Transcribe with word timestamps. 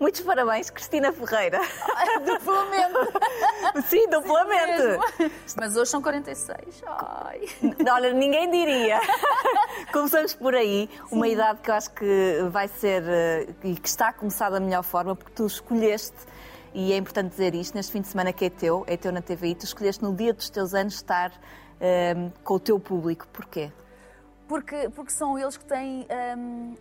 Muitos 0.00 0.20
parabéns, 0.20 0.70
Cristina 0.70 1.12
Ferreira. 1.12 1.60
duplamente. 2.24 3.88
Sim, 3.88 4.08
duplamente. 4.08 4.82
Mesmo. 4.82 5.32
Mas 5.56 5.76
hoje 5.76 5.90
são 5.90 6.00
46. 6.00 6.82
Ai. 6.86 7.40
Olha, 7.90 8.12
ninguém 8.12 8.48
diria. 8.48 9.00
Começamos 9.92 10.34
por 10.34 10.54
aí, 10.54 10.88
uma 11.10 11.26
idade 11.26 11.60
que 11.60 11.70
eu 11.70 11.74
acho 11.74 11.90
que 11.90 12.38
vai 12.50 12.68
ser 12.68 13.02
eh, 13.06 13.48
e 13.64 13.74
que 13.74 13.88
está 13.88 14.08
a 14.08 14.12
começar 14.12 14.50
da 14.50 14.60
melhor 14.60 14.84
forma, 14.84 15.16
porque 15.16 15.32
tu 15.34 15.46
escolheste, 15.46 16.16
e 16.72 16.92
é 16.92 16.96
importante 16.96 17.30
dizer 17.30 17.54
isto, 17.54 17.74
neste 17.74 17.90
fim 17.90 18.00
de 18.00 18.08
semana 18.08 18.32
que 18.32 18.44
é 18.44 18.50
teu, 18.50 18.84
é 18.86 18.96
teu 18.96 19.10
na 19.10 19.20
TVI, 19.20 19.56
tu 19.56 19.64
escolheste 19.64 20.02
no 20.02 20.14
dia 20.14 20.32
dos 20.32 20.48
teus 20.48 20.74
anos 20.74 20.94
estar 20.94 21.32
ehm, 21.80 22.28
com 22.44 22.54
o 22.54 22.60
teu 22.60 22.78
público. 22.78 23.26
Porquê? 23.32 23.72
Porque, 24.46 24.88
porque 24.90 25.12
são 25.12 25.38
eles 25.38 25.56
que 25.56 25.64
têm 25.64 26.06
hum, 26.36 26.74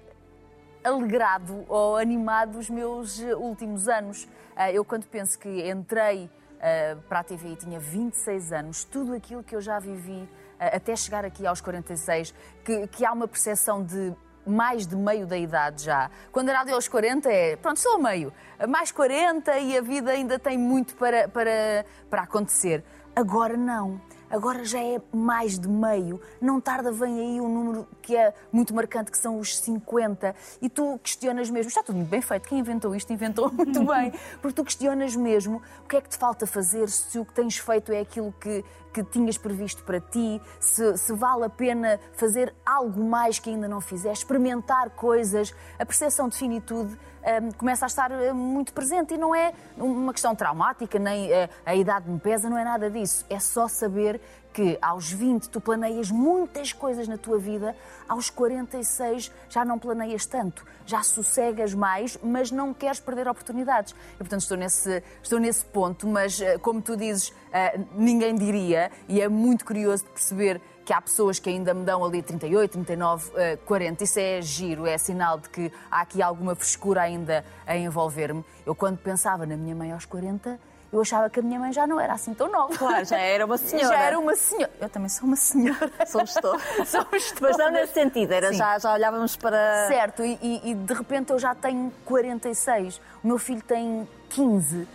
alegrado 0.87 1.65
ou 1.67 1.97
animado 1.97 2.57
os 2.57 2.69
meus 2.69 3.21
eh, 3.21 3.35
últimos 3.35 3.87
anos. 3.87 4.27
Ah, 4.55 4.71
eu, 4.71 4.83
quando 4.83 5.05
penso 5.05 5.37
que 5.37 5.69
entrei 5.69 6.29
ah, 6.59 6.97
para 7.07 7.19
a 7.19 7.23
TV 7.23 7.49
e 7.49 7.55
tinha 7.55 7.79
26 7.79 8.51
anos, 8.51 8.83
tudo 8.83 9.13
aquilo 9.13 9.43
que 9.43 9.55
eu 9.55 9.61
já 9.61 9.79
vivi 9.79 10.27
até 10.59 10.95
chegar 10.95 11.23
aqui 11.23 11.45
aos 11.45 11.61
46, 11.61 12.33
que, 12.65 12.87
que 12.87 13.05
há 13.05 13.11
uma 13.11 13.27
percepção 13.27 13.83
de 13.83 14.11
mais 14.47 14.87
de 14.87 14.95
meio 14.95 15.27
da 15.27 15.37
idade 15.37 15.83
já. 15.83 16.09
Quando 16.31 16.49
era 16.49 16.71
aos 16.73 16.87
40 16.87 17.29
é, 17.29 17.55
pronto, 17.57 17.79
sou 17.79 17.99
meio. 17.99 18.33
Mais 18.67 18.91
40 18.91 19.59
e 19.59 19.77
a 19.77 19.81
vida 19.81 20.11
ainda 20.11 20.39
tem 20.39 20.57
muito 20.57 20.95
para, 20.95 21.27
para, 21.27 21.85
para 22.09 22.21
acontecer. 22.23 22.83
Agora 23.15 23.57
não. 23.57 23.99
Agora 24.29 24.65
já 24.65 24.79
é 24.79 25.01
mais 25.13 25.57
de 25.57 25.67
meio. 25.67 26.19
Não 26.41 26.59
tarda 26.59 26.91
vem 26.91 27.19
aí 27.19 27.41
um 27.41 27.47
número 27.47 27.87
que 28.01 28.15
é 28.15 28.33
muito 28.51 28.73
marcante, 28.73 29.11
que 29.11 29.17
são 29.17 29.39
os 29.39 29.57
50. 29.57 30.35
E 30.61 30.69
tu 30.69 30.99
questionas 31.01 31.49
mesmo, 31.49 31.69
está 31.69 31.81
tudo 31.81 31.95
muito 31.97 32.09
bem 32.09 32.21
feito, 32.21 32.47
quem 32.47 32.59
inventou 32.59 32.93
isto 32.95 33.11
inventou 33.11 33.51
muito 33.53 33.83
bem. 33.85 34.11
Porque 34.41 34.53
tu 34.53 34.63
questionas 34.63 35.15
mesmo 35.15 35.61
o 35.83 35.87
que 35.87 35.97
é 35.97 36.01
que 36.01 36.09
te 36.09 36.17
falta 36.17 36.45
fazer, 36.45 36.89
se 36.89 37.17
o 37.19 37.25
que 37.25 37.33
tens 37.33 37.57
feito 37.57 37.91
é 37.91 38.01
aquilo 38.01 38.33
que, 38.39 38.63
que 38.93 39.03
tinhas 39.03 39.37
previsto 39.37 39.83
para 39.83 39.99
ti, 39.99 40.41
se, 40.59 40.97
se, 40.97 41.13
vale 41.13 41.45
a 41.45 41.49
pena 41.49 41.99
fazer 42.13 42.53
algo 42.65 43.03
mais 43.03 43.39
que 43.39 43.49
ainda 43.49 43.67
não 43.67 43.79
fizeste, 43.79 44.25
experimentar 44.25 44.89
coisas, 44.91 45.53
a 45.79 45.85
percepção 45.85 46.27
de 46.27 46.37
finitude 46.37 46.97
um, 47.41 47.51
começa 47.51 47.85
a 47.85 47.87
estar 47.87 48.11
hum, 48.11 48.33
muito 48.33 48.73
presente 48.73 49.13
e 49.13 49.17
não 49.17 49.35
é 49.35 49.53
uma 49.77 50.13
questão 50.13 50.35
traumática, 50.35 50.97
nem 50.97 51.31
a, 51.33 51.49
a 51.65 51.75
idade 51.75 52.09
me 52.09 52.19
pesa, 52.19 52.49
não 52.49 52.57
é 52.57 52.63
nada 52.63 52.89
disso. 52.89 53.25
É 53.29 53.39
só 53.39 53.67
saber 53.67 54.21
que 54.57 54.75
aos 54.81 55.11
20 55.11 55.49
tu 55.49 55.61
planeias 55.61 56.09
muitas 56.09 56.73
coisas 56.73 57.07
na 57.07 57.15
tua 57.15 57.37
vida, 57.37 57.75
aos 58.09 58.31
46 58.31 59.31
já 59.47 59.63
não 59.63 59.77
planeias 59.77 60.25
tanto, 60.25 60.65
já 60.83 61.03
sossegas 61.03 61.75
mais, 61.75 62.17
mas 62.23 62.49
não 62.49 62.73
queres 62.73 62.99
perder 62.99 63.27
oportunidades. 63.27 63.93
E, 64.15 64.17
portanto, 64.17 64.41
estou 64.41 64.57
nesse, 64.57 65.03
estou 65.21 65.37
nesse 65.37 65.63
ponto, 65.63 66.07
mas 66.07 66.41
eh, 66.41 66.57
como 66.57 66.81
tu 66.81 66.97
dizes, 66.97 67.29
uh, 67.29 67.87
ninguém 67.93 68.33
diria, 68.33 68.91
e 69.07 69.21
é 69.21 69.29
muito 69.29 69.63
curioso 69.63 70.05
de 70.05 70.09
perceber 70.09 70.59
que 70.83 70.91
há 70.91 70.99
pessoas 70.99 71.37
que 71.37 71.51
ainda 71.51 71.71
me 71.71 71.85
dão 71.85 72.03
ali 72.03 72.23
38, 72.23 72.71
39, 72.71 73.31
40. 73.63 74.03
Isso 74.05 74.19
é 74.19 74.41
giro, 74.41 74.87
é 74.87 74.97
sinal 74.97 75.37
de 75.37 75.49
que 75.49 75.71
há 75.91 76.01
aqui 76.01 76.19
alguma 76.19 76.55
frescura 76.55 77.01
ainda 77.01 77.45
a 77.67 77.77
envolver-me. 77.77 78.43
Eu, 78.65 78.73
quando 78.73 78.97
pensava 78.97 79.45
na 79.45 79.55
minha 79.55 79.75
mãe 79.75 79.91
aos 79.91 80.05
40, 80.05 80.57
eu 80.91 81.01
achava 81.01 81.29
que 81.29 81.39
a 81.39 81.43
minha 81.43 81.59
mãe 81.59 81.73
já 81.73 81.85
não 81.85 81.99
era 81.99 82.13
assim 82.13 82.33
tão 82.33 82.49
nova. 82.49 82.75
Claro, 82.77 83.05
já 83.05 83.17
era 83.17 83.45
uma 83.45 83.57
senhora. 83.59 83.87
Já 83.87 84.01
era 84.01 84.19
uma 84.19 84.35
senhora. 84.35 84.71
Eu 84.79 84.89
também 84.89 85.09
sou 85.09 85.27
uma 85.27 85.35
senhora. 85.35 85.91
Somos 86.05 86.33
todos. 86.33 86.63
Somos 86.87 87.31
todos. 87.31 87.41
Mas 87.41 87.57
não 87.57 87.71
nesse 87.71 87.93
sentido, 87.93 88.31
era 88.31 88.53
já, 88.53 88.79
já 88.79 88.93
olhávamos 88.93 89.35
para. 89.35 89.87
Certo, 89.87 90.23
e, 90.23 90.37
e, 90.41 90.71
e, 90.71 90.75
de 90.75 90.93
repente 90.93 91.31
eu 91.31 91.39
já 91.39 91.53
tenho 91.53 91.91
46, 92.05 93.01
o 93.23 93.27
meu 93.27 93.37
filho 93.37 93.61
tem 93.61 94.07
15, 94.29 94.77
uh, 94.77 94.87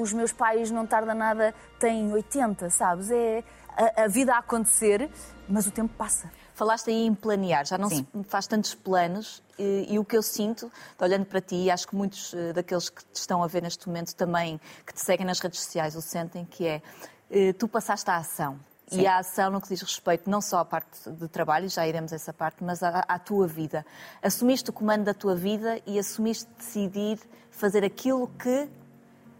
os 0.00 0.12
meus 0.12 0.32
pais 0.32 0.70
não 0.70 0.86
tarda 0.86 1.14
nada 1.14 1.54
têm 1.78 2.12
80, 2.12 2.68
sabes? 2.70 3.10
É 3.10 3.42
a, 3.76 4.04
a 4.04 4.08
vida 4.08 4.34
a 4.34 4.38
acontecer, 4.38 5.08
mas 5.48 5.66
o 5.66 5.70
tempo 5.70 5.92
passa. 5.96 6.30
Falaste 6.58 6.90
aí 6.90 7.06
em 7.06 7.14
planear, 7.14 7.64
já 7.64 7.78
não 7.78 7.88
Sim. 7.88 8.04
se 8.12 8.24
faz 8.24 8.48
tantos 8.48 8.74
planos 8.74 9.40
e, 9.56 9.86
e, 9.90 9.96
o 9.96 10.04
que 10.04 10.16
eu 10.16 10.22
sinto, 10.24 10.72
olhando 10.98 11.24
para 11.24 11.40
ti, 11.40 11.54
e 11.54 11.70
acho 11.70 11.86
que 11.86 11.94
muitos 11.94 12.32
uh, 12.32 12.52
daqueles 12.52 12.88
que 12.88 13.00
te 13.04 13.14
estão 13.14 13.44
a 13.44 13.46
ver 13.46 13.62
neste 13.62 13.86
momento 13.86 14.12
também, 14.16 14.60
que 14.84 14.92
te 14.92 15.00
seguem 15.00 15.24
nas 15.24 15.38
redes 15.38 15.60
sociais, 15.60 15.94
o 15.94 16.02
sentem, 16.02 16.44
que 16.44 16.66
é, 16.66 16.82
uh, 17.30 17.52
tu 17.52 17.68
passaste 17.68 18.10
à 18.10 18.16
ação. 18.16 18.58
Sim. 18.88 19.02
E 19.02 19.06
a 19.06 19.18
ação 19.18 19.52
no 19.52 19.60
que 19.60 19.68
diz 19.68 19.80
respeito 19.80 20.28
não 20.28 20.40
só 20.40 20.58
à 20.58 20.64
parte 20.64 21.08
de 21.08 21.28
trabalho, 21.28 21.68
já 21.68 21.86
iremos 21.86 22.12
a 22.12 22.16
essa 22.16 22.32
parte, 22.32 22.64
mas 22.64 22.82
à, 22.82 23.04
à 23.06 23.20
tua 23.20 23.46
vida. 23.46 23.86
Assumiste 24.20 24.70
o 24.70 24.72
comando 24.72 25.04
da 25.04 25.14
tua 25.14 25.36
vida 25.36 25.80
e 25.86 25.96
assumiste 25.96 26.48
decidir 26.58 27.20
fazer 27.52 27.84
aquilo 27.84 28.26
que 28.36 28.68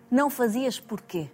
não 0.09 0.31
fazias 0.31 0.79
porquê? 0.79 1.29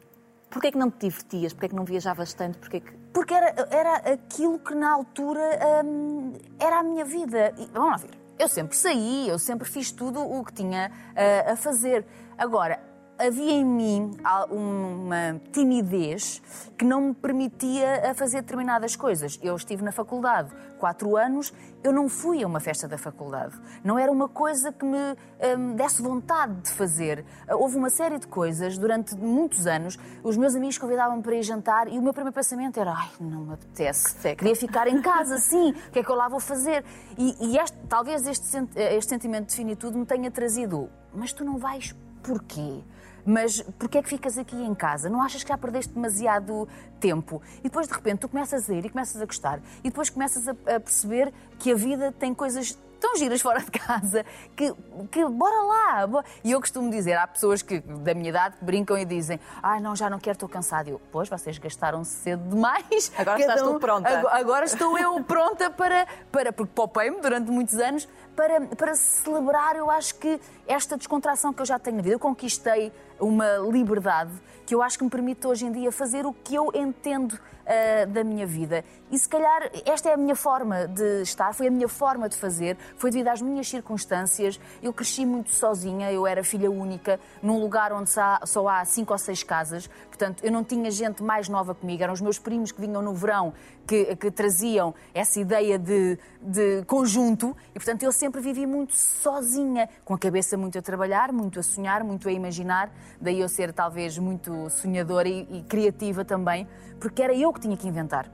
Porquê 0.54 0.68
é 0.68 0.70
que 0.70 0.78
não 0.78 0.88
te 0.88 1.08
divertias? 1.08 1.52
Porquê 1.52 1.66
é 1.66 1.68
que 1.70 1.74
não 1.74 1.84
viajavas 1.84 2.32
tanto? 2.32 2.60
Porquê 2.60 2.78
que... 2.78 2.92
Porque 3.12 3.34
era, 3.34 3.68
era 3.72 3.96
aquilo 4.12 4.56
que 4.60 4.72
na 4.72 4.92
altura 4.92 5.40
hum, 5.84 6.32
era 6.60 6.78
a 6.78 6.82
minha 6.84 7.04
vida. 7.04 7.52
E, 7.58 7.66
vamos 7.72 7.90
lá 7.90 7.96
ver. 7.96 8.10
Eu 8.38 8.48
sempre 8.48 8.76
saí, 8.76 9.28
eu 9.28 9.36
sempre 9.36 9.68
fiz 9.68 9.90
tudo 9.90 10.20
o 10.20 10.44
que 10.44 10.52
tinha 10.52 10.92
uh, 10.92 11.52
a 11.52 11.56
fazer. 11.56 12.06
Agora, 12.38 12.78
havia 13.18 13.52
em 13.52 13.64
mim 13.64 14.16
uma 14.50 15.40
timidez 15.52 16.42
que 16.76 16.84
não 16.84 17.00
me 17.00 17.14
permitia 17.14 18.14
fazer 18.14 18.42
determinadas 18.42 18.96
coisas. 18.96 19.38
Eu 19.42 19.56
estive 19.56 19.82
na 19.82 19.92
faculdade 19.92 20.50
quatro 20.78 21.16
anos, 21.16 21.52
eu 21.82 21.92
não 21.92 22.08
fui 22.08 22.42
a 22.42 22.46
uma 22.46 22.60
festa 22.60 22.86
da 22.86 22.98
faculdade. 22.98 23.54
Não 23.82 23.98
era 23.98 24.12
uma 24.12 24.28
coisa 24.28 24.72
que 24.72 24.84
me 24.84 24.98
um, 24.98 25.74
desse 25.74 26.02
vontade 26.02 26.60
de 26.60 26.70
fazer. 26.70 27.24
Houve 27.48 27.76
uma 27.76 27.88
série 27.88 28.18
de 28.18 28.26
coisas 28.26 28.76
durante 28.76 29.16
muitos 29.16 29.66
anos. 29.66 29.98
Os 30.22 30.36
meus 30.36 30.54
amigos 30.54 30.76
convidavam-me 30.76 31.22
para 31.22 31.36
ir 31.36 31.42
jantar 31.42 31.88
e 31.88 31.98
o 31.98 32.02
meu 32.02 32.12
primeiro 32.12 32.34
pensamento 32.34 32.78
era: 32.78 32.92
ai, 32.92 33.10
não 33.20 33.46
me 33.46 33.54
apetece. 33.54 34.34
Queria 34.36 34.56
ficar 34.56 34.86
em 34.86 35.00
casa, 35.02 35.38
sim. 35.38 35.70
O 35.70 35.90
que 35.90 36.00
é 36.00 36.04
que 36.04 36.10
eu 36.10 36.16
lá 36.16 36.28
vou 36.28 36.40
fazer? 36.40 36.84
E, 37.16 37.34
e 37.40 37.58
este, 37.58 37.76
talvez 37.88 38.26
este, 38.26 38.44
este 38.76 39.08
sentimento 39.08 39.48
de 39.48 39.54
finitude 39.54 39.96
me 39.96 40.04
tenha 40.04 40.30
trazido: 40.30 40.90
mas 41.14 41.32
tu 41.32 41.44
não 41.44 41.56
vais 41.56 41.94
porquê? 42.24 42.82
Mas 43.26 43.62
porquê 43.78 43.98
é 43.98 44.02
que 44.02 44.08
ficas 44.08 44.36
aqui 44.36 44.56
em 44.56 44.74
casa? 44.74 45.08
Não 45.08 45.22
achas 45.22 45.42
que 45.42 45.48
já 45.48 45.56
perdeste 45.56 45.92
demasiado 45.92 46.68
tempo? 47.00 47.40
E 47.60 47.64
depois, 47.64 47.86
de 47.86 47.94
repente, 47.94 48.20
tu 48.20 48.28
começas 48.28 48.68
a 48.68 48.74
ir 48.74 48.84
e 48.84 48.90
começas 48.90 49.20
a 49.20 49.24
gostar. 49.24 49.60
E 49.82 49.88
depois 49.88 50.10
começas 50.10 50.46
a, 50.48 50.54
perceber 50.54 51.32
que 51.58 51.72
a 51.72 51.74
vida 51.74 52.12
tem 52.12 52.34
coisas 52.34 52.76
tão 53.04 53.16
giras 53.16 53.42
fora 53.42 53.60
de 53.60 53.70
casa 53.70 54.24
que, 54.56 54.72
que 55.10 55.24
bora 55.26 55.62
lá. 55.62 56.24
E 56.42 56.52
eu 56.52 56.60
costumo 56.60 56.90
dizer, 56.90 57.14
há 57.14 57.26
pessoas 57.26 57.60
que 57.60 57.80
da 57.80 58.14
minha 58.14 58.30
idade 58.30 58.56
que 58.56 58.64
brincam 58.64 58.96
e 58.96 59.04
dizem 59.04 59.38
ai 59.62 59.78
ah, 59.78 59.80
não, 59.80 59.94
já 59.94 60.08
não 60.08 60.18
quero, 60.18 60.36
estou 60.36 60.48
cansado. 60.48 60.88
Eu, 60.88 61.00
pois, 61.12 61.28
vocês 61.28 61.58
gastaram 61.58 62.02
cedo 62.02 62.48
demais. 62.48 63.12
Agora 63.16 63.40
estás 63.40 63.62
um, 63.62 63.74
tu 63.74 63.80
pronta. 63.80 64.08
Agora, 64.08 64.36
agora 64.38 64.64
estou 64.64 64.98
eu 64.98 65.22
pronta 65.22 65.70
para, 65.70 66.06
para 66.32 66.52
porque 66.52 66.72
popei-me 66.74 67.20
durante 67.20 67.50
muitos 67.50 67.74
anos, 67.74 68.08
para, 68.34 68.60
para 68.60 68.94
celebrar, 68.94 69.76
eu 69.76 69.90
acho 69.90 70.14
que 70.16 70.40
esta 70.66 70.96
descontração 70.96 71.52
que 71.52 71.62
eu 71.62 71.66
já 71.66 71.78
tenho 71.78 71.96
na 71.96 72.02
vida. 72.02 72.14
Eu 72.14 72.20
conquistei 72.20 72.92
uma 73.24 73.56
liberdade 73.70 74.32
que 74.66 74.74
eu 74.74 74.82
acho 74.82 74.98
que 74.98 75.04
me 75.04 75.10
permite 75.10 75.46
hoje 75.46 75.66
em 75.66 75.72
dia 75.72 75.92
fazer 75.92 76.24
o 76.24 76.32
que 76.32 76.54
eu 76.54 76.70
entendo 76.74 77.32
uh, 77.32 78.06
da 78.10 78.24
minha 78.24 78.46
vida. 78.46 78.84
E 79.10 79.18
se 79.18 79.28
calhar 79.28 79.70
esta 79.84 80.08
é 80.08 80.14
a 80.14 80.16
minha 80.16 80.34
forma 80.34 80.88
de 80.88 81.22
estar, 81.22 81.52
foi 81.54 81.68
a 81.68 81.70
minha 81.70 81.88
forma 81.88 82.28
de 82.28 82.36
fazer, 82.36 82.76
foi 82.96 83.10
devido 83.10 83.28
às 83.28 83.42
minhas 83.42 83.68
circunstâncias. 83.68 84.58
Eu 84.82 84.92
cresci 84.92 85.26
muito 85.26 85.50
sozinha, 85.50 86.10
eu 86.10 86.26
era 86.26 86.42
filha 86.42 86.70
única, 86.70 87.20
num 87.42 87.60
lugar 87.60 87.92
onde 87.92 88.10
só 88.10 88.68
há 88.68 88.84
cinco 88.84 89.12
ou 89.12 89.18
seis 89.18 89.42
casas, 89.42 89.88
portanto 90.06 90.42
eu 90.44 90.50
não 90.50 90.64
tinha 90.64 90.90
gente 90.90 91.22
mais 91.22 91.48
nova 91.48 91.74
comigo, 91.74 92.02
eram 92.02 92.12
os 92.12 92.20
meus 92.20 92.38
primos 92.38 92.72
que 92.72 92.80
vinham 92.80 93.02
no 93.02 93.14
verão 93.14 93.52
que, 93.86 94.16
que 94.16 94.30
traziam 94.30 94.94
essa 95.12 95.38
ideia 95.38 95.78
de, 95.78 96.18
de 96.40 96.82
conjunto 96.86 97.56
e 97.70 97.74
portanto 97.74 98.02
eu 98.02 98.12
sempre 98.12 98.40
vivi 98.40 98.66
muito 98.66 98.94
sozinha, 98.94 99.88
com 100.04 100.14
a 100.14 100.18
cabeça 100.18 100.56
muito 100.56 100.78
a 100.78 100.82
trabalhar, 100.82 101.32
muito 101.32 101.60
a 101.60 101.62
sonhar, 101.62 102.02
muito 102.02 102.28
a 102.28 102.32
imaginar, 102.32 102.90
daí 103.20 103.40
eu 103.40 103.48
ser 103.48 103.72
talvez 103.72 104.18
muito 104.18 104.68
sonhadora 104.70 105.28
e, 105.28 105.46
e 105.50 105.62
criativa 105.62 106.24
também, 106.24 106.66
porque 107.00 107.22
era 107.22 107.34
eu 107.34 107.52
que 107.52 107.60
tinha 107.60 107.76
que 107.76 107.86
inventar. 107.86 108.30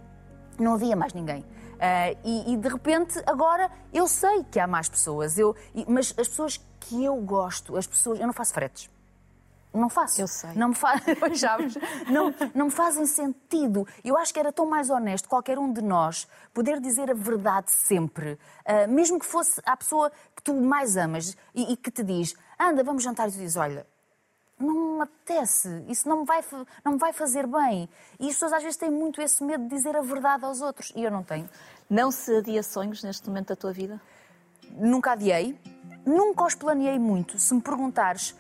Não 0.59 0.75
havia 0.75 0.95
mais 0.95 1.13
ninguém. 1.13 1.41
Uh, 1.41 2.19
e, 2.23 2.53
e, 2.53 2.57
de 2.59 2.69
repente, 2.69 3.23
agora 3.27 3.71
eu 3.93 4.07
sei 4.07 4.45
que 4.45 4.61
há 4.61 4.67
mais 4.67 4.89
pessoas, 4.89 5.39
eu, 5.39 5.57
mas 5.89 6.15
as 6.19 6.29
pessoas 6.29 6.61
que 6.79 7.03
eu 7.03 7.17
gosto, 7.17 7.77
as 7.77 7.87
pessoas. 7.87 8.21
Eu 8.21 8.27
não 8.27 8.35
faço 8.35 8.53
fretes. 8.53 8.91
Não 9.73 9.89
faço. 9.89 10.21
Eu 10.21 10.27
sei. 10.27 10.51
Não 10.55 10.69
me, 10.71 10.75
faz, 10.75 11.01
não, 12.11 12.35
não 12.55 12.67
me 12.67 12.71
fazem 12.71 13.07
sentido. 13.07 13.87
Eu 14.05 14.17
acho 14.19 14.35
que 14.35 14.41
era 14.41 14.53
tão 14.53 14.67
mais 14.67 14.91
honesto 14.91 15.29
qualquer 15.29 15.59
um 15.59 15.73
de 15.73 15.81
nós 15.81 16.27
poder 16.53 16.81
dizer 16.81 17.11
a 17.11 17.15
verdade 17.15 17.71
sempre. 17.71 18.33
Uh, 18.67 18.91
mesmo 18.91 19.19
que 19.19 19.27
fosse 19.27 19.61
a 19.65 19.77
pessoa 19.77 20.11
que 20.35 20.43
tu 20.43 20.53
mais 20.55 20.97
amas 20.97 21.37
e, 21.55 21.73
e 21.73 21.77
que 21.77 21.91
te 21.91 22.03
diz, 22.03 22.35
anda, 22.59 22.83
vamos 22.83 23.03
jantar, 23.03 23.29
e 23.29 23.33
tu 23.33 23.39
dizes, 23.39 23.57
olha, 23.57 23.87
não 24.61 24.97
me 24.97 25.03
apetece, 25.03 25.85
isso 25.89 26.09
não 26.09 26.21
me 26.21 26.27
vai, 26.27 26.45
não 26.85 26.93
me 26.93 26.99
vai 26.99 27.13
fazer 27.13 27.47
bem. 27.47 27.89
E 28.19 28.27
as 28.27 28.35
pessoas 28.35 28.53
às 28.53 28.63
vezes 28.63 28.77
têm 28.77 28.91
muito 28.91 29.21
esse 29.21 29.43
medo 29.43 29.65
de 29.65 29.71
dizer 29.71 29.97
a 29.97 30.03
verdade 30.03 30.45
aos 30.45 30.61
outros, 30.61 30.93
e 30.95 31.03
eu 31.03 31.11
não 31.11 31.23
tenho. 31.23 31.49
Não 31.89 32.11
se 32.11 32.37
adia 32.37 32.63
sonhos 32.63 33.03
neste 33.03 33.27
momento 33.29 33.49
da 33.49 33.57
tua 33.57 33.73
vida? 33.73 34.01
Nunca 34.73 35.13
adiei, 35.13 35.59
nunca 36.05 36.45
os 36.45 36.55
planeei 36.55 36.99
muito. 36.99 37.39
Se 37.39 37.55
me 37.55 37.61
perguntares, 37.61 38.35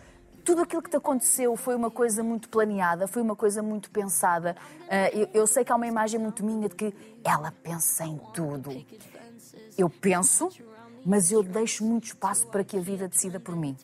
tudo 0.44 0.62
aquilo 0.62 0.82
que 0.82 0.90
te 0.90 0.96
aconteceu 0.96 1.56
foi 1.56 1.74
uma 1.74 1.90
coisa 1.90 2.22
muito 2.22 2.48
planeada, 2.48 3.06
foi 3.08 3.22
uma 3.22 3.36
coisa 3.36 3.62
muito 3.62 3.90
pensada. 3.90 4.56
Eu, 5.12 5.28
eu, 5.34 5.46
sei 5.46 5.64
que 5.64 5.72
há 5.72 5.76
uma 5.76 5.86
imagem 5.86 6.20
muito 6.20 6.44
minha 6.44 6.68
de 6.68 6.74
que 6.74 6.94
ela 7.24 7.52
pensa 7.62 8.04
em 8.04 8.18
tudo. 8.32 8.70
Eu 9.76 9.88
penso, 9.88 10.48
mas 11.04 11.32
eu 11.32 11.42
deixo 11.42 11.84
muito 11.84 12.04
espaço 12.04 12.46
para 12.48 12.62
que 12.62 12.76
a 12.76 12.80
vida 12.80 13.08
decida 13.08 13.40
por 13.40 13.56
mim. 13.56 13.76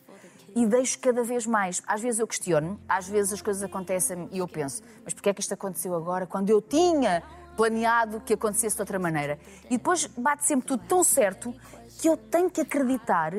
E 0.57 0.65
deixo 0.65 0.97
cada 0.97 1.23
vez 1.23 1.45
mais. 1.45 1.83
Às 1.85 2.01
vezes 2.01 2.19
eu 2.19 2.25
questiono, 2.25 2.79
às 2.89 3.07
vezes 3.07 3.33
as 3.33 3.41
coisas 3.43 3.61
acontecem 3.61 4.27
e 4.31 4.39
eu 4.39 4.47
penso, 4.47 4.81
mas 5.03 5.13
porquê 5.13 5.29
é 5.29 5.33
que 5.33 5.39
isto 5.39 5.53
aconteceu 5.53 5.93
agora 5.93 6.25
quando 6.25 6.49
eu 6.49 6.59
tinha 6.59 7.21
planeado 7.55 8.19
que 8.21 8.33
acontecesse 8.33 8.75
de 8.75 8.81
outra 8.81 8.97
maneira? 8.97 9.39
E 9.65 9.77
depois 9.77 10.07
bate 10.07 10.45
sempre 10.45 10.65
tudo 10.65 10.83
tão 10.87 11.03
certo 11.03 11.53
que 11.99 12.09
eu 12.09 12.17
tenho 12.17 12.49
que 12.49 12.61
acreditar 12.61 13.33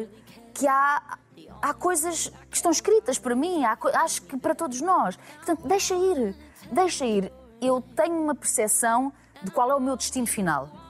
que 0.54 0.68
há 0.68 1.18
há 1.60 1.74
coisas 1.74 2.28
que 2.48 2.56
estão 2.56 2.70
escritas 2.70 3.18
para 3.18 3.34
mim, 3.34 3.64
há, 3.64 3.76
acho 4.04 4.22
que 4.22 4.36
para 4.36 4.54
todos 4.54 4.80
nós. 4.80 5.16
Portanto, 5.16 5.66
deixa 5.66 5.96
ir, 5.96 6.36
deixa 6.70 7.04
ir. 7.04 7.32
Eu 7.60 7.80
tenho 7.80 8.14
uma 8.14 8.34
percepção 8.36 9.12
de 9.42 9.50
qual 9.50 9.72
é 9.72 9.74
o 9.74 9.80
meu 9.80 9.96
destino 9.96 10.26
final. 10.28 10.87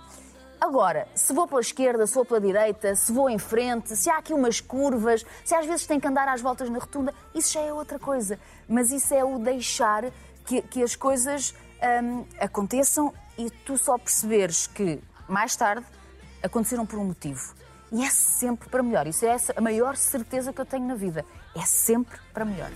Agora, 0.60 1.06
se 1.14 1.32
vou 1.32 1.46
pela 1.46 1.60
esquerda, 1.60 2.06
se 2.06 2.14
vou 2.14 2.24
pela 2.24 2.40
direita, 2.40 2.94
se 2.94 3.12
vou 3.12 3.30
em 3.30 3.38
frente, 3.38 3.96
se 3.96 4.10
há 4.10 4.18
aqui 4.18 4.34
umas 4.34 4.60
curvas, 4.60 5.24
se 5.44 5.54
às 5.54 5.64
vezes 5.64 5.86
tem 5.86 6.00
que 6.00 6.08
andar 6.08 6.28
às 6.28 6.40
voltas 6.40 6.68
na 6.68 6.78
rotunda, 6.78 7.14
isso 7.34 7.52
já 7.52 7.60
é 7.60 7.72
outra 7.72 7.98
coisa. 7.98 8.38
Mas 8.68 8.90
isso 8.90 9.14
é 9.14 9.24
o 9.24 9.38
deixar 9.38 10.04
que, 10.44 10.60
que 10.62 10.82
as 10.82 10.96
coisas 10.96 11.54
hum, 12.02 12.24
aconteçam 12.40 13.14
e 13.36 13.50
tu 13.50 13.78
só 13.78 13.96
perceberes 13.96 14.66
que, 14.66 15.00
mais 15.28 15.54
tarde, 15.54 15.86
aconteceram 16.42 16.84
por 16.84 16.98
um 16.98 17.04
motivo. 17.04 17.54
E 17.92 18.04
é 18.04 18.10
sempre 18.10 18.68
para 18.68 18.82
melhor. 18.82 19.06
Isso 19.06 19.24
é 19.24 19.36
a 19.56 19.60
maior 19.60 19.96
certeza 19.96 20.52
que 20.52 20.60
eu 20.60 20.66
tenho 20.66 20.86
na 20.86 20.94
vida. 20.94 21.24
É 21.54 21.64
sempre 21.64 22.18
para 22.34 22.44
melhor. 22.44 22.70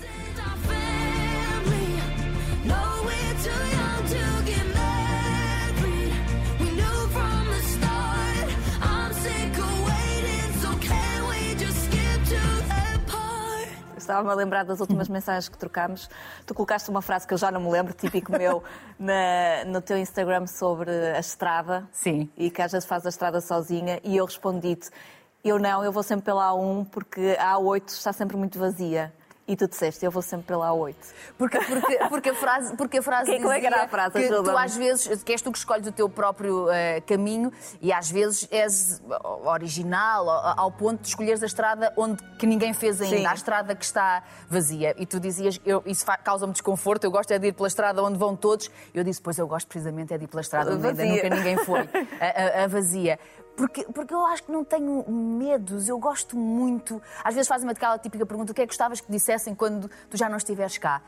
Estava-me 14.03 14.31
a 14.31 14.35
lembrar 14.35 14.65
das 14.65 14.81
últimas 14.81 15.09
mensagens 15.11 15.49
que 15.49 15.57
trocámos. 15.57 16.11
Tu 16.45 16.55
colocaste 16.55 16.91
uma 16.91 17.01
frase 17.01 17.27
que 17.27 17.35
eu 17.35 17.39
já 17.39 17.51
não 17.51 17.61
me 17.61 17.71
lembro, 17.71 17.95
típico 17.95 18.33
meu, 18.33 18.63
na, 18.99 19.65
no 19.67 19.81
teu 19.81 19.97
Instagram 19.97 20.47
sobre 20.47 20.91
a 20.91 21.21
estrada. 21.21 21.89
Sim. 21.93 22.29
E 22.37 22.51
que 22.51 22.61
às 22.61 22.73
vezes 22.73 22.87
faz 22.87 23.07
a 23.07 23.09
estrada 23.09 23.41
sozinha. 23.41 24.01
E 24.03 24.17
eu 24.17 24.25
respondi-te: 24.25 24.91
eu 25.45 25.59
não, 25.59 25.83
eu 25.85 25.91
vou 25.91 26.03
sempre 26.03 26.27
pela 26.27 26.51
A1 26.51 26.87
porque 26.91 27.37
a 27.39 27.55
A8 27.55 27.89
está 27.89 28.13
sempre 28.13 28.37
muito 28.37 28.59
vazia. 28.59 29.13
E 29.53 29.57
tu 29.57 29.69
disseste, 29.69 30.03
eu 30.03 30.11
vou 30.11 30.23
sempre 30.23 30.47
pela 30.47 30.71
A8. 30.71 30.95
Porque, 31.37 31.59
porque, 31.59 31.99
porque 32.09 32.31
a 32.31 32.35
frase, 32.35 32.75
porque 32.75 32.99
a 32.99 33.03
frase 33.03 33.27
que, 33.37 33.37
dizia 33.37 33.53
é 33.53 33.61
que 33.61 33.67
era 33.67 33.85
a 33.85 33.89
frase? 33.89 34.13
que 34.15 34.29
tu 34.29 34.57
às 34.57 34.75
vezes, 34.75 35.23
que 35.23 35.31
és 35.31 35.43
tu 35.43 35.53
que 35.53 35.59
escolhes 35.59 35.87
o 35.87 35.93
teu 35.93 36.09
próprio 36.09 36.69
uh, 36.69 36.71
caminho 37.07 37.53
e 37.79 37.93
às 37.93 38.11
vezes 38.11 38.49
és 38.51 39.03
original 39.45 40.27
ao, 40.31 40.61
ao, 40.61 40.73
ponto 40.73 41.03
de 41.03 41.09
escolheres 41.09 41.43
a 41.43 41.47
estrada 41.47 41.93
onde 41.99 42.23
que 42.39 42.47
ninguém 42.47 42.73
fez 42.73 42.99
ainda, 43.03 43.19
Sim. 43.19 43.27
a 43.27 43.35
estrada 43.35 43.75
que 43.75 43.85
está 43.85 44.23
vazia. 44.49 44.95
E 44.97 45.05
tu 45.05 45.21
dizias, 45.21 45.61
eu, 45.67 45.83
isso 45.85 46.07
causa-me 46.25 46.55
desconforto, 46.55 47.05
eu 47.05 47.11
gosto 47.11 47.31
é 47.33 47.39
de 47.39 47.49
ir 47.49 47.53
pela 47.53 47.69
estrada 47.69 48.03
onde 48.03 48.19
vão 48.19 48.35
todos. 48.35 48.71
Eu 48.95 49.05
disse, 49.05 49.21
pois 49.21 49.39
eu 49.39 49.47
gosto 49.47 49.67
precisamente 49.67 50.15
é 50.15 50.17
de 50.17 50.25
ir 50.25 50.29
pela 50.29 50.41
estrada 50.41 50.73
onde 50.73 50.87
ainda 50.87 51.05
nunca 51.05 51.29
ninguém 51.29 51.59
foi, 51.59 51.81
a, 52.19 52.61
a, 52.61 52.65
a 52.65 52.67
vazia. 52.69 53.19
Porque, 53.57 53.85
porque 53.85 54.15
eu 54.15 54.25
acho 54.27 54.45
que 54.45 54.53
não 54.53 54.65
tenho 54.65 55.05
medos, 55.11 55.89
eu 55.89 55.99
gosto 55.99 56.37
muito. 56.37 57.01
Às 57.23 57.35
vezes 57.35 57.49
fazem-me 57.49 57.73
aquela 57.73 57.99
típica 57.99 58.25
pergunta: 58.25 58.53
o 58.53 58.55
que 58.55 58.63
é 58.63 58.65
que 58.65 58.71
gostavas 58.71 59.01
que 59.01 59.11
dissessem 59.11 59.55
quando 59.55 59.91
tu 60.09 60.17
já 60.17 60.29
não 60.29 60.37
estiveres 60.37 60.79
cá? 60.79 61.03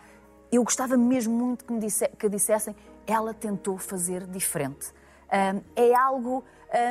Eu 0.52 0.62
gostava 0.62 0.96
mesmo 0.96 1.34
muito 1.34 1.64
que 1.64 1.72
me 1.72 1.80
disse, 1.80 2.06
que 2.18 2.28
dissessem: 2.28 2.76
ela 3.06 3.32
tentou 3.32 3.78
fazer 3.78 4.26
diferente. 4.26 4.92
Um, 5.32 5.62
é 5.74 5.94
algo 5.94 6.44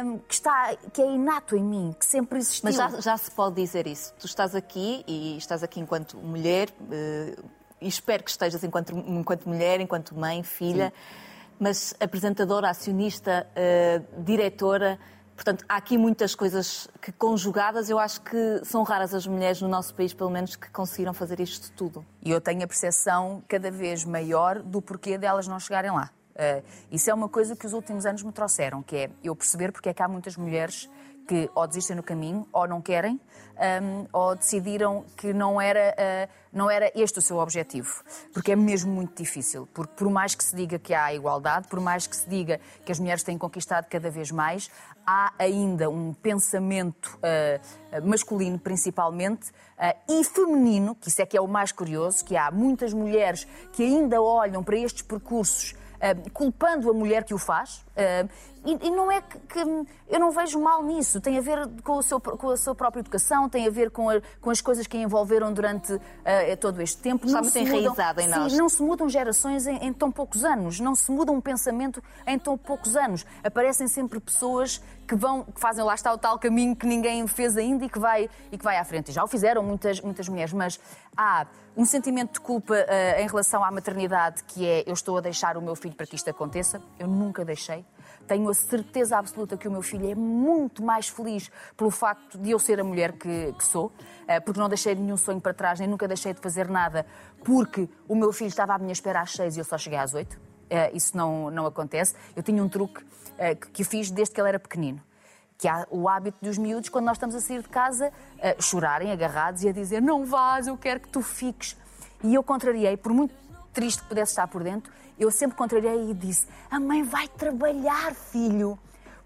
um, 0.04 0.18
que, 0.18 0.34
está, 0.34 0.76
que 0.92 1.02
é 1.02 1.06
inato 1.06 1.56
em 1.56 1.64
mim, 1.64 1.96
que 1.98 2.06
sempre 2.06 2.40
existiu. 2.40 2.64
Mas 2.66 2.76
já, 2.76 2.90
já 3.00 3.18
se 3.18 3.32
pode 3.32 3.56
dizer 3.56 3.88
isso. 3.88 4.14
Tu 4.20 4.26
estás 4.26 4.56
aqui 4.56 5.04
e 5.08 5.38
estás 5.38 5.64
aqui 5.64 5.80
enquanto 5.80 6.18
mulher, 6.18 6.70
uh, 6.70 7.44
e 7.80 7.88
espero 7.88 8.24
que 8.24 8.32
estejas 8.32 8.64
enquanto, 8.64 8.92
enquanto 8.92 9.48
mulher, 9.48 9.80
enquanto 9.80 10.16
mãe, 10.16 10.42
filha, 10.42 10.88
Sim. 10.88 11.56
mas 11.60 11.96
apresentadora, 12.00 12.70
acionista, 12.70 13.48
uh, 13.52 14.24
diretora. 14.24 15.00
Portanto, 15.36 15.66
há 15.68 15.76
aqui 15.76 15.98
muitas 15.98 16.36
coisas 16.36 16.88
que, 17.02 17.12
conjugadas, 17.12 17.90
eu 17.90 17.98
acho 17.98 18.22
que 18.22 18.62
são 18.64 18.84
raras 18.84 19.14
as 19.14 19.26
mulheres 19.26 19.62
no 19.62 19.68
nosso 19.68 19.94
país, 19.94 20.14
pelo 20.14 20.30
menos, 20.30 20.56
que 20.56 20.70
conseguiram 20.70 21.14
fazer 21.14 21.40
isto 21.40 21.72
tudo. 21.72 22.06
E 22.22 22.30
eu 22.30 22.40
tenho 22.40 22.64
a 22.64 22.68
percepção 22.68 23.44
cada 23.48 23.72
vez 23.72 24.06
maior 24.06 24.62
do 24.62 24.82
porquê 24.82 25.18
delas 25.18 25.48
não 25.48 25.60
chegarem 25.60 25.92
lá. 25.92 26.12
Uh, 26.34 26.64
isso 26.92 27.10
é 27.10 27.14
uma 27.14 27.30
coisa 27.30 27.56
que 27.56 27.66
os 27.66 27.74
últimos 27.74 28.06
anos 28.06 28.24
me 28.24 28.32
trouxeram, 28.32 28.82
que 28.82 28.96
é 28.96 29.10
eu 29.24 29.36
perceber 29.36 29.72
porque 29.72 29.90
é 29.90 29.94
que 29.94 30.02
há 30.02 30.08
muitas 30.08 30.36
mulheres 30.36 30.90
que 31.28 31.50
ou 31.56 31.68
desistem 31.68 31.96
no 31.96 32.04
caminho, 32.04 32.48
ou 32.52 32.68
não 32.68 32.82
querem, 32.82 33.20
um, 33.82 34.08
ou 34.12 34.36
decidiram 34.36 35.06
que 35.16 35.34
não 35.34 35.60
era, 35.60 35.94
uh, 35.94 36.34
não 36.52 36.70
era 36.70 36.92
este 36.96 37.20
o 37.20 37.22
seu 37.22 37.38
objetivo. 37.38 38.04
Porque 38.34 38.52
é 38.52 38.56
mesmo 38.56 38.92
muito 38.92 39.22
difícil. 39.22 39.68
Porque 39.74 39.94
por 39.96 40.10
mais 40.10 40.36
que 40.36 40.44
se 40.44 40.56
diga 40.56 40.78
que 40.80 40.94
há 40.94 41.14
igualdade, 41.14 41.68
por 41.68 41.80
mais 41.80 42.08
que 42.08 42.16
se 42.16 42.28
diga 42.30 42.60
que 42.86 42.92
as 42.92 43.00
mulheres 43.00 43.24
têm 43.24 43.38
conquistado 43.38 43.86
cada 43.88 44.10
vez 44.10 44.32
mais, 44.32 44.70
há 45.06 45.34
ainda 45.38 45.90
um 45.90 46.14
pensamento 46.14 47.18
uh, 47.18 48.08
masculino, 48.08 48.60
principalmente, 48.60 49.50
uh, 49.50 50.12
e 50.12 50.24
feminino, 50.24 50.96
que 50.96 51.10
isso 51.10 51.22
é 51.22 51.26
que 51.26 51.38
é 51.38 51.42
o 51.42 51.48
mais 51.48 51.72
curioso, 51.72 52.24
que 52.26 52.36
há 52.36 52.52
muitas 52.52 52.94
mulheres 52.94 53.48
que 53.72 53.84
ainda 53.84 54.22
olham 54.22 54.64
para 54.64 54.78
estes 54.78 55.02
percursos 55.04 55.76
culpando 56.34 56.90
a 56.90 56.94
mulher 56.94 57.24
que 57.24 57.34
o 57.34 57.38
faz. 57.38 57.86
E, 58.66 58.88
e, 58.88 58.92
não 58.92 59.12
é 59.12 59.22
que, 59.22 59.38
que, 59.40 59.60
eu 59.60 60.20
não 60.20 60.32
vejo 60.32 60.60
mal 60.60 60.82
nisso. 60.84 61.20
Tem 61.20 61.38
a 61.38 61.42
ver 61.42 61.68
com, 61.84 62.02
seu, 62.02 62.20
com 62.20 62.50
a 62.50 62.58
sua 62.58 62.74
própria 62.74 63.02
educação, 63.02 63.50
tem 63.50 63.68
a 63.68 63.70
ver 63.70 63.92
com, 63.92 64.10
a, 64.10 64.22
com 64.40 64.50
as 64.50 64.62
coisas 64.62 64.88
que 64.88 64.96
a 64.96 65.02
envolveram 65.02 65.52
durante 65.54 65.94
uh, 65.94 66.02
todo 66.60 66.82
este 66.82 66.98
tempo. 67.02 67.26
Está 67.26 67.42
muito 67.42 67.58
enraizada 67.58 68.22
em 68.22 68.28
nós. 68.28 68.52
Sim, 68.54 68.58
não 68.58 68.70
se 68.70 68.82
mudam 68.82 69.10
gerações 69.10 69.68
em, 69.68 69.78
em, 69.78 69.92
tão 69.92 70.12
poucos 70.12 70.46
anos, 70.46 70.80
não 70.80 70.96
se 70.96 71.12
muda 71.12 71.32
um 71.32 71.42
pensamento 71.42 72.02
em 72.26 72.40
tão 72.40 72.58
poucos 72.58 72.96
anos. 72.96 73.26
Aparecem 73.44 73.88
sempre 73.88 74.20
pessoas 74.20 74.82
que 75.06 75.16
vão, 75.16 75.44
que 75.44 75.60
fazem 75.60 75.84
lá 75.84 75.94
está 75.94 76.14
o 76.14 76.18
tal 76.18 76.40
caminho 76.40 76.76
que 76.76 76.86
ninguém 76.86 77.28
fez 77.28 77.58
ainda 77.58 77.86
e 77.86 77.90
que 77.90 78.00
vai, 78.00 78.30
e 78.52 78.58
que 78.58 78.64
vai 78.64 78.78
à 78.78 78.86
frente. 78.86 79.10
E 79.10 79.12
já 79.12 79.24
o 79.24 79.28
fizeram 79.28 79.62
muitas, 79.62 80.00
muitas 80.00 80.30
mulheres, 80.30 80.54
mas 80.54 80.80
há 81.18 81.46
um 81.76 81.86
sentimento 81.86 82.34
de 82.34 82.40
culpa 82.40 82.74
uh, 82.74 83.22
em 83.22 83.28
relação 83.28 83.64
à 83.64 83.72
maternidade 83.72 84.44
que 84.46 84.66
é 84.66 84.84
eu 84.86 84.94
estou 84.94 85.18
a 85.18 85.22
deixar 85.22 85.58
o 85.58 85.62
meu 85.62 85.76
filho 85.76 85.96
para 85.96 86.06
que 86.06 86.16
isto 86.16 86.30
aconteça. 86.30 86.82
Eu 86.98 87.08
nunca 87.08 87.44
deixei. 87.44 87.86
Tenho 88.28 88.50
a 88.50 88.54
certeza 88.54 89.18
absoluta 89.18 89.58
que 89.58 89.68
o 89.68 89.72
meu 89.72 89.82
filho 89.82 90.10
é 90.10 90.16
muito 90.16 90.84
mais 90.84 91.10
feliz 91.10 91.52
pelo 91.76 91.92
facto 91.92 92.38
de 92.38 92.52
eu 92.52 92.60
ser 92.60 92.80
a 92.80 92.84
mulher 92.84 93.14
que, 93.14 93.54
que 93.54 93.64
sou, 93.64 93.92
eh, 94.28 94.40
porque 94.40 94.60
não 94.60 94.70
deixei 94.70 94.96
nenhum 94.96 95.18
sonho 95.18 95.42
para 95.42 95.54
trás, 95.54 95.80
nem 95.80 95.90
nunca 95.90 96.08
deixei 96.08 96.34
de 96.34 96.40
fazer 96.40 96.70
nada, 96.70 97.06
porque 97.44 97.90
o 98.08 98.16
meu 98.16 98.32
filho 98.32 98.48
estava 98.48 98.74
à 98.74 98.78
minha 98.78 98.94
espera 98.94 99.22
às 99.22 99.32
seis 99.32 99.58
e 99.58 99.60
eu 99.60 99.66
só 99.66 99.78
cheguei 99.78 100.00
às 100.00 100.14
oito. 100.14 100.40
Eh, 100.70 100.92
isso 100.94 101.16
não, 101.16 101.52
não 101.52 101.66
acontece. 101.66 102.16
Eu 102.36 102.42
tinha 102.42 102.64
um 102.64 102.70
truque 102.70 103.06
eh, 103.38 103.56
que 103.56 103.84
fiz 103.84 104.10
desde 104.10 104.34
que 104.34 104.42
ele 104.42 104.50
era 104.50 104.60
pequenino 104.60 105.02
que 105.56 105.68
há 105.68 105.88
o 105.90 106.10
hábito 106.10 106.40
dos 106.42 106.58
miúdos, 106.58 106.90
quando 106.90 107.06
nós 107.06 107.16
estamos 107.16 107.36
a 107.36 107.40
sair 107.40 107.62
de 107.62 107.70
casa, 107.70 108.12
chorarem 108.60 109.12
agarrados 109.12 109.64
e 109.64 109.70
a 109.70 109.72
dizer 109.72 110.02
não 110.02 110.26
vás, 110.26 110.68
eu 110.68 110.76
quero 110.76 111.00
que 111.00 111.08
tu 111.08 111.22
fiques. 111.22 111.78
E 112.22 112.34
eu 112.34 112.44
contrariei, 112.44 112.98
por 112.98 113.14
muito 113.14 113.34
triste 113.74 114.02
que 114.04 114.08
pudesse 114.08 114.32
estar 114.32 114.48
por 114.48 114.64
dentro, 114.64 114.92
eu 115.20 115.30
sempre 115.32 115.58
contrariei 115.58 116.12
e 116.12 116.14
disse: 116.14 116.48
A 116.70 116.80
mãe 116.80 117.04
vai 117.04 117.28
trabalhar, 117.28 118.14
filho. 118.14 118.78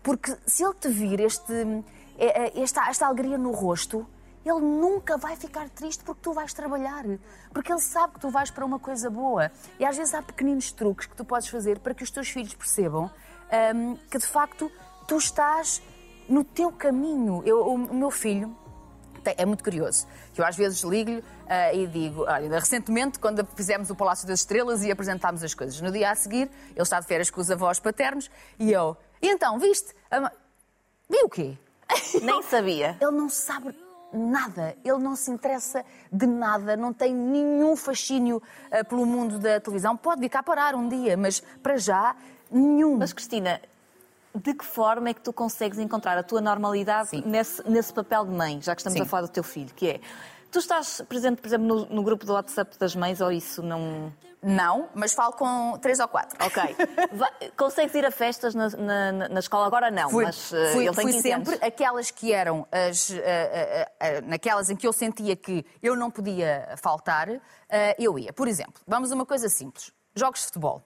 Porque 0.01 0.35
se 0.45 0.63
ele 0.63 0.73
te 0.73 0.87
vir 0.87 1.19
este, 1.19 1.53
é, 2.17 2.45
é, 2.45 2.61
esta, 2.61 2.89
esta 2.89 3.05
alegria 3.05 3.37
no 3.37 3.51
rosto, 3.51 4.07
ele 4.45 4.61
nunca 4.61 5.17
vai 5.17 5.35
ficar 5.35 5.69
triste 5.69 6.03
porque 6.03 6.21
tu 6.21 6.33
vais 6.33 6.53
trabalhar. 6.53 7.03
Porque 7.53 7.71
ele 7.71 7.81
sabe 7.81 8.13
que 8.13 8.19
tu 8.21 8.29
vais 8.29 8.49
para 8.49 8.65
uma 8.65 8.79
coisa 8.79 9.09
boa. 9.09 9.51
E 9.77 9.85
às 9.85 9.97
vezes 9.97 10.13
há 10.13 10.21
pequeninos 10.21 10.71
truques 10.71 11.07
que 11.07 11.15
tu 11.15 11.25
podes 11.25 11.49
fazer 11.49 11.79
para 11.79 11.93
que 11.93 12.03
os 12.03 12.11
teus 12.11 12.29
filhos 12.29 12.53
percebam 12.53 13.11
um, 13.75 13.95
que 14.09 14.17
de 14.17 14.25
facto 14.25 14.71
tu 15.07 15.17
estás 15.17 15.81
no 16.29 16.43
teu 16.43 16.71
caminho. 16.71 17.41
Eu, 17.45 17.73
o 17.73 17.93
meu 17.93 18.11
filho 18.11 18.55
é 19.25 19.45
muito 19.45 19.63
curioso. 19.63 20.07
Eu 20.37 20.45
às 20.45 20.55
vezes 20.55 20.81
ligo-lhe 20.81 21.19
uh, 21.19 21.75
e 21.75 21.87
digo, 21.87 22.25
olha, 22.27 22.59
recentemente, 22.59 23.19
quando 23.19 23.45
fizemos 23.55 23.89
o 23.89 23.95
Palácio 23.95 24.27
das 24.27 24.39
Estrelas 24.39 24.83
e 24.83 24.91
apresentámos 24.91 25.43
as 25.43 25.53
coisas, 25.53 25.79
no 25.81 25.91
dia 25.91 26.11
a 26.11 26.15
seguir, 26.15 26.49
ele 26.71 26.81
está 26.81 26.99
de 26.99 27.07
férias 27.07 27.29
com 27.29 27.41
os 27.41 27.49
avós 27.51 27.79
paternos 27.79 28.29
e 28.59 28.71
eu, 28.71 28.95
e 29.21 29.27
então, 29.27 29.57
viste? 29.59 29.93
Vi 31.09 31.17
o 31.23 31.29
quê? 31.29 31.57
Nem 32.21 32.41
sabia. 32.43 32.97
Ele 33.01 33.11
não 33.11 33.29
sabe 33.29 33.75
nada, 34.13 34.75
ele 34.83 34.99
não 34.99 35.15
se 35.15 35.29
interessa 35.31 35.83
de 36.11 36.25
nada, 36.25 36.77
não 36.77 36.93
tem 36.93 37.13
nenhum 37.13 37.75
fascínio 37.75 38.37
uh, 38.37 38.85
pelo 38.85 39.05
mundo 39.05 39.39
da 39.39 39.59
televisão. 39.59 39.97
Pode 39.97 40.21
vir 40.21 40.29
cá 40.29 40.43
parar 40.43 40.75
um 40.75 40.87
dia, 40.87 41.17
mas 41.17 41.41
para 41.61 41.77
já, 41.77 42.15
nenhum. 42.51 42.97
Mas, 42.97 43.13
Cristina, 43.13 43.61
de 44.37 44.53
que 44.53 44.65
forma 44.65 45.09
é 45.09 45.13
que 45.13 45.21
tu 45.21 45.33
consegues 45.33 45.79
encontrar 45.79 46.17
a 46.17 46.23
tua 46.23 46.41
normalidade 46.41 47.21
nesse, 47.25 47.67
nesse 47.69 47.93
papel 47.93 48.25
de 48.25 48.31
mãe, 48.31 48.61
já 48.61 48.75
que 48.75 48.81
estamos 48.81 48.97
Sim. 48.97 49.03
a 49.03 49.07
falar 49.07 49.23
do 49.23 49.29
teu 49.29 49.43
filho, 49.43 49.73
que 49.73 49.89
é 49.89 49.99
Tu 50.51 50.59
estás 50.59 51.01
presente, 51.07 51.41
por 51.41 51.47
exemplo, 51.47 51.67
no, 51.67 51.85
no 51.87 52.03
grupo 52.03 52.25
do 52.25 52.33
WhatsApp 52.33 52.77
das 52.79 52.95
mães 52.95 53.19
ou 53.19 53.31
isso 53.31 53.61
não. 53.61 54.13
Não, 54.41 54.87
mas 54.93 55.13
falo 55.13 55.33
com 55.33 55.77
três 55.81 55.99
ou 55.99 56.07
quatro. 56.07 56.37
Ok. 56.45 56.75
consegues 57.57 57.93
ir 57.95 58.05
a 58.05 58.11
festas 58.11 58.53
na, 58.55 58.69
na, 58.69 59.29
na 59.29 59.39
escola? 59.39 59.65
Agora 59.65 59.91
não, 59.91 60.09
fui, 60.09 60.23
mas 60.23 60.51
uh, 60.51 60.55
fui, 60.73 60.93
fui 60.93 61.11
sempre 61.13 61.55
anos. 61.55 61.63
aquelas 61.63 62.11
que 62.11 62.31
eram 62.31 62.65
as, 62.71 63.09
uh, 63.09 63.13
uh, 63.15 64.27
naquelas 64.27 64.69
em 64.69 64.75
que 64.75 64.87
eu 64.87 64.93
sentia 64.93 65.35
que 65.35 65.65
eu 65.81 65.95
não 65.95 66.09
podia 66.09 66.75
faltar, 66.81 67.27
eu 67.97 68.17
ia. 68.17 68.31
Por 68.31 68.47
exemplo, 68.47 68.81
vamos 68.87 69.11
a 69.11 69.15
uma 69.15 69.25
coisa 69.25 69.49
simples: 69.49 69.91
jogos 70.15 70.41
de 70.41 70.45
futebol. 70.45 70.81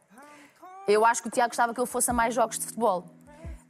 Eu 0.87 1.05
acho 1.05 1.21
que 1.21 1.27
o 1.27 1.31
Tiago 1.31 1.49
gostava 1.49 1.73
que 1.73 1.79
eu 1.79 1.85
fosse 1.85 2.09
a 2.09 2.13
mais 2.13 2.33
jogos 2.33 2.57
de 2.57 2.65
futebol. 2.65 3.05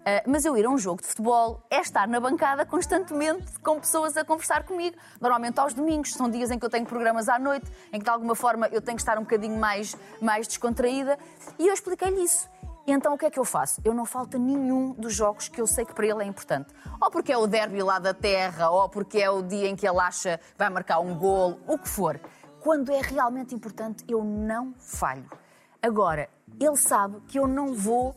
Uh, 0.02 0.28
mas 0.28 0.46
eu 0.46 0.58
ir 0.58 0.66
a 0.66 0.70
um 0.70 0.80
jogo 0.80 1.00
de 1.00 1.08
futebol 1.08 1.62
é 1.70 1.80
estar 1.80 2.08
na 2.08 2.20
bancada 2.20 2.66
constantemente 2.66 3.60
com 3.60 3.80
pessoas 3.80 4.18
a 4.18 4.26
conversar 4.26 4.64
comigo. 4.64 4.98
Normalmente 5.20 5.60
aos 5.60 5.76
domingos, 5.76 6.14
são 6.14 6.28
dias 6.28 6.50
em 6.50 6.58
que 6.58 6.66
eu 6.66 6.70
tenho 6.72 6.88
programas 6.88 7.30
à 7.30 7.38
noite, 7.38 7.72
em 7.94 8.00
que 8.00 8.06
de 8.06 8.10
alguma 8.10 8.34
forma 8.34 8.68
eu 8.72 8.82
tenho 8.82 8.98
que 8.98 9.02
estar 9.04 9.20
um 9.20 9.22
bocadinho 9.22 9.60
mais, 9.60 9.96
mais 10.20 10.48
descontraída. 10.48 11.20
E 11.60 11.68
eu 11.68 11.74
expliquei-lhe 11.74 12.24
isso. 12.24 12.50
E 12.88 12.92
então 12.92 13.14
o 13.14 13.18
que 13.18 13.28
é 13.28 13.30
que 13.30 13.40
eu 13.40 13.46
faço? 13.46 13.80
Eu 13.86 13.94
não 13.94 14.06
falto 14.06 14.40
nenhum 14.40 14.94
dos 14.94 15.14
jogos 15.14 15.48
que 15.48 15.62
eu 15.62 15.68
sei 15.68 15.86
que 15.86 15.94
para 15.94 16.08
ele 16.08 16.24
é 16.24 16.26
importante. 16.26 16.74
Ou 17.00 17.12
porque 17.12 17.32
é 17.32 17.38
o 17.38 17.46
derby 17.46 17.84
lá 17.84 18.00
da 18.00 18.14
terra, 18.14 18.72
ou 18.72 18.90
porque 18.90 19.20
é 19.20 19.30
o 19.30 19.44
dia 19.44 19.68
em 19.68 19.76
que 19.76 19.88
ele 19.88 20.00
acha 20.00 20.40
vai 20.58 20.70
marcar 20.70 21.00
um 21.00 21.16
gol, 21.16 21.60
o 21.68 21.78
que 21.78 21.88
for. 21.88 22.20
Quando 22.60 22.92
é 22.92 23.02
realmente 23.02 23.54
importante, 23.54 24.04
eu 24.08 24.24
não 24.24 24.74
falho. 24.80 25.30
Agora, 25.80 26.28
ele 26.60 26.76
sabe 26.76 27.20
que 27.28 27.40
eu 27.40 27.48
não 27.48 27.74
vou 27.74 28.16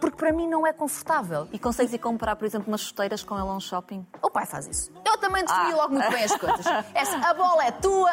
porque 0.00 0.16
para 0.16 0.32
mim 0.32 0.48
não 0.48 0.66
é 0.66 0.72
confortável. 0.72 1.48
E 1.52 1.58
consegues 1.58 1.92
ir 1.92 1.98
comprar, 1.98 2.36
por 2.36 2.44
exemplo, 2.44 2.68
umas 2.68 2.80
chuteiras 2.80 3.22
com 3.22 3.38
ela 3.38 3.54
um 3.54 3.60
shopping? 3.60 4.06
O 4.22 4.30
pai 4.30 4.46
faz 4.46 4.66
isso. 4.66 4.92
Eu 5.04 5.18
também 5.18 5.44
defini 5.44 5.72
ah. 5.72 5.76
logo 5.76 5.94
muito 5.94 6.10
bem 6.10 6.24
as 6.24 6.36
coisas. 6.36 6.66
Essa, 6.94 7.16
a 7.18 7.34
bola 7.34 7.64
é 7.64 7.70
tua, 7.72 8.12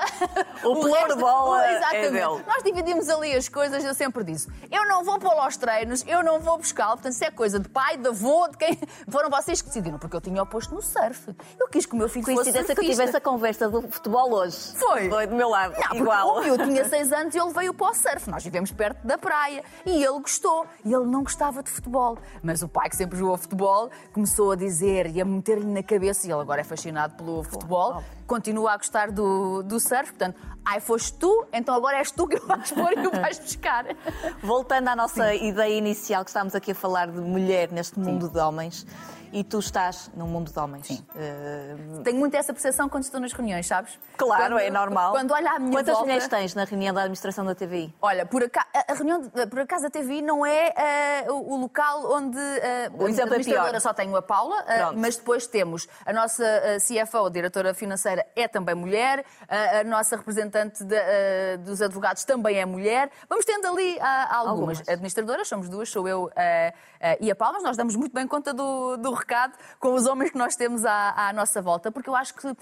o, 0.63 0.69
o 0.69 0.93
resto, 0.93 1.15
bola 1.17 1.65
é 1.65 1.77
exatamente. 1.77 2.05
é 2.05 2.11
dele. 2.11 2.43
Nós 2.47 2.63
dividimos 2.63 3.09
ali 3.09 3.35
as 3.35 3.50
coisas, 3.50 3.83
eu 3.83 3.93
sempre 3.93 4.23
disse. 4.23 4.47
Eu 4.69 4.85
não 4.88 5.03
vou 5.03 5.19
pô-lo 5.19 5.41
aos 5.41 5.57
treinos, 5.57 6.03
eu 6.07 6.23
não 6.23 6.39
vou 6.39 6.57
buscá-lo, 6.57 6.93
portanto, 6.93 7.13
isso 7.13 7.23
é 7.23 7.31
coisa 7.31 7.59
de 7.59 7.69
pai, 7.69 7.97
de 7.97 8.07
avô, 8.07 8.47
de 8.47 8.57
quem. 8.57 8.79
Foram 9.09 9.29
vocês 9.29 9.61
que 9.61 9.67
decidiram, 9.67 9.97
porque 9.97 10.15
eu 10.15 10.21
tinha 10.21 10.41
oposto 10.41 10.73
no 10.75 10.81
surf. 10.81 11.35
Eu 11.59 11.67
quis 11.67 11.85
que 11.85 11.93
o 11.93 11.97
meu 11.97 12.07
filho 12.07 12.25
fosse 12.25 12.51
surfista. 12.51 12.75
que 12.75 12.81
eu 12.81 12.89
tivesse 12.89 13.17
a 13.17 13.21
conversa 13.21 13.69
do 13.69 13.81
futebol 13.81 14.33
hoje. 14.33 14.57
Foi. 14.75 15.09
Foi 15.09 15.27
do 15.27 15.35
meu 15.35 15.50
lado, 15.50 15.75
não, 15.89 15.97
igual. 15.97 16.43
Eu 16.43 16.57
tinha 16.57 16.85
seis 16.89 17.11
anos 17.11 17.33
e 17.33 17.39
ele 17.39 17.51
veio 17.51 17.73
para 17.73 17.91
o 17.91 17.93
surf. 17.93 18.29
Nós 18.29 18.43
vivemos 18.43 18.71
perto 18.71 19.05
da 19.05 19.17
praia 19.17 19.63
e 19.85 20.03
ele 20.03 20.19
gostou. 20.19 20.65
E 20.85 20.93
ele 20.93 21.05
não 21.05 21.23
gostava 21.23 21.63
de 21.63 21.71
futebol. 21.72 22.18
Mas 22.44 22.62
o 22.62 22.68
pai, 22.68 22.90
que 22.90 22.96
sempre 22.96 23.18
jogou 23.18 23.38
futebol, 23.38 23.90
começou 24.13 24.51
a 24.51 24.56
dizer 24.56 25.08
e 25.08 25.22
a 25.22 25.25
meter-lhe 25.25 25.66
na 25.66 25.84
cabeça, 25.84 26.28
e 26.28 26.32
ele 26.32 26.42
agora 26.42 26.62
é 26.62 26.63
fascinado 26.63 27.16
pelo 27.16 27.44
futebol, 27.44 28.04
continua 28.28 28.74
a 28.74 28.78
gostar 28.78 29.12
do, 29.12 29.63
do 29.63 29.80
surf, 29.80 30.12
portanto, 30.12 30.40
ai, 30.66 30.80
foste 30.80 31.13
tu, 31.13 31.46
então 31.51 31.75
agora 31.75 31.98
és 31.98 32.12
tu 32.12 32.28
que 32.28 32.40
vais 32.40 32.72
pôr 32.72 32.98
e 32.98 33.08
o 33.08 33.12
vais 33.12 33.40
buscar. 33.40 33.86
Voltando 34.42 34.88
à 34.88 34.96
nossa 34.96 35.32
Sim. 35.32 35.48
ideia 35.48 35.78
inicial, 35.78 36.24
que 36.24 36.30
estávamos 36.30 36.56
aqui 36.56 36.72
a 36.72 36.75
falar 36.75 37.08
de 37.08 37.20
mulher 37.20 37.72
neste 37.72 38.00
mundo 38.00 38.28
Sim. 38.28 38.34
de 38.34 38.40
homens 38.40 38.88
e 39.31 39.43
tu 39.43 39.59
estás 39.59 40.11
num 40.15 40.27
mundo 40.27 40.51
de 40.51 40.59
homens. 40.59 40.88
Sim. 40.88 41.05
Uh... 41.15 42.03
Tenho 42.03 42.17
muito 42.17 42.35
essa 42.35 42.53
percepção 42.53 42.89
quando 42.89 43.03
estou 43.03 43.19
nas 43.19 43.31
reuniões, 43.31 43.65
sabes? 43.65 43.97
Claro, 44.17 44.55
quando, 44.55 44.59
é 44.59 44.69
normal. 44.69 45.11
Quando 45.11 45.31
olha 45.31 45.51
a 45.51 45.59
minha 45.59 45.71
Quantas 45.71 45.93
volta... 45.93 46.01
mulheres 46.01 46.27
tens 46.27 46.55
na 46.55 46.65
reunião 46.65 46.93
da 46.93 47.01
administração 47.01 47.45
da 47.45 47.55
TVI? 47.55 47.93
Olha, 48.01 48.25
por 48.25 48.43
acaso, 48.43 48.67
a 48.88 48.93
reunião, 48.93 49.21
por 49.29 49.59
acaso 49.59 49.83
da 49.83 49.89
TVI 49.89 50.21
não 50.21 50.45
é 50.45 51.25
uh, 51.29 51.33
o 51.33 51.57
local 51.57 52.11
onde 52.11 52.38
uh, 52.38 53.03
o 53.03 53.05
a 53.05 53.09
administradora 53.09 53.77
é 53.77 53.79
só 53.79 53.93
tenho 53.93 54.15
a 54.15 54.21
Paula, 54.21 54.61
uh, 54.61 54.97
mas 54.97 55.15
depois 55.15 55.47
temos 55.47 55.88
a 56.05 56.13
nossa 56.13 56.43
CFO, 56.77 57.25
a 57.25 57.29
diretora 57.29 57.73
financeira, 57.73 58.25
é 58.35 58.47
também 58.47 58.75
mulher, 58.75 59.23
a 59.47 59.83
nossa 59.83 60.15
representante 60.17 60.83
de, 60.83 60.97
dos 61.59 61.81
advogados 61.81 62.23
também 62.23 62.57
é 62.57 62.65
mulher. 62.65 63.09
Vamos 63.29 63.45
tendo 63.45 63.67
ali 63.67 63.97
algumas. 64.00 64.47
algumas. 64.47 64.89
Administradoras, 64.89 65.47
somos 65.47 65.69
duas, 65.69 65.89
sou 65.89 66.07
eu 66.07 66.29
e 67.19 67.31
a 67.31 67.35
Paula, 67.35 67.55
mas 67.55 67.63
nós 67.63 67.77
damos 67.77 67.95
muito 67.95 68.13
bem 68.13 68.27
conta 68.27 68.53
do, 68.53 68.97
do 68.97 69.11
recado 69.22 69.58
com 69.80 69.94
os 69.94 70.06
homens 70.06 70.32
que 70.32 70.38
nós 70.38 70.56
temos 70.56 70.84
à, 70.86 71.30
à 71.30 71.34
nossa 71.34 71.62
volta, 71.62 71.92
porque 71.92 72.10
eu 72.10 72.16
acho 72.16 72.34
que 72.34 72.48
um, 72.48 72.56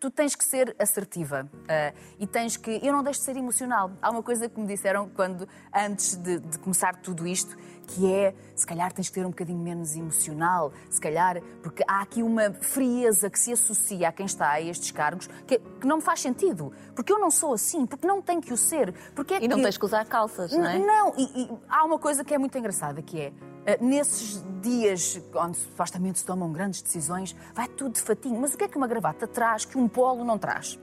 tu 0.00 0.10
tens 0.10 0.34
que 0.34 0.44
ser 0.44 0.74
assertiva 0.78 1.48
uh, 1.52 1.98
e 2.18 2.26
tens 2.26 2.56
que. 2.56 2.80
Eu 2.82 2.92
não 2.92 3.02
deixo 3.02 3.20
de 3.20 3.26
ser 3.26 3.36
emocional. 3.36 3.92
Há 4.02 4.10
uma 4.10 4.22
coisa 4.22 4.48
que 4.48 4.58
me 4.58 4.66
disseram 4.66 5.08
quando, 5.08 5.48
antes 5.72 6.16
de, 6.16 6.40
de 6.40 6.58
começar 6.58 6.96
tudo 6.96 7.26
isto, 7.26 7.56
que 7.86 8.12
é, 8.12 8.34
se 8.54 8.66
calhar 8.66 8.92
tens 8.92 9.08
que 9.08 9.14
ter 9.14 9.26
um 9.26 9.30
bocadinho 9.30 9.58
menos 9.58 9.96
emocional, 9.96 10.72
se 10.90 11.00
calhar, 11.00 11.40
porque 11.62 11.82
há 11.86 12.00
aqui 12.02 12.22
uma 12.22 12.52
frieza 12.52 13.30
que 13.30 13.38
se 13.38 13.52
associa 13.52 14.08
a 14.08 14.12
quem 14.12 14.26
está 14.26 14.50
a 14.50 14.60
estes 14.60 14.90
cargos 14.90 15.28
que, 15.46 15.58
que 15.58 15.86
não 15.86 15.96
me 15.96 16.02
faz 16.02 16.20
sentido. 16.20 16.72
Porque 16.94 17.12
eu 17.12 17.18
não 17.18 17.30
sou 17.30 17.54
assim, 17.54 17.86
porque 17.86 18.06
não 18.06 18.22
tenho 18.22 18.40
que 18.40 18.52
o 18.52 18.56
ser. 18.56 18.94
Porque 19.14 19.34
é 19.34 19.44
e 19.44 19.48
não 19.48 19.60
tens 19.60 19.76
que 19.76 19.84
usar 19.84 20.04
calças, 20.06 20.52
não 20.52 20.64
é? 20.64 20.78
Não, 20.78 21.14
e, 21.16 21.42
e 21.42 21.50
há 21.68 21.84
uma 21.84 21.98
coisa 21.98 22.24
que 22.24 22.34
é 22.34 22.38
muito 22.38 22.56
engraçada, 22.56 23.02
que 23.02 23.20
é, 23.20 23.32
eh, 23.66 23.78
nesses 23.80 24.44
dias 24.60 25.20
onde 25.34 25.58
supostamente 25.58 26.18
se 26.18 26.24
tomam 26.24 26.52
grandes 26.52 26.82
decisões, 26.82 27.34
vai 27.54 27.68
tudo 27.68 27.92
de 27.92 28.00
fatinho. 28.00 28.40
Mas 28.40 28.54
o 28.54 28.58
que 28.58 28.64
é 28.64 28.68
que 28.68 28.76
uma 28.76 28.86
gravata 28.86 29.26
traz 29.26 29.64
que 29.64 29.78
um 29.78 29.88
polo 29.88 30.24
não 30.24 30.38
traz? 30.38 30.78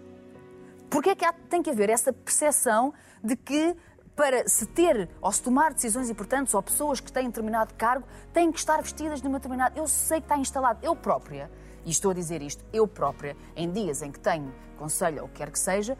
Porque 0.90 1.12
é 1.12 1.16
que 1.16 1.24
há, 1.24 1.32
tem 1.32 1.64
que 1.64 1.70
haver 1.70 1.90
essa 1.90 2.12
percepção 2.12 2.94
de 3.24 3.36
que 3.36 3.76
para 4.22 4.48
se 4.48 4.68
ter 4.68 5.10
ou 5.20 5.32
se 5.32 5.42
tomar 5.42 5.74
decisões 5.74 6.08
importantes 6.08 6.54
ou 6.54 6.62
pessoas 6.62 7.00
que 7.00 7.12
têm 7.12 7.26
determinado 7.26 7.74
cargo 7.74 8.06
têm 8.32 8.52
que 8.52 8.60
estar 8.60 8.80
vestidas 8.80 9.20
de 9.20 9.28
uma 9.28 9.40
determinada. 9.40 9.76
Eu 9.76 9.88
sei 9.88 10.20
que 10.20 10.26
está 10.26 10.38
instalado, 10.38 10.78
eu 10.84 10.96
própria, 10.96 11.50
e 11.84 11.90
estou 11.90 12.12
a 12.12 12.14
dizer 12.14 12.40
isto, 12.40 12.64
eu 12.72 12.88
própria, 12.88 13.36
em 13.56 13.72
dias 13.72 14.04
em 14.04 14.12
que 14.12 14.20
tenho 14.20 14.54
conselho 14.78 15.22
ou 15.22 15.26
o 15.26 15.28
que 15.28 15.38
quer 15.38 15.50
que 15.50 15.58
seja, 15.58 15.98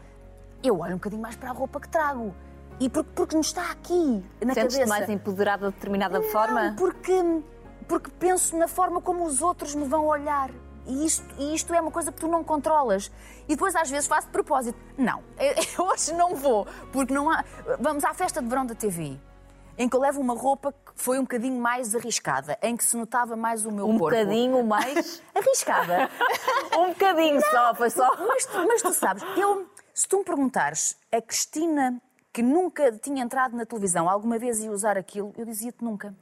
eu 0.62 0.78
olho 0.78 0.92
um 0.92 0.98
bocadinho 0.98 1.20
mais 1.20 1.34
para 1.34 1.50
a 1.50 1.52
roupa 1.52 1.80
que 1.80 1.88
trago. 1.88 2.32
E 2.78 2.88
porque, 2.88 3.10
porque 3.12 3.36
nos 3.36 3.48
está 3.48 3.72
aqui 3.72 4.24
na 4.40 4.54
Sentes 4.54 4.76
cabeça. 4.76 4.86
mais 4.86 5.10
empoderada 5.10 5.66
de 5.70 5.74
determinada 5.74 6.20
Não, 6.20 6.28
forma? 6.28 6.76
Porque, 6.78 7.42
porque 7.88 8.08
penso 8.20 8.56
na 8.56 8.68
forma 8.68 9.00
como 9.00 9.24
os 9.24 9.42
outros 9.42 9.74
me 9.74 9.84
vão 9.84 10.06
olhar. 10.06 10.48
E 10.86 11.06
isto, 11.06 11.24
e 11.38 11.54
isto 11.54 11.72
é 11.72 11.80
uma 11.80 11.90
coisa 11.90 12.10
que 12.10 12.20
tu 12.20 12.28
não 12.28 12.42
controlas. 12.42 13.10
E 13.48 13.54
depois 13.54 13.74
às 13.76 13.90
vezes 13.90 14.06
faço 14.06 14.26
de 14.26 14.32
propósito. 14.32 14.78
Não, 14.98 15.22
eu 15.38 15.84
hoje 15.84 16.12
não 16.14 16.34
vou, 16.34 16.66
porque 16.92 17.12
não 17.12 17.30
há. 17.30 17.44
Vamos 17.78 18.04
à 18.04 18.12
festa 18.14 18.42
de 18.42 18.48
verão 18.48 18.66
da 18.66 18.74
TV 18.74 19.18
em 19.78 19.88
que 19.88 19.96
eu 19.96 20.00
levo 20.00 20.20
uma 20.20 20.34
roupa 20.34 20.72
que 20.72 20.92
foi 20.94 21.18
um 21.18 21.22
bocadinho 21.22 21.60
mais 21.60 21.94
arriscada, 21.94 22.58
em 22.62 22.76
que 22.76 22.84
se 22.84 22.96
notava 22.96 23.36
mais 23.36 23.64
o 23.64 23.70
meu 23.70 23.88
um 23.88 23.98
corpo. 23.98 24.16
Um 24.16 24.20
bocadinho 24.20 24.64
mais 24.64 25.22
arriscada. 25.34 26.10
um 26.78 26.88
bocadinho 26.88 27.34
não, 27.34 27.50
só, 27.50 27.74
foi 27.74 27.90
só. 27.90 28.08
Mas, 28.16 28.48
mas 28.66 28.82
tu 28.82 28.92
sabes, 28.92 29.22
eu, 29.36 29.66
se 29.94 30.06
tu 30.06 30.18
me 30.18 30.24
perguntares, 30.24 30.96
a 31.10 31.20
Cristina 31.20 32.00
que 32.32 32.42
nunca 32.42 32.92
tinha 32.92 33.22
entrado 33.22 33.56
na 33.56 33.66
televisão, 33.66 34.08
alguma 34.08 34.38
vez 34.38 34.60
ia 34.60 34.70
usar 34.70 34.96
aquilo, 34.96 35.34
eu 35.36 35.44
dizia-te 35.44 35.84
nunca. 35.84 36.14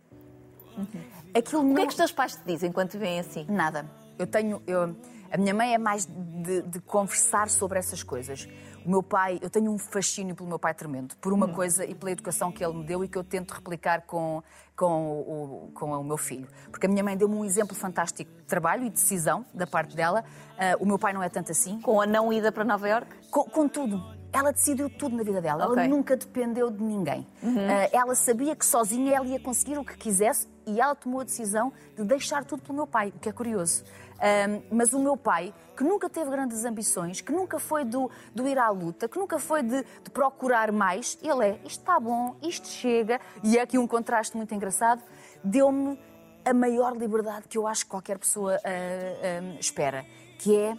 Uhum. 0.77 0.87
Aquilo 1.35 1.63
não... 1.63 1.73
O 1.73 1.75
que 1.77 1.83
é 1.83 1.85
que 1.85 1.91
os 1.91 1.97
teus 1.97 2.13
pais 2.13 2.35
te 2.35 2.43
dizem 2.45 2.73
quando 2.73 2.91
te 2.91 2.99
veem 2.99 3.21
assim? 3.21 3.47
Nada. 3.49 3.89
Eu 4.21 4.27
tenho. 4.27 4.63
Eu... 4.67 4.95
A 5.33 5.37
minha 5.37 5.55
mãe 5.55 5.75
é 5.75 5.79
mais 5.79 6.07
de, 6.07 6.63
de, 6.63 6.81
conversar 6.81 7.49
sobre 7.49 7.79
essas 7.79 8.03
coisas. 8.03 8.49
O 8.85 8.91
meu 8.91 9.03
pai, 9.03 9.39
eu 9.41 9.49
tenho 9.49 9.71
um 9.71 9.79
fascínio 9.79 10.35
pelo 10.35 10.49
meu 10.49 10.59
pai 10.59 10.75
tremendo, 10.75 11.15
por 11.19 11.33
uma 11.33 11.47
hum. 11.47 11.53
coisa 11.53 11.85
e 11.85 11.95
pela 11.95 12.11
educação 12.11 12.51
que 12.51 12.65
ele 12.65 12.75
me 12.75 12.85
deu 12.85 13.05
e 13.05 13.09
que 13.09 13.17
eu 13.17 13.23
tento 13.23 13.53
replicar 13.53 14.03
com, 14.03 14.43
com, 14.75 15.21
o, 15.21 15.71
com 15.73 15.93
o 15.93 16.03
meu 16.03 16.17
filho. 16.17 16.49
Porque 16.69 16.87
a 16.87 16.89
minha 16.89 17.05
mãe 17.05 17.17
deu-me 17.17 17.37
um 17.37 17.45
exemplo 17.45 17.77
fantástico 17.77 18.29
de 18.29 18.43
trabalho 18.43 18.85
e 18.85 18.91
decisão 18.91 19.47
da 19.55 19.69
parte 19.69 19.95
dela. 19.95 20.25
Uh, 20.55 20.83
o 20.83 20.87
meu 20.87 20.99
pai 20.99 21.13
não 21.13 21.23
é 21.23 21.29
tanto 21.29 21.53
assim. 21.53 21.81
Com 21.81 22.01
a 22.01 22.07
não 22.07 22.33
ida 22.33 22.51
para 22.51 22.65
Nova 22.65 22.89
Iorque? 22.89 23.15
Com, 23.31 23.45
com 23.45 23.69
tudo 23.69 24.21
ela 24.33 24.53
decidiu 24.53 24.89
tudo 24.89 25.17
na 25.17 25.23
vida 25.23 25.41
dela. 25.41 25.67
Okay. 25.67 25.85
Ela 25.85 25.89
nunca 25.89 26.17
dependeu 26.17 26.71
de 26.71 26.83
ninguém. 26.83 27.27
Uhum. 27.43 27.55
Uh, 27.55 27.89
ela 27.93 28.15
sabia 28.15 28.55
que 28.55 28.65
sozinha 28.65 29.17
ela 29.17 29.27
ia 29.27 29.41
conseguir 29.41 29.79
o 29.79 29.85
que 29.85 29.97
quisesse 29.97 30.47
e 30.67 30.81
ela 30.81 30.95
tomou 30.95 31.21
a 31.21 31.25
decisão 31.25 31.73
de 31.97 32.05
deixar 32.05 32.45
tudo 32.45 32.63
pelo 32.63 32.75
meu 32.75 32.87
pai, 32.87 33.09
o 33.09 33.19
que 33.19 33.29
é 33.29 33.33
curioso. 33.33 33.85
Um, 34.21 34.77
mas 34.77 34.93
o 34.93 34.99
meu 34.99 35.17
pai, 35.17 35.55
que 35.75 35.83
nunca 35.83 36.11
teve 36.11 36.31
grandes 36.31 36.65
ambições, 36.65 37.23
que 37.23 37.33
nunca 37.33 37.59
foi 37.59 37.85
do, 37.85 38.11
do 38.35 38.47
ir 38.47 38.59
à 38.59 38.69
luta, 38.69 39.09
que 39.09 39.19
nunca 39.19 39.39
foi 39.39 39.63
de, 39.63 39.83
de 39.83 40.11
procurar 40.11 40.71
mais, 40.71 41.19
ele 41.23 41.47
é, 41.47 41.61
isto 41.65 41.81
está 41.81 41.99
bom, 41.99 42.37
isto 42.43 42.69
chega, 42.69 43.19
e 43.43 43.57
é 43.57 43.63
aqui 43.63 43.79
um 43.79 43.87
contraste 43.87 44.37
muito 44.37 44.55
engraçado, 44.55 45.03
deu-me 45.43 45.99
a 46.45 46.53
maior 46.53 46.97
liberdade 46.97 47.49
que 47.49 47.57
eu 47.57 47.67
acho 47.67 47.85
que 47.85 47.91
qualquer 47.91 48.19
pessoa 48.19 48.57
uh, 48.57 49.59
espera, 49.59 50.05
que 50.39 50.55
é 50.57 50.77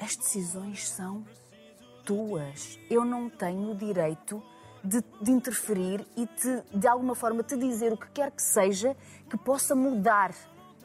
as 0.00 0.14
decisões 0.14 0.88
são 0.88 1.24
tuas. 2.04 2.78
Eu 2.88 3.04
não 3.04 3.28
tenho 3.28 3.72
o 3.72 3.74
direito 3.74 4.42
de, 4.82 5.02
de 5.20 5.30
interferir 5.32 6.06
e 6.16 6.26
te, 6.26 6.62
de 6.72 6.86
alguma 6.86 7.14
forma 7.14 7.42
te 7.42 7.56
dizer 7.56 7.92
o 7.92 7.96
que 7.96 8.08
quer 8.10 8.30
que 8.30 8.42
seja 8.42 8.96
que 9.28 9.36
possa 9.36 9.74
mudar 9.74 10.32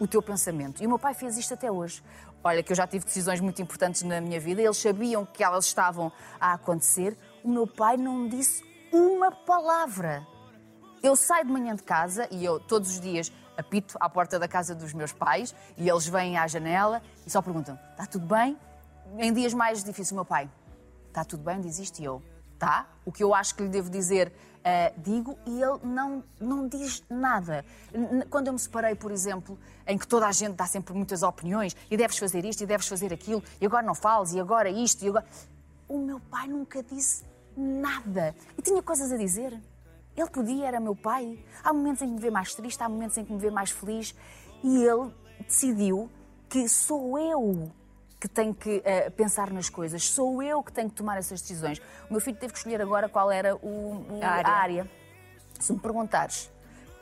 o 0.01 0.07
teu 0.07 0.21
pensamento. 0.21 0.81
E 0.81 0.85
o 0.87 0.89
meu 0.89 0.97
pai 0.97 1.13
fez 1.13 1.37
isto 1.37 1.53
até 1.53 1.71
hoje. 1.71 2.03
Olha, 2.43 2.63
que 2.63 2.71
eu 2.71 2.75
já 2.75 2.87
tive 2.87 3.05
decisões 3.05 3.39
muito 3.39 3.61
importantes 3.61 4.01
na 4.01 4.19
minha 4.19 4.39
vida, 4.39 4.59
eles 4.59 4.77
sabiam 4.77 5.23
que 5.23 5.43
elas 5.43 5.65
estavam 5.65 6.11
a 6.39 6.53
acontecer. 6.53 7.15
O 7.43 7.49
meu 7.49 7.67
pai 7.67 7.97
não 7.97 8.27
disse 8.27 8.63
uma 8.91 9.31
palavra. 9.31 10.25
Eu 11.03 11.15
saio 11.15 11.45
de 11.45 11.51
manhã 11.51 11.75
de 11.75 11.83
casa 11.83 12.27
e 12.31 12.43
eu 12.43 12.59
todos 12.59 12.89
os 12.89 12.99
dias 12.99 13.31
apito 13.55 13.95
à 13.99 14.09
porta 14.09 14.39
da 14.39 14.47
casa 14.47 14.73
dos 14.73 14.91
meus 14.91 15.13
pais 15.13 15.53
e 15.77 15.87
eles 15.87 16.07
vêm 16.07 16.35
à 16.35 16.47
janela 16.47 17.01
e 17.25 17.29
só 17.29 17.39
perguntam: 17.41 17.77
está 17.93 18.07
tudo 18.07 18.25
bem? 18.25 18.57
em 19.17 19.33
dias 19.33 19.53
mais 19.53 19.83
difíceis, 19.83 20.11
meu 20.11 20.25
pai, 20.25 20.49
está 21.07 21.23
tudo 21.23 21.43
bem, 21.43 21.59
diz 21.59 21.79
isto 21.79 21.99
e 21.99 22.05
eu, 22.05 22.21
tá? 22.61 22.85
O 23.03 23.11
que 23.11 23.23
eu 23.23 23.33
acho 23.33 23.55
que 23.55 23.63
lhe 23.63 23.69
devo 23.69 23.89
dizer, 23.89 24.31
uh, 24.59 25.01
digo, 25.01 25.35
e 25.47 25.63
ele 25.63 25.79
não, 25.83 26.23
não 26.39 26.67
diz 26.67 27.03
nada. 27.09 27.65
Quando 28.29 28.47
eu 28.47 28.53
me 28.53 28.59
separei, 28.59 28.93
por 28.93 29.11
exemplo, 29.11 29.57
em 29.87 29.97
que 29.97 30.07
toda 30.07 30.27
a 30.27 30.31
gente 30.31 30.53
dá 30.53 30.67
sempre 30.67 30.93
muitas 30.93 31.23
opiniões, 31.23 31.75
e 31.89 31.97
deves 31.97 32.19
fazer 32.19 32.45
isto, 32.45 32.61
e 32.61 32.67
deves 32.67 32.87
fazer 32.87 33.11
aquilo, 33.11 33.43
e 33.59 33.65
agora 33.65 33.83
não 33.83 33.95
fales, 33.95 34.33
e 34.33 34.39
agora 34.39 34.69
isto, 34.69 35.03
e 35.03 35.09
agora... 35.09 35.25
O 35.89 35.97
meu 35.97 36.19
pai 36.19 36.47
nunca 36.47 36.83
disse 36.83 37.25
nada. 37.57 38.35
E 38.55 38.61
tinha 38.61 38.81
coisas 38.83 39.11
a 39.11 39.17
dizer. 39.17 39.59
Ele 40.15 40.29
podia, 40.29 40.67
era 40.67 40.79
meu 40.79 40.95
pai. 40.95 41.43
Há 41.63 41.73
momentos 41.73 42.03
em 42.03 42.09
que 42.09 42.13
me 42.13 42.19
vê 42.19 42.29
mais 42.29 42.53
triste, 42.53 42.81
há 42.83 42.87
momentos 42.87 43.17
em 43.17 43.25
que 43.25 43.33
me 43.33 43.39
vê 43.39 43.49
mais 43.49 43.71
feliz. 43.71 44.15
E 44.63 44.83
ele 44.85 45.11
decidiu 45.47 46.09
que 46.47 46.69
sou 46.69 47.17
eu 47.17 47.71
que 48.21 48.27
tenho 48.27 48.53
que 48.53 48.77
uh, 48.77 49.11
pensar 49.11 49.51
nas 49.51 49.67
coisas, 49.67 50.03
sou 50.03 50.43
eu 50.43 50.61
que 50.61 50.71
tenho 50.71 50.87
que 50.87 50.95
tomar 50.95 51.17
essas 51.17 51.41
decisões. 51.41 51.79
O 52.07 52.13
meu 52.13 52.21
filho 52.21 52.37
teve 52.37 52.53
que 52.53 52.59
escolher 52.59 52.79
agora 52.79 53.09
qual 53.09 53.31
era 53.31 53.55
o, 53.55 54.05
o, 54.07 54.19
a, 54.21 54.27
área. 54.27 54.47
a, 54.47 54.53
área. 54.53 54.91
Se 55.59 55.73
me 55.73 55.79
perguntares 55.79 56.51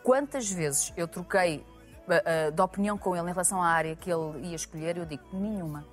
quantas 0.02 0.50
vezes 0.50 0.94
eu 0.96 1.10
troquei 1.10 1.58
uh, 1.58 2.48
uh, 2.48 2.52
de 2.54 2.62
opinião 2.62 2.98
com 2.98 3.18
ele 3.18 3.30
em 3.30 3.34
relação 3.34 3.62
à 3.62 3.68
área 3.68 3.98
que 3.98 4.10
ele 4.10 4.48
ia 4.48 4.56
escolher, 4.56 4.96
eu 4.96 5.06
digo 5.06 5.24
nenhuma. 5.34 5.86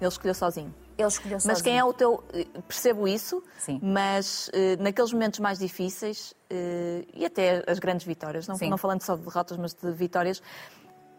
Ele 0.00 0.08
escolheu 0.08 0.34
sozinho. 0.34 0.72
Ele 0.96 1.08
escolheu 1.08 1.40
sozinho. 1.40 1.52
Mas 1.52 1.60
quem 1.60 1.76
é 1.76 1.84
o 1.84 1.92
teu. 1.92 2.22
Percebo 2.68 3.08
isso, 3.08 3.42
Sim. 3.58 3.80
mas 3.82 4.48
uh, 4.48 4.80
naqueles 4.80 5.12
momentos 5.12 5.40
mais 5.40 5.58
difíceis, 5.58 6.32
uh, 6.52 7.04
e 7.12 7.26
até 7.26 7.64
as 7.66 7.80
grandes 7.80 8.06
vitórias, 8.06 8.46
não, 8.46 8.56
não 8.56 8.78
falando 8.78 9.02
só 9.02 9.16
de 9.16 9.22
derrotas, 9.22 9.56
mas 9.56 9.74
de 9.74 9.90
vitórias, 9.90 10.40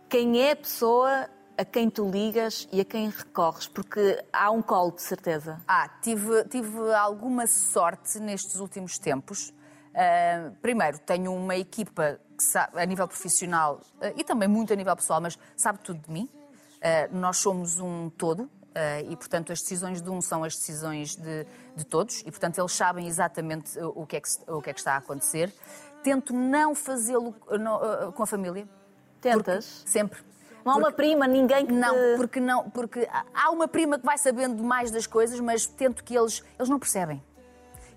quem 0.07 0.41
é 0.41 0.51
a 0.51 0.55
pessoa 0.55 1.27
a 1.57 1.65
quem 1.65 1.89
tu 1.89 2.09
ligas 2.09 2.67
e 2.71 2.79
a 2.79 2.85
quem 2.85 3.09
recorres? 3.09 3.67
Porque 3.67 4.23
há 4.31 4.51
um 4.51 4.61
colo, 4.61 4.91
de 4.91 5.01
certeza. 5.01 5.59
Ah, 5.67 5.89
tive, 6.01 6.43
tive 6.45 6.93
alguma 6.93 7.47
sorte 7.47 8.19
nestes 8.19 8.59
últimos 8.59 8.99
tempos. 8.99 9.53
Uh, 9.97 10.55
primeiro, 10.61 10.99
tenho 10.99 11.33
uma 11.33 11.55
equipa 11.55 12.19
que 12.37 12.43
sabe, 12.43 12.79
a 12.79 12.85
nível 12.85 13.07
profissional 13.07 13.81
uh, 13.95 14.13
e 14.15 14.23
também 14.23 14.47
muito 14.47 14.71
a 14.71 14.75
nível 14.75 14.95
pessoal, 14.95 15.19
mas 15.19 15.39
sabe 15.55 15.79
tudo 15.79 15.99
de 15.99 16.11
mim. 16.11 16.29
Uh, 16.75 17.17
nós 17.17 17.37
somos 17.37 17.79
um 17.79 18.09
todo. 18.11 18.47
e, 19.09 19.15
portanto, 19.15 19.51
as 19.51 19.59
decisões 19.59 20.03
de 20.03 20.09
um 20.11 20.21
são 20.21 20.43
as 20.43 20.55
decisões 20.55 21.15
de, 21.15 21.47
de 21.75 21.83
todos, 21.83 22.19
e, 22.19 22.25
portanto, 22.25 22.59
eles 22.59 22.71
sabem 22.73 23.07
exatamente 23.07 23.71
o 23.79 24.05
que 24.05 24.17
é 24.17 24.21
que, 24.21 24.29
o 24.47 24.61
que, 24.61 24.69
é 24.69 24.73
que 24.73 24.79
está 24.79 24.93
a 24.93 24.97
acontecer. 24.97 25.51
Tento 26.03 26.31
não 26.31 26.75
fazê-lo 26.75 27.33
com 28.13 28.21
a 28.21 28.27
família. 28.27 28.69
Tentas? 29.19 29.81
Sempre. 29.83 30.19
Não 30.67 30.73
há 30.73 30.77
uma 30.77 30.91
prima, 30.91 31.27
ninguém 31.27 31.65
que. 31.65 31.71
Não, 31.71 31.95
porque 32.17 32.39
não, 32.41 32.69
porque 32.69 33.07
há 33.33 33.49
uma 33.51 33.67
prima 33.67 33.97
que 33.97 34.05
vai 34.05 34.17
sabendo 34.17 34.61
mais 34.61 34.91
das 34.91 35.07
coisas, 35.07 35.39
mas 35.39 35.65
tento 35.65 36.03
que 36.03 36.17
eles. 36.17 36.43
Eles 36.59 36.67
não 36.67 36.77
percebem. 36.77 37.23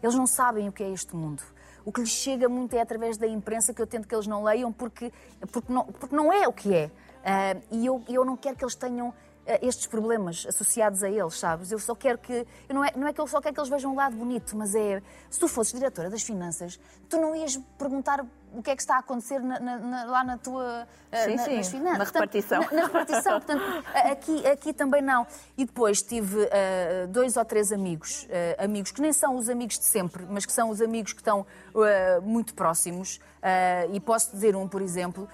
Eles 0.01 0.15
não 0.15 0.27
sabem 0.27 0.69
o 0.69 0.73
que 0.73 0.83
é 0.83 0.91
este 0.91 1.17
mundo. 1.17 1.43
O 1.85 1.91
que 1.91 2.01
lhes 2.01 2.11
chega 2.11 2.49
muito 2.49 2.75
é 2.75 2.81
através 2.81 3.17
da 3.17 3.27
imprensa 3.27 3.75
que 3.75 3.83
eu 3.83 3.87
tento 3.87 4.07
que 4.07 4.15
eles 4.15 4.27
não 4.27 4.45
leiam 4.45 4.73
porque, 4.73 5.13
porque, 5.51 5.73
não, 5.73 5.85
porque 5.85 6.15
não 6.15 6.33
é 6.33 6.47
o 6.47 6.53
que 6.53 6.73
é. 6.75 6.87
Uh, 6.87 7.63
e 7.73 7.87
eu, 7.87 8.03
eu 8.09 8.25
não 8.25 8.37
quero 8.37 8.57
que 8.57 8.65
eles 8.65 8.75
tenham 8.75 9.13
eh, 9.47 9.67
estes 9.67 9.87
problemas 9.87 10.47
associados 10.47 11.03
a 11.03 11.11
eles, 11.11 11.39
sabes? 11.39 11.73
Eu 11.73 11.79
só 11.79 11.95
quero 11.95 12.19
que. 12.19 12.47
Não 12.69 12.85
é, 12.85 12.93
não 12.95 13.09
é 13.09 13.13
que 13.13 13.21
eu 13.21 13.27
só 13.27 13.41
quero 13.41 13.55
que 13.55 13.61
eles 13.61 13.71
vejam 13.71 13.93
um 13.93 13.97
lado 13.97 14.15
bonito, 14.15 14.57
mas 14.57 14.75
é. 14.77 15.03
Se 15.29 15.41
tu 15.41 15.49
fosses 15.49 15.73
diretora 15.73 16.09
das 16.09 16.23
finanças, 16.23 16.79
tu 17.09 17.19
não 17.19 17.35
ias 17.35 17.57
perguntar 17.77 18.25
o 18.55 18.63
que 18.63 18.71
é 18.71 18.77
que 18.77 18.83
está 18.83 18.97
a 18.97 18.99
acontecer 18.99 19.41
na, 19.41 19.59
na, 19.61 20.05
lá 20.05 20.25
na 20.25 20.39
tua. 20.39 20.87
Eh, 21.11 21.25
sim, 21.25 21.37
na, 21.37 21.45
sim, 21.45 21.57
nas 21.57 21.69
finanças. 21.69 21.99
Na 21.99 22.05
repartição. 22.05 22.59
Portanto, 22.63 22.75
na, 22.75 22.81
na, 22.81 22.87
repartição. 22.87 23.41
Portanto, 23.41 23.85
aqui, 24.11 24.47
aqui 24.47 24.73
também 24.73 25.03
não. 25.03 25.27
E 25.57 25.65
depois 25.65 26.03
tive 26.03 26.37
uh, 26.43 27.09
dois 27.09 27.37
ou 27.37 27.45
três 27.45 27.73
amigos, 27.73 28.25
uh, 28.25 28.65
amigos 28.65 28.91
que 28.91 29.01
nem 29.01 29.13
são 29.13 29.37
os 29.37 29.49
amigos 29.49 29.79
de 29.79 29.85
sempre, 29.85 30.27
mas 30.29 30.47
que 30.47 30.53
são 30.53 30.71
os 30.71 30.81
amigos 30.81 31.13
que 31.13 31.21
estão 31.21 31.41
uh, 31.75 32.23
muito 32.23 32.55
próximos. 32.55 33.21
e 33.93 34.01
posso 34.01 34.33
dizer 34.33 34.55
um, 34.55 34.69
por 34.69 34.83
exemplo, 34.83 35.29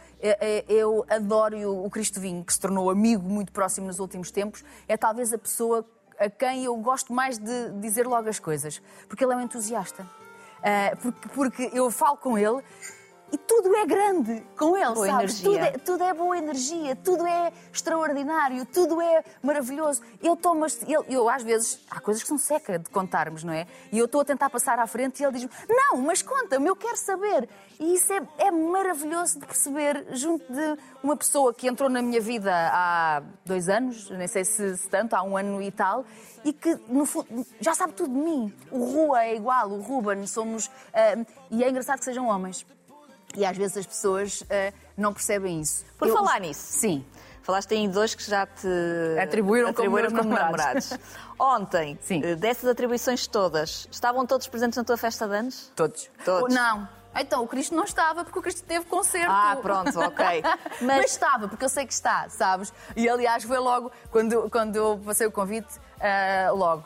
eu 0.68 1.04
adoro 1.08 1.84
o 1.84 1.90
Cristo 1.90 2.20
Vinho, 2.20 2.44
que 2.44 2.52
se 2.52 2.60
tornou 2.60 2.88
amigo 2.88 3.28
muito 3.28 3.52
próximo 3.52 3.86
nos 3.86 3.98
últimos 3.98 4.30
tempos. 4.30 4.64
É 4.86 4.96
talvez 4.96 5.32
a 5.32 5.38
pessoa 5.38 5.84
a 6.18 6.30
quem 6.30 6.64
eu 6.64 6.76
gosto 6.76 7.12
mais 7.12 7.38
de 7.38 7.70
dizer 7.80 8.06
logo 8.06 8.28
as 8.28 8.38
coisas, 8.38 8.80
porque 9.08 9.24
ele 9.24 9.32
é 9.32 9.36
um 9.36 9.42
entusiasta. 9.42 10.02
Uh, 10.02 10.96
porque, 10.96 11.28
porque 11.28 11.70
eu 11.72 11.90
falo 11.90 12.16
com 12.16 12.36
ele 12.38 12.62
e 13.32 13.36
tudo 13.36 13.74
é 13.74 13.84
grande 13.84 14.42
com 14.56 14.76
ele, 14.76 14.94
boa 14.94 15.06
sabes? 15.06 15.40
Tudo 15.40 15.58
é, 15.58 15.70
tudo 15.72 16.04
é, 16.04 16.14
boa 16.14 16.38
energia, 16.38 16.94
tudo 16.96 17.26
é 17.26 17.52
extraordinário, 17.72 18.64
tudo 18.66 19.00
é 19.00 19.24
maravilhoso. 19.42 20.00
Ele 20.22 20.36
toma 20.36 20.66
eu, 20.86 21.04
eu 21.08 21.28
às 21.28 21.42
vezes, 21.42 21.80
há 21.90 22.00
coisas 22.00 22.22
que 22.22 22.28
são 22.28 22.38
seca 22.38 22.78
de 22.78 22.88
contarmos, 22.88 23.42
não 23.42 23.52
é? 23.52 23.66
E 23.90 23.98
eu 23.98 24.04
estou 24.06 24.20
a 24.20 24.24
tentar 24.24 24.48
passar 24.48 24.78
à 24.78 24.86
frente 24.86 25.20
e 25.20 25.24
ele 25.24 25.32
diz-me: 25.32 25.50
Não, 25.68 25.96
mas 25.98 26.22
conta-me, 26.22 26.68
eu 26.68 26.76
quero 26.76 26.96
saber. 26.96 27.48
E 27.80 27.94
isso 27.94 28.12
é, 28.12 28.22
é 28.38 28.50
maravilhoso 28.50 29.40
de 29.40 29.46
perceber, 29.46 30.06
junto 30.12 30.50
de 30.50 30.78
uma 31.02 31.16
pessoa 31.16 31.52
que 31.52 31.68
entrou 31.68 31.90
na 31.90 32.00
minha 32.00 32.20
vida 32.20 32.52
há 32.72 33.22
dois 33.44 33.68
anos, 33.68 34.08
nem 34.10 34.28
sei 34.28 34.44
se, 34.44 34.76
se 34.76 34.88
tanto, 34.88 35.14
há 35.14 35.22
um 35.22 35.36
ano 35.36 35.60
e 35.60 35.70
tal, 35.70 36.04
e 36.44 36.52
que 36.52 36.78
no 36.88 37.04
fundo 37.04 37.44
já 37.60 37.74
sabe 37.74 37.92
tudo 37.92 38.12
de 38.12 38.18
mim. 38.18 38.54
O 38.70 38.84
Rua 38.84 39.24
é 39.24 39.34
igual, 39.34 39.68
o 39.68 39.80
Ruben, 39.80 40.26
somos. 40.26 40.66
Uh, 40.66 41.26
e 41.50 41.64
é 41.64 41.68
engraçado 41.68 41.98
que 41.98 42.04
sejam 42.04 42.28
homens. 42.28 42.64
E 43.36 43.44
às 43.44 43.56
vezes 43.56 43.76
as 43.76 43.86
pessoas 43.86 44.40
uh, 44.40 44.74
não 44.96 45.12
percebem 45.12 45.60
isso. 45.60 45.84
Por 45.98 46.08
Eu... 46.08 46.14
falar 46.14 46.40
nisso. 46.40 46.60
Sim. 46.60 47.04
Falaste 47.42 47.72
em 47.76 47.88
dois 47.88 48.12
que 48.12 48.28
já 48.28 48.44
te 48.44 48.66
atribuíram, 49.22 49.68
atribuíram 49.68 50.10
como, 50.10 50.22
como 50.22 50.34
namorados. 50.34 50.92
Ontem, 51.38 51.96
Sim. 52.02 52.20
Eh, 52.24 52.34
dessas 52.34 52.68
atribuições 52.68 53.28
todas, 53.28 53.86
estavam 53.88 54.26
todos 54.26 54.48
presentes 54.48 54.76
na 54.76 54.82
tua 54.82 54.96
festa 54.96 55.28
de 55.28 55.36
anos? 55.36 55.70
Todos. 55.76 56.10
Todos. 56.24 56.52
Não. 56.52 56.88
Então, 57.14 57.44
o 57.44 57.46
Cristo 57.46 57.74
não 57.74 57.84
estava, 57.84 58.24
porque 58.24 58.38
o 58.38 58.42
Cristo 58.42 58.64
teve 58.64 58.84
concerto. 58.86 59.30
Ah, 59.30 59.56
pronto, 59.62 59.96
ok. 59.96 60.42
Mas... 60.82 60.96
Mas 60.96 61.10
estava, 61.12 61.46
porque 61.46 61.64
eu 61.64 61.68
sei 61.68 61.86
que 61.86 61.92
está, 61.92 62.28
sabes? 62.28 62.72
E 62.96 63.08
aliás, 63.08 63.44
foi 63.44 63.58
logo, 63.58 63.92
quando, 64.10 64.50
quando 64.50 64.74
eu 64.74 65.00
passei 65.04 65.26
o 65.28 65.30
convite, 65.30 65.72
uh, 65.98 66.54
logo, 66.54 66.84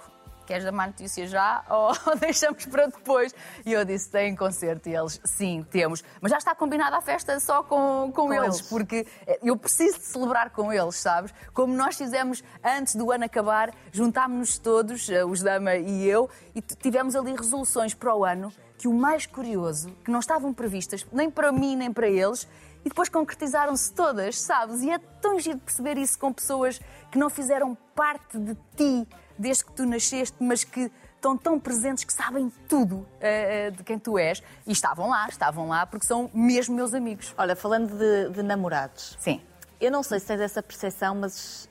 queres 0.51 0.65
dar 0.65 0.73
má 0.73 0.87
notícia 0.89 1.29
já 1.29 1.65
ou 1.71 2.17
deixamos 2.17 2.67
para 2.67 2.87
depois? 2.87 3.33
E 3.65 3.73
eu 3.73 3.85
disse, 3.85 4.11
tem 4.11 4.35
concerto. 4.35 4.89
E 4.89 4.97
eles, 4.97 5.21
sim, 5.25 5.65
temos. 5.71 6.03
Mas 6.21 6.33
já 6.33 6.39
está 6.39 6.55
combinada 6.55 6.97
a 6.97 7.01
festa 7.01 7.39
só 7.39 7.63
com, 7.63 8.11
com, 8.13 8.27
com 8.27 8.35
eles, 8.35 8.57
eles, 8.57 8.63
porque 8.63 9.07
eu 9.43 9.57
preciso 9.57 9.99
de 9.99 10.05
celebrar 10.05 10.51
com 10.51 10.73
eles, 10.73 10.97
sabes? 10.97 11.33
Como 11.55 11.73
nós 11.73 11.97
fizemos 11.97 12.43
antes 12.65 12.97
do 12.97 13.13
ano 13.13 13.25
acabar, 13.25 13.73
juntámos-nos 13.93 14.59
todos, 14.59 15.09
eh, 15.09 15.25
os 15.25 15.41
Dama 15.41 15.77
e 15.77 16.07
eu, 16.07 16.29
e 16.55 16.61
tivemos 16.61 17.15
ali 17.15 17.35
resoluções 17.35 17.95
para 17.95 18.15
o 18.15 18.25
ano 18.25 18.53
que 18.77 18.89
o 18.89 18.95
mais 18.95 19.27
curioso, 19.27 19.95
que 20.05 20.11
não 20.11 20.21
estavam 20.21 20.53
previstas 20.55 21.07
nem 21.13 21.31
para 21.31 21.53
mim 21.53 21.77
nem 21.77 21.93
para 21.93 22.09
eles, 22.09 22.49
e 22.85 22.89
depois 22.89 23.09
concretizaram-se 23.09 23.93
todas, 23.93 24.41
sabes? 24.41 24.83
E 24.83 24.91
é 24.91 24.99
tão 24.99 25.39
giro 25.39 25.59
perceber 25.59 25.99
isso 25.99 26.19
com 26.19 26.33
pessoas 26.33 26.81
que 27.11 27.19
não 27.19 27.29
fizeram 27.29 27.77
parte 27.95 28.39
de 28.39 28.57
ti 28.77 29.07
desde 29.41 29.65
que 29.65 29.73
tu 29.73 29.87
nasceste, 29.87 30.37
mas 30.39 30.65
que 30.65 30.93
estão 31.17 31.37
tão 31.37 31.59
presentes 31.59 32.05
que 32.05 32.13
sabem 32.13 32.53
tudo 32.69 32.97
uh, 32.97 33.71
de 33.75 33.83
quem 33.83 33.99
tu 33.99 34.19
és. 34.19 34.43
E 34.67 34.73
estavam 34.73 35.09
lá, 35.09 35.27
estavam 35.29 35.69
lá 35.69 35.87
porque 35.87 36.07
são 36.07 36.31
mesmo 36.35 36.75
meus 36.75 36.93
amigos. 36.93 37.35
Olha, 37.39 37.57
falando 37.57 37.97
de, 37.97 38.35
de 38.35 38.43
namorados. 38.43 39.17
Sim. 39.19 39.41
Eu 39.81 39.91
não 39.91 40.03
sei 40.03 40.21
se 40.21 40.27
tens 40.27 40.41
essa 40.41 40.63
percepção, 40.63 41.15
mas 41.15 41.69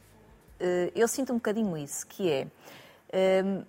uh, 0.59 0.91
eu 0.95 1.07
sinto 1.07 1.31
um 1.31 1.35
bocadinho 1.35 1.77
isso, 1.77 2.05
que 2.07 2.31
é... 2.31 2.47
Uh, 3.13 3.65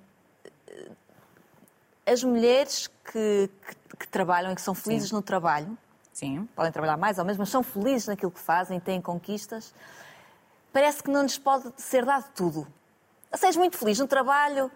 as 2.07 2.25
mulheres 2.25 2.89
que, 3.05 3.51
que, 3.67 3.97
que, 3.99 4.09
trabalham 4.09 4.51
e 4.51 4.55
que 4.55 4.63
são 4.63 4.75
felizes 4.75 5.11
Sim. 5.11 5.15
no 5.15 5.23
trabalho, 5.23 5.79
Sim. 6.13 6.49
podem 6.57 6.73
trabalhar 6.73 6.97
mais 6.97 7.19
ou 7.19 7.25
menos, 7.25 7.39
mas 7.39 7.49
são 7.51 7.63
felizes 7.63 8.09
naquilo 8.09 8.33
que 8.33 8.41
fazem, 8.41 8.81
têm 8.81 9.01
conquistas, 9.01 9.73
parece 10.73 11.03
que 11.03 11.11
não 11.11 11.23
lhes 11.23 11.39
pode 11.39 11.73
ser 11.77 12.05
dado 12.05 12.29
tudo 12.35 12.67
seja 13.35 13.59
muito 13.59 13.77
feliz 13.77 13.99
no 13.99 14.07
trabalho, 14.07 14.71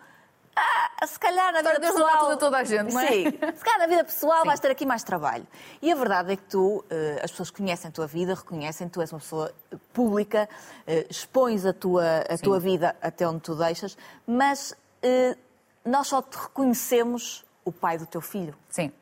ah, 0.57 1.07
se 1.07 1.19
calhar 1.19 1.53
na 1.53 1.63
vida 1.63 1.81
pessoal... 1.81 2.29
Deus 2.29 2.39
toda 2.39 2.59
a 2.59 2.65
gente, 2.65 2.93
não 2.93 3.01
é? 3.01 3.09
Sim, 3.09 3.25
se 3.57 3.65
calhar 3.65 3.79
na 3.79 3.87
vida 3.87 4.05
pessoal 4.05 4.43
Sim. 4.43 4.47
vais 4.47 4.61
ter 4.61 4.71
aqui 4.71 4.87
mais 4.87 5.03
trabalho. 5.03 5.47
E 5.83 5.91
a 5.91 5.95
verdade 5.95 6.33
é 6.33 6.37
que 6.37 6.45
tu, 6.45 6.85
eh, 6.89 7.21
as 7.23 7.31
pessoas 7.31 7.51
conhecem 7.51 7.89
a 7.89 7.93
tua 7.93 8.07
vida, 8.07 8.35
reconhecem, 8.35 8.89
tu 8.89 9.01
és 9.01 9.13
uma 9.13 9.19
pessoa 9.19 9.53
pública, 9.93 10.49
eh, 10.87 11.07
expões 11.11 11.67
a 11.67 11.73
tua, 11.73 12.19
a 12.29 12.39
tua 12.39 12.61
vida 12.61 12.95
até 13.03 13.27
onde 13.27 13.41
tu 13.41 13.57
deixas, 13.57 13.99
mas 14.27 14.77
eh, 15.03 15.37
nós 15.85 16.07
só 16.07 16.23
te 16.23 16.37
reconhecemos 16.37 17.45
o 17.65 17.73
pai 17.73 17.99
do 17.99 18.07
teu 18.07 18.21
filho. 18.21 18.55
Sim. 18.71 18.93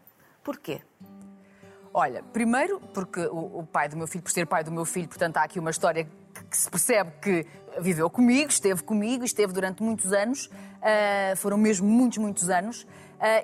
Porquê? 0.43 0.81
Olha, 1.95 2.23
primeiro 2.33 2.81
porque 2.95 3.21
o, 3.27 3.67
pai 3.71 3.89
do 3.89 3.97
meu 3.99 4.07
filho, 4.07 4.23
por 4.23 4.33
ser 4.33 4.47
pai 4.47 4.65
do 4.65 4.73
meu 4.73 4.87
filho, 4.87 5.07
portanto 5.07 5.37
há 5.37 5.43
aqui 5.43 5.59
uma 5.59 5.71
história 5.71 6.09
que 6.51 6.57
se 6.57 6.71
percebe 6.71 7.13
que 7.21 7.47
viveu 7.81 8.11
comigo, 8.11 8.51
esteve 8.51 8.83
comigo, 8.83 9.25
esteve 9.25 9.53
durante 9.53 9.83
muitos 9.83 10.13
anos, 10.13 10.47
uh, 10.47 11.37
foram 11.37 11.57
mesmo 11.57 11.89
muitos, 11.89 12.19
muitos 12.19 12.51
anos, 12.51 12.83
uh, 12.83 12.87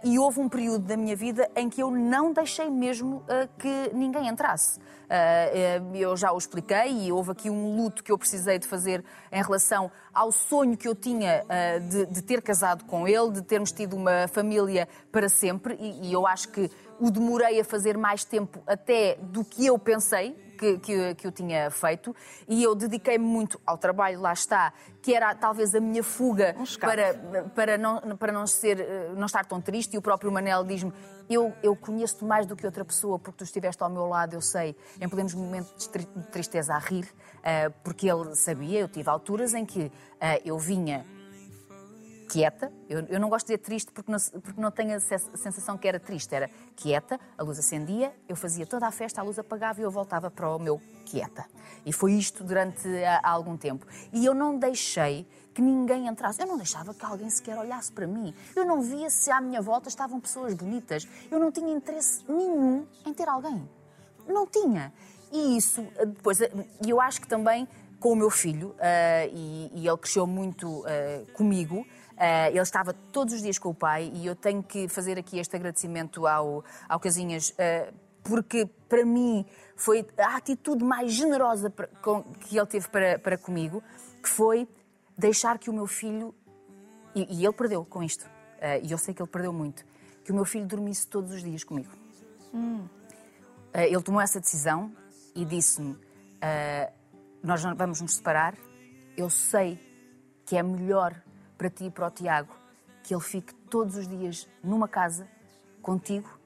e 0.05 0.19
houve 0.19 0.41
um 0.41 0.49
período 0.49 0.85
da 0.85 0.97
minha 0.97 1.17
vida 1.17 1.49
em 1.57 1.69
que 1.69 1.83
eu 1.83 1.91
não 1.91 2.33
deixei 2.33 2.69
mesmo 2.69 3.17
uh, 3.17 3.49
que 3.59 3.91
ninguém 3.95 4.29
entrasse. 4.29 4.81
eu 5.95 6.15
já 6.17 6.33
o 6.33 6.39
expliquei 6.39 7.07
e 7.07 7.13
houve 7.13 7.31
aqui 7.31 7.49
um 7.49 7.77
luto 7.77 8.05
que 8.05 8.13
eu 8.13 8.19
precisei 8.19 8.59
de 8.59 8.67
fazer 8.67 9.03
em 9.33 9.43
relação 9.43 9.91
ao 10.13 10.31
sonho 10.31 10.77
que 10.77 10.87
eu 10.87 10.95
tinha 10.95 11.45
de, 11.89 12.05
de, 12.07 12.23
ter 12.23 12.43
casado 12.43 12.85
com 12.85 13.09
ele, 13.09 13.31
de 13.31 13.41
termos 13.41 13.73
tido 13.73 13.97
uma 13.97 14.29
família 14.29 14.87
para 15.11 15.31
sempre, 15.31 15.79
e, 15.81 16.09
e 16.09 16.13
eu 16.13 16.27
acho 16.27 16.49
que 16.49 16.71
o 17.01 17.11
demorei 17.11 17.59
a 17.59 17.65
fazer 17.65 17.97
mais 17.97 18.23
tempo 18.23 18.63
até 18.67 19.17
do 19.17 19.43
que 19.43 19.65
eu 19.65 19.79
pensei, 19.79 20.37
que, 20.59 20.79
que, 20.79 21.15
que 21.15 21.27
eu 21.27 21.33
tinha 21.33 21.71
feito 21.71 22.15
e 22.49 22.63
eu 22.63 22.75
dediquei-me 22.75 23.25
muito 23.25 23.61
ao 23.65 23.79
trabalho, 23.79 24.21
lá 24.21 24.33
está, 24.33 24.73
que 25.01 25.15
era 25.15 25.35
talvez 25.35 25.75
a 25.75 25.81
minha 25.81 26.03
fuga 26.03 26.55
um 26.59 26.65
para, 26.79 27.15
para, 27.55 27.79
não, 27.79 28.17
para 28.17 28.33
não, 28.33 28.47
ser, 28.47 28.81
eh, 28.81 29.13
não 29.17 29.27
estar 29.27 29.47
tão 29.47 29.61
triste. 29.61 29.95
E 29.95 29.99
o 29.99 30.03
próprio 30.03 30.33
Manel 30.33 30.65
diz-me: 30.65 30.93
eu, 31.31 31.55
eu 31.63 31.77
conheço-te 31.77 32.25
mais 32.25 32.47
do 32.47 32.57
que 32.57 32.67
outra 32.67 32.85
pessoa, 32.85 33.19
porque 33.19 33.39
tu 33.39 33.45
estiveste 33.45 33.83
ao 33.83 33.89
meu 33.89 34.07
lado, 34.07 34.35
eu 34.35 34.41
sei, 34.41 34.75
em 35.01 35.09
plenos 35.09 35.35
momentos 35.35 35.89
de 35.89 36.05
tristeza 36.31 36.75
a 36.75 36.79
rir, 36.79 37.05
uh, 37.05 37.73
porque 37.85 38.11
ele 38.11 38.35
sabia, 38.35 38.81
eu 38.81 38.89
tive 38.89 39.09
alturas 39.09 39.55
em 39.55 39.65
que 39.65 39.85
uh, 39.85 39.93
eu 40.45 40.59
vinha 40.59 41.05
quieta. 42.29 42.71
Eu, 42.89 43.01
eu, 43.07 43.19
não 43.19 43.29
gosto 43.29 43.47
de 43.47 43.55
dizer 43.55 43.65
triste 43.65 43.93
porque 43.93 44.13
não, 44.13 44.19
porque 44.43 44.61
não 44.61 44.71
tenho 44.71 44.97
a 44.97 45.01
sensação 45.01 45.79
que 45.79 45.89
era 45.89 45.99
triste. 45.99 46.35
Era 46.35 46.51
quieta, 46.77 47.19
a 47.37 47.43
luz 47.43 47.59
acendia, 47.59 48.15
eu 48.29 48.37
fazia 48.37 48.67
toda 48.67 48.87
a 48.87 48.93
festa, 48.93 49.21
a 49.21 49.25
luz 49.25 49.39
apagava 49.39 49.81
e 49.81 49.85
eu 49.85 49.91
voltava 49.91 50.31
para 50.31 50.55
o 50.55 50.59
meu 50.59 50.81
quieta. 51.07 51.47
E 51.87 51.93
foi 51.93 52.13
isto 52.13 52.45
durante 52.45 52.87
há 53.05 53.31
algum 53.31 53.57
tempo. 53.57 53.87
E 54.13 54.25
eu 54.25 54.35
não 54.35 54.59
deixei 54.59 55.27
que 55.55 55.63
ninguém 55.63 56.07
entrasse. 56.07 56.41
Eu 56.41 56.47
não 56.47 56.57
deixava 56.57 56.95
que 56.95 57.05
alguém 57.05 57.31
sequer 57.31 57.59
olhasse 57.59 57.91
para 57.91 58.07
mim. 58.07 58.35
Eu 58.55 58.65
não 58.65 58.83
via 58.83 59.09
se 59.11 59.31
à 59.31 59.41
minha 59.41 59.63
volta 59.63 59.89
estavam 59.89 60.21
pessoas 60.21 60.55
bonitas. 60.55 61.09
Eu 61.31 61.41
não 61.41 61.51
tinha 61.51 61.75
interesse 61.75 62.25
nenhum 62.29 62.87
em 63.07 63.15
ter 63.15 63.29
alguém. 63.29 63.69
Não 64.27 64.47
tinha. 64.47 64.93
E 65.33 65.57
isso, 65.57 65.83
depois, 65.99 66.41
e 66.41 66.51
eu 66.89 67.01
acho 67.01 67.21
que 67.21 67.29
também 67.29 67.67
com 68.01 68.13
o 68.13 68.17
meu 68.17 68.31
filho, 68.31 68.69
uh, 68.69 69.29
e, 69.33 69.71
e, 69.75 69.89
ele 69.89 69.97
cresceu 69.97 70.27
muito 70.27 70.69
uh, 70.69 71.33
comigo, 71.33 71.85
Uh, 72.19 72.51
ele 72.51 72.61
estava 72.61 72.93
todos 72.93 73.33
os 73.33 73.41
dias 73.41 73.61
com 73.61 73.69
o 73.69 73.75
pai 73.75 74.11
e 74.13 74.27
eu 74.27 74.35
tenho 74.35 74.61
que 74.61 74.89
fazer 74.89 75.17
aqui 75.17 75.39
este 75.39 75.55
agradecimento 75.55 76.27
ao, 76.27 76.65
ao 76.89 76.99
Casinhas, 76.99 77.51
uh, 77.51 77.95
porque 78.25 78.67
para 78.89 79.07
mim 79.07 79.47
foi 79.77 80.05
a 80.19 80.37
atitude 80.37 80.83
mais 80.83 81.13
generosa 81.13 81.71
para, 81.71 81.87
com, 82.03 82.25
que 82.25 82.59
ele 82.59 82.67
teve 82.67 82.89
para, 82.89 83.21
para 83.21 83.39
comigo, 83.39 83.81
que 84.21 84.29
foi 84.29 84.69
deixar 85.17 85.61
que 85.61 85.71
o 85.71 85.73
meu 85.73 85.87
filho, 85.87 86.35
e, 87.15 87.39
e 87.39 87.45
ele 87.45 87.53
perdeu 87.53 87.85
com 87.85 88.03
isto, 88.03 88.25
uh, 88.25 88.85
e 88.85 88.91
eu 88.91 88.99
sei 88.99 89.15
que 89.15 89.23
ele 89.23 89.31
perdeu 89.31 89.53
muito, 89.53 89.87
que 90.25 90.33
o 90.33 90.35
meu 90.35 90.45
filho 90.45 90.67
dormisse 90.67 91.07
todos 91.07 91.31
os 91.31 91.41
dias 91.41 91.63
comigo. 91.63 91.93
Hum. 92.53 92.89
ele 93.75 94.03
tomou 94.03 94.21
essa 94.21 94.41
decisão 94.41 94.91
e 95.37 95.45
disse-me: 95.45 95.95
Nós 97.43 97.63
vamos 97.63 98.01
nos 98.01 98.17
separar, 98.17 98.55
eu 99.17 99.29
sei 99.29 99.79
que 100.47 100.57
é 100.57 100.63
melhor 100.63 101.15
para 101.59 101.69
ti 101.69 101.87
e 101.87 101.91
para 101.91 102.07
o 102.07 102.11
Tiago, 102.11 102.55
que 103.03 103.13
ele 103.13 103.21
fique 103.21 103.53
todos 103.69 103.97
os 103.97 104.07
dias 104.07 104.49
numa 104.63 104.89
casa 104.89 105.29
contigo. 105.83 106.39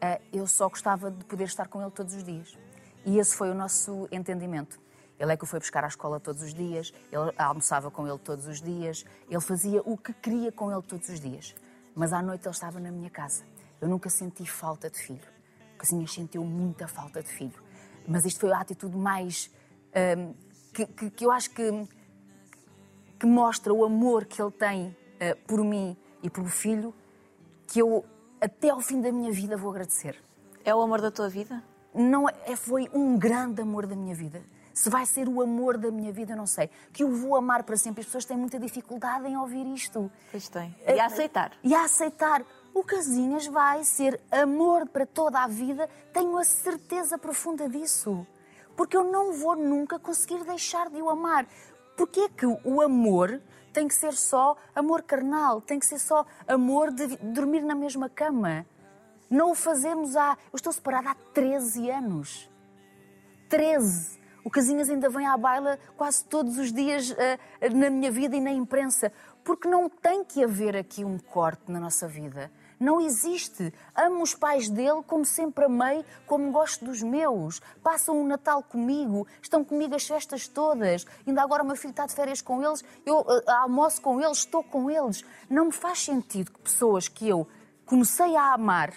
Eh, 0.00 0.20
eu 0.32 0.46
só 0.46 0.68
gostava 0.68 1.10
de 1.10 1.24
poder 1.24 1.44
estar 1.44 1.68
com 1.68 1.80
ele 1.80 1.90
todos 1.90 2.14
os 2.14 2.24
dias. 2.24 2.58
E 3.04 3.18
esse 3.18 3.36
foi 3.36 3.50
o 3.50 3.54
nosso 3.54 4.08
entendimento. 4.10 4.80
Ele 5.18 5.32
é 5.32 5.36
que 5.36 5.44
o 5.44 5.46
foi 5.46 5.58
buscar 5.58 5.84
à 5.84 5.88
escola 5.88 6.18
todos 6.18 6.42
os 6.42 6.52
dias, 6.52 6.92
ele 7.10 7.32
almoçava 7.38 7.90
com 7.90 8.06
ele 8.06 8.18
todos 8.18 8.46
os 8.46 8.60
dias, 8.60 9.04
ele 9.30 9.40
fazia 9.40 9.80
o 9.82 9.96
que 9.96 10.12
queria 10.12 10.52
com 10.52 10.70
ele 10.72 10.82
todos 10.82 11.08
os 11.08 11.20
dias. 11.20 11.54
Mas 11.94 12.12
à 12.12 12.20
noite 12.20 12.46
ele 12.46 12.50
estava 12.50 12.78
na 12.80 12.90
minha 12.90 13.08
casa. 13.08 13.44
Eu 13.80 13.88
nunca 13.88 14.10
senti 14.10 14.44
falta 14.44 14.90
de 14.90 14.98
filho. 14.98 15.28
Casinhas 15.78 16.12
sentiu 16.12 16.44
muita 16.44 16.88
falta 16.88 17.22
de 17.22 17.28
filho. 17.28 17.62
Mas 18.06 18.24
isto 18.24 18.40
foi 18.40 18.52
a 18.52 18.60
atitude 18.60 18.96
mais. 18.96 19.50
Hum, 20.18 20.34
que, 20.72 20.86
que, 20.86 21.10
que, 21.10 21.24
eu 21.24 21.30
acho 21.30 21.50
que 21.50 21.62
que 23.18 23.26
mostra 23.26 23.72
o 23.72 23.84
amor 23.84 24.24
que 24.24 24.40
ele 24.40 24.50
tem 24.50 24.88
uh, 24.88 25.36
por 25.46 25.64
mim 25.64 25.96
e 26.22 26.30
pelo 26.30 26.48
filho, 26.48 26.94
que 27.66 27.80
eu 27.80 28.04
até 28.40 28.70
ao 28.70 28.80
fim 28.80 29.00
da 29.00 29.10
minha 29.10 29.32
vida 29.32 29.56
vou 29.56 29.70
agradecer. 29.70 30.16
É 30.64 30.74
o 30.74 30.80
amor 30.80 31.00
da 31.00 31.10
tua 31.10 31.28
vida? 31.28 31.62
Não 31.94 32.28
é, 32.28 32.56
foi 32.56 32.88
um 32.92 33.18
grande 33.18 33.62
amor 33.62 33.86
da 33.86 33.96
minha 33.96 34.14
vida. 34.14 34.42
Se 34.74 34.90
vai 34.90 35.06
ser 35.06 35.26
o 35.26 35.40
amor 35.40 35.78
da 35.78 35.90
minha 35.90 36.12
vida, 36.12 36.36
não 36.36 36.46
sei. 36.46 36.68
Que 36.92 37.02
eu 37.02 37.10
vou 37.10 37.34
amar 37.34 37.62
para 37.62 37.78
sempre. 37.78 38.00
As 38.00 38.06
pessoas 38.06 38.26
têm 38.26 38.36
muita 38.36 38.58
dificuldade 38.58 39.26
em 39.26 39.34
ouvir 39.34 39.66
isto. 39.68 40.12
Pois 40.30 40.50
tem. 40.50 40.76
E 40.86 41.00
a 41.00 41.06
aceitar. 41.06 41.52
E 41.64 41.74
a 41.74 41.84
aceitar. 41.84 42.44
O 42.74 42.84
Casinhas 42.84 43.46
vai 43.46 43.84
ser 43.84 44.20
amor 44.30 44.86
para 44.86 45.06
toda 45.06 45.42
a 45.42 45.46
vida. 45.46 45.88
Tenho 46.12 46.36
a 46.36 46.44
certeza 46.44 47.16
profunda 47.16 47.66
disso. 47.70 48.26
Porque 48.76 48.94
eu 48.94 49.04
não 49.04 49.32
vou 49.32 49.56
nunca 49.56 49.98
conseguir 49.98 50.44
deixar 50.44 50.90
de 50.90 51.00
o 51.00 51.08
amar. 51.08 51.46
Porquê 51.96 52.20
é 52.20 52.28
que 52.28 52.46
o 52.46 52.80
amor 52.80 53.40
tem 53.72 53.88
que 53.88 53.94
ser 53.94 54.12
só 54.12 54.56
amor 54.74 55.02
carnal, 55.02 55.60
tem 55.60 55.78
que 55.78 55.86
ser 55.86 55.98
só 55.98 56.24
amor 56.46 56.90
de 56.92 57.16
dormir 57.16 57.62
na 57.62 57.74
mesma 57.74 58.08
cama? 58.08 58.66
Não 59.28 59.50
o 59.50 59.54
fazemos 59.54 60.16
há. 60.16 60.36
Eu 60.52 60.56
estou 60.56 60.72
separada 60.72 61.10
há 61.10 61.14
13 61.14 61.90
anos. 61.90 62.50
13! 63.48 64.18
O 64.44 64.50
Casinhas 64.50 64.88
ainda 64.88 65.08
vem 65.08 65.26
à 65.26 65.36
baila 65.36 65.78
quase 65.96 66.24
todos 66.24 66.56
os 66.56 66.72
dias 66.72 67.10
uh, 67.10 67.16
na 67.74 67.90
minha 67.90 68.12
vida 68.12 68.36
e 68.36 68.40
na 68.40 68.52
imprensa. 68.52 69.12
Porque 69.42 69.68
não 69.68 69.88
tem 69.88 70.22
que 70.22 70.44
haver 70.44 70.76
aqui 70.76 71.04
um 71.04 71.18
corte 71.18 71.70
na 71.70 71.80
nossa 71.80 72.06
vida. 72.06 72.50
Não 72.78 73.00
existe. 73.00 73.72
Amo 73.94 74.22
os 74.22 74.34
pais 74.34 74.68
dele 74.68 75.02
como 75.06 75.24
sempre 75.24 75.64
amei, 75.64 76.04
como 76.26 76.52
gosto 76.52 76.84
dos 76.84 77.02
meus. 77.02 77.60
Passam 77.82 78.20
o 78.20 78.26
Natal 78.26 78.62
comigo, 78.62 79.26
estão 79.40 79.64
comigo 79.64 79.94
as 79.94 80.06
festas 80.06 80.46
todas. 80.46 81.06
Ainda 81.26 81.42
agora 81.42 81.62
o 81.62 81.66
meu 81.66 81.76
filho 81.76 81.90
está 81.90 82.06
de 82.06 82.14
férias 82.14 82.42
com 82.42 82.62
eles, 82.62 82.84
eu 83.04 83.20
uh, 83.20 83.50
almoço 83.50 84.00
com 84.02 84.20
eles, 84.20 84.38
estou 84.38 84.62
com 84.62 84.90
eles. 84.90 85.24
Não 85.48 85.66
me 85.66 85.72
faz 85.72 86.00
sentido 86.00 86.52
que 86.52 86.60
pessoas 86.60 87.08
que 87.08 87.28
eu 87.28 87.46
comecei 87.86 88.36
a 88.36 88.52
amar, 88.52 88.92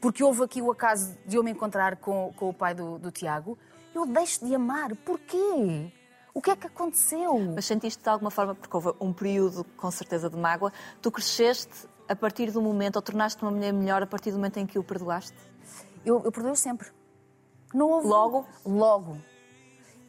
porque 0.00 0.24
houve 0.24 0.42
aqui 0.42 0.60
o 0.60 0.70
acaso 0.70 1.16
de 1.26 1.36
eu 1.36 1.44
me 1.44 1.50
encontrar 1.50 1.96
com, 1.96 2.32
com 2.36 2.48
o 2.48 2.54
pai 2.54 2.74
do, 2.74 2.98
do 2.98 3.12
Tiago, 3.12 3.56
eu 3.94 4.04
deixo 4.06 4.44
de 4.44 4.54
amar. 4.54 4.94
Porquê? 4.96 5.92
O 6.32 6.42
que 6.42 6.50
é 6.50 6.56
que 6.56 6.66
aconteceu? 6.66 7.38
Mas 7.54 7.64
sentiste 7.64 8.02
de 8.02 8.08
alguma 8.08 8.30
forma, 8.30 8.56
porque 8.56 8.76
houve 8.76 8.92
um 9.00 9.12
período 9.12 9.62
com 9.76 9.88
certeza 9.90 10.28
de 10.28 10.36
mágoa, 10.36 10.72
tu 11.00 11.12
cresceste 11.12 11.86
a 12.08 12.16
partir 12.16 12.50
do 12.50 12.60
momento, 12.60 12.96
ou 12.96 13.02
tornaste 13.02 13.42
uma 13.42 13.50
mulher 13.50 13.72
melhor 13.72 14.02
a 14.02 14.06
partir 14.06 14.30
do 14.30 14.36
momento 14.36 14.58
em 14.58 14.66
que 14.66 14.78
o 14.78 14.84
perdoaste? 14.84 15.36
Eu, 16.04 16.22
eu 16.24 16.30
perdoo 16.30 16.54
sempre. 16.54 16.88
Não 17.72 17.90
houve... 17.90 18.06
Logo? 18.06 18.46
Logo. 18.64 19.18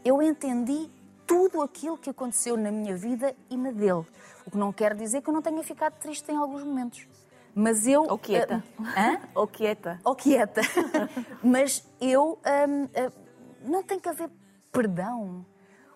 Eu 0.03 0.21
entendi 0.21 0.89
tudo 1.25 1.61
aquilo 1.61 1.97
que 1.97 2.09
aconteceu 2.09 2.55
na 2.57 2.71
minha 2.71 2.95
vida 2.95 3.35
e 3.49 3.57
na 3.57 3.71
dele. 3.71 4.05
O 4.45 4.51
que 4.51 4.57
não 4.57 4.71
quer 4.71 4.93
dizer 4.93 5.21
que 5.21 5.29
eu 5.29 5.33
não 5.33 5.41
tenha 5.41 5.63
ficado 5.63 5.93
triste 5.99 6.31
em 6.31 6.35
alguns 6.35 6.63
momentos. 6.63 7.07
Mas 7.55 7.87
eu. 7.87 8.03
Ou 8.03 8.17
quieta. 8.17 8.63
Uh, 8.77 8.83
hã? 8.83 9.21
Ou 9.33 9.47
quieta. 9.47 9.99
Ou 10.03 10.15
quieta. 10.15 10.61
Mas 11.41 11.83
eu. 12.01 12.37
Um, 12.67 12.83
uh, 12.83 13.11
não 13.61 13.81
tem 13.81 13.99
que 13.99 14.09
haver 14.09 14.29
perdão. 14.71 15.45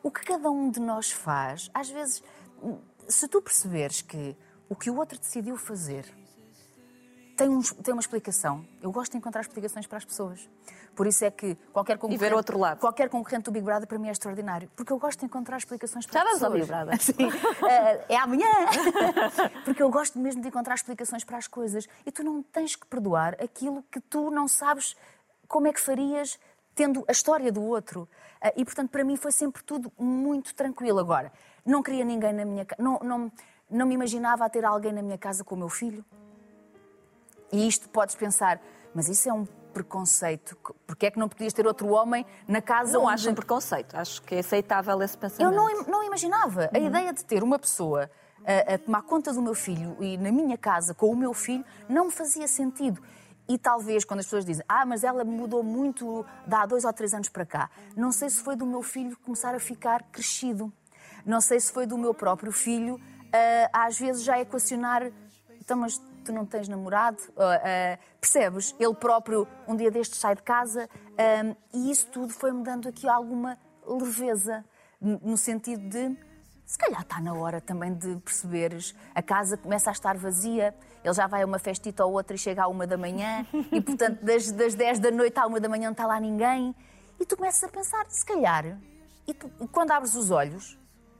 O 0.01 0.09
que 0.09 0.23
cada 0.23 0.49
um 0.49 0.71
de 0.71 0.79
nós 0.79 1.11
faz, 1.11 1.69
às 1.73 1.89
vezes, 1.89 2.23
se 3.09 3.27
tu 3.27 3.41
perceberes 3.41 4.01
que 4.01 4.35
o 4.69 4.75
que 4.75 4.89
o 4.89 4.97
outro 4.97 5.17
decidiu 5.17 5.57
fazer 5.57 6.05
tem, 7.39 7.47
um, 7.47 7.61
tem 7.61 7.93
uma 7.93 8.01
explicação. 8.01 8.65
Eu 8.81 8.91
gosto 8.91 9.13
de 9.13 9.17
encontrar 9.17 9.39
explicações 9.39 9.87
para 9.87 9.97
as 9.97 10.03
pessoas. 10.03 10.49
Por 10.93 11.07
isso 11.07 11.23
é 11.23 11.31
que 11.31 11.55
qualquer 11.71 11.97
concorrente, 11.97 12.21
e 12.21 12.27
ver 12.27 12.35
outro 12.35 12.59
lado. 12.59 12.79
qualquer 12.79 13.07
concorrente 13.07 13.45
do 13.45 13.51
Big 13.51 13.63
Brother 13.63 13.87
para 13.87 13.97
mim 13.97 14.09
é 14.09 14.11
extraordinário. 14.11 14.69
Porque 14.75 14.91
eu 14.91 14.99
gosto 14.99 15.21
de 15.21 15.25
encontrar 15.25 15.57
explicações 15.57 16.05
para 16.05 16.19
Já 16.19 16.25
as 16.25 16.33
pessoas. 16.33 16.51
Já 16.51 16.59
Big 16.59 16.67
Brother. 16.67 16.99
Sim. 17.01 17.65
Eh, 17.65 18.05
é 18.09 18.17
amanhã. 18.17 18.45
porque 19.63 19.81
eu 19.81 19.89
gosto 19.89 20.19
mesmo 20.19 20.41
de 20.41 20.49
encontrar 20.49 20.75
explicações 20.75 21.23
para 21.23 21.37
as 21.37 21.47
coisas. 21.47 21.87
E 22.05 22.11
tu 22.11 22.23
não 22.23 22.43
tens 22.43 22.75
que 22.75 22.85
perdoar 22.85 23.37
aquilo 23.41 23.83
que 23.89 24.01
tu 24.01 24.29
não 24.29 24.45
sabes 24.45 24.97
como 25.47 25.67
é 25.67 25.71
que 25.71 25.79
farias 25.79 26.37
tendo 26.75 27.05
a 27.07 27.11
história 27.13 27.51
do 27.53 27.63
outro. 27.63 28.07
Eh, 28.41 28.55
e, 28.57 28.65
portanto, 28.65 28.89
para 28.89 29.05
mim 29.05 29.15
foi 29.15 29.31
sempre 29.31 29.63
tudo 29.63 29.89
muito 29.97 30.53
tranquilo. 30.53 30.99
Agora, 30.99 31.31
não 31.65 31.81
queria 31.81 32.03
ninguém 32.03 32.33
na 32.33 32.43
minha 32.43 32.65
casa. 32.65 32.81
Não, 32.81 32.99
não, 33.01 33.31
não 33.69 33.85
me 33.85 33.93
imaginava 33.93 34.45
a 34.45 34.49
ter 34.49 34.65
alguém 34.65 34.91
na 34.91 35.01
minha 35.01 35.17
casa 35.17 35.43
com 35.43 35.55
o 35.55 35.57
meu 35.57 35.69
filho. 35.69 36.03
E 37.51 37.67
isto 37.67 37.89
podes 37.89 38.15
pensar, 38.15 38.61
mas 38.93 39.07
isso 39.07 39.29
é 39.29 39.33
um 39.33 39.45
preconceito. 39.73 40.57
Porque 40.85 41.05
é 41.05 41.11
que 41.11 41.19
não 41.19 41.29
podias 41.29 41.53
ter 41.53 41.65
outro 41.65 41.87
homem 41.89 42.25
na 42.47 42.61
casa 42.61 42.93
Não 42.93 43.03
onde... 43.05 43.13
acho 43.13 43.29
um 43.29 43.35
preconceito. 43.35 43.95
Acho 43.95 44.21
que 44.23 44.35
é 44.35 44.39
aceitável 44.39 45.01
esse 45.01 45.17
pensamento. 45.17 45.53
Eu 45.53 45.55
não, 45.55 45.83
não 45.83 46.03
imaginava. 46.03 46.63
Uhum. 46.63 46.69
A 46.73 46.79
ideia 46.79 47.13
de 47.13 47.23
ter 47.23 47.43
uma 47.43 47.57
pessoa 47.59 48.09
a, 48.45 48.73
a, 48.73 48.77
tomar 48.77 49.01
conta 49.03 49.33
do 49.33 49.41
meu 49.41 49.55
filho 49.55 49.95
e 49.99 50.17
na 50.17 50.31
minha 50.31 50.57
casa 50.57 50.93
com 50.93 51.11
o 51.11 51.15
meu 51.15 51.33
filho 51.33 51.63
não 51.87 52.05
me 52.05 52.11
fazia 52.11 52.47
sentido. 52.47 53.01
e 53.47 53.57
talvez 53.57 54.05
quando 54.05 54.19
as 54.19 54.27
pessoas 54.27 54.45
dizem, 54.45 54.63
ah, 54.67 54.85
mas 54.85 55.03
ela 55.03 55.23
mudou 55.23 55.63
muito 55.63 56.25
de 56.45 56.55
há 56.55 56.65
dois 56.65 56.85
ou 56.85 56.93
três 56.93 57.13
anos 57.13 57.29
para 57.29 57.45
cá, 57.45 57.69
não 57.95 58.11
sei 58.11 58.29
se 58.29 58.41
foi 58.41 58.55
do 58.55 58.65
meu 58.65 58.83
filho 58.83 59.17
começar 59.25 59.55
a 59.55 59.59
ficar 59.59 60.03
crescido. 60.11 60.71
Não 61.25 61.41
sei 61.41 61.59
se 61.59 61.71
foi 61.71 61.85
do 61.85 61.97
meu 61.97 62.13
próprio 62.13 62.51
filho, 62.51 62.99
às 63.71 63.99
vezes 63.99 64.23
já 64.23 64.39
equacionar, 64.39 65.11
então, 65.59 65.77
mas 65.77 66.01
tu 66.25 66.31
não 66.31 66.45
tens 66.45 66.67
namorado? 66.67 67.17
Uh, 67.29 67.41
uh, 67.41 67.99
percebes? 68.19 68.75
Ele 68.79 68.93
próprio, 68.93 69.47
um 69.67 69.75
dia 69.75 69.91
destes, 69.91 70.19
sai 70.19 70.35
de 70.35 70.43
casa 70.43 70.89
e 71.73 71.91
isso 71.91 72.07
tudo 72.07 72.33
foi-me 72.33 72.63
dando 72.63 72.87
aqui 72.87 73.07
alguma 73.07 73.57
leveza, 73.85 74.63
no 75.01 75.37
sentido 75.37 75.89
de 75.89 76.17
se 76.69 76.77
calhar 76.77 77.01
está 77.01 77.19
na 77.19 77.33
hora 77.33 77.59
também 77.59 77.91
de 77.95 78.17
perceberes. 78.17 78.93
A 79.15 79.23
casa 79.23 79.57
começa 79.57 79.89
a 79.89 79.93
estar 79.93 80.15
vazia, 80.15 80.75
ele 81.03 81.13
já 81.15 81.25
vai 81.25 81.41
a 81.41 81.45
uma 81.45 81.57
festita 81.57 82.05
ou 82.05 82.13
outra 82.13 82.35
e 82.35 82.37
chega 82.37 82.63
à 82.63 82.67
uma 82.67 82.85
da 82.85 82.95
manhã, 82.95 83.43
e 83.71 83.81
portanto, 83.81 84.23
das, 84.23 84.51
das 84.51 84.75
10 84.75 84.99
da 84.99 85.09
noite 85.09 85.39
à 85.39 85.47
uma 85.47 85.59
da 85.59 85.67
manhã 85.67 85.85
não 85.85 85.93
está 85.93 86.05
lá 86.05 86.19
ninguém. 86.19 86.75
E 87.19 87.25
tu 87.25 87.35
começas 87.35 87.63
a 87.63 87.67
pensar, 87.67 88.05
se 88.07 88.23
calhar, 88.23 88.77
e, 89.27 89.33
tu, 89.33 89.51
e 89.59 89.67
quando 89.67 89.91
abres 89.91 90.13
os 90.13 90.29
olhos, 90.29 90.77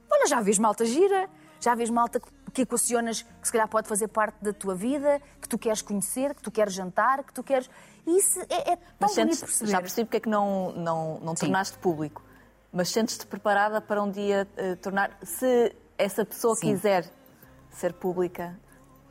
olha, 0.08 0.26
já 0.28 0.40
vês 0.40 0.56
malta 0.56 0.84
gira, 0.84 1.28
já 1.60 1.74
vês 1.74 1.90
malta 1.90 2.20
que 2.52 2.62
equacionas 2.62 3.22
que 3.22 3.46
se 3.46 3.52
calhar 3.52 3.68
pode 3.68 3.88
fazer 3.88 4.08
parte 4.08 4.42
da 4.42 4.52
tua 4.52 4.74
vida, 4.74 5.20
que 5.40 5.48
tu 5.48 5.58
queres 5.58 5.82
conhecer, 5.82 6.34
que 6.34 6.42
tu 6.42 6.50
queres 6.50 6.72
jantar, 6.72 7.22
que 7.22 7.32
tu 7.32 7.42
queres. 7.42 7.70
Isso 8.06 8.40
é, 8.48 8.72
é 8.72 8.78
tão 8.98 9.08
sentes, 9.08 9.40
perceber. 9.40 9.70
Já 9.70 9.80
percebi 9.80 10.06
porque 10.06 10.16
é 10.16 10.20
que 10.20 10.28
não, 10.28 10.72
não, 10.72 11.20
não 11.20 11.34
tornaste 11.34 11.78
público 11.78 12.22
mas 12.72 12.90
sentes-te 12.90 13.26
preparada 13.26 13.80
para 13.80 14.02
um 14.02 14.10
dia 14.10 14.46
uh, 14.56 14.76
tornar. 14.76 15.16
Se 15.22 15.74
essa 15.98 16.24
pessoa 16.24 16.54
Sim. 16.54 16.72
quiser 16.72 17.10
ser 17.70 17.92
pública, 17.92 18.58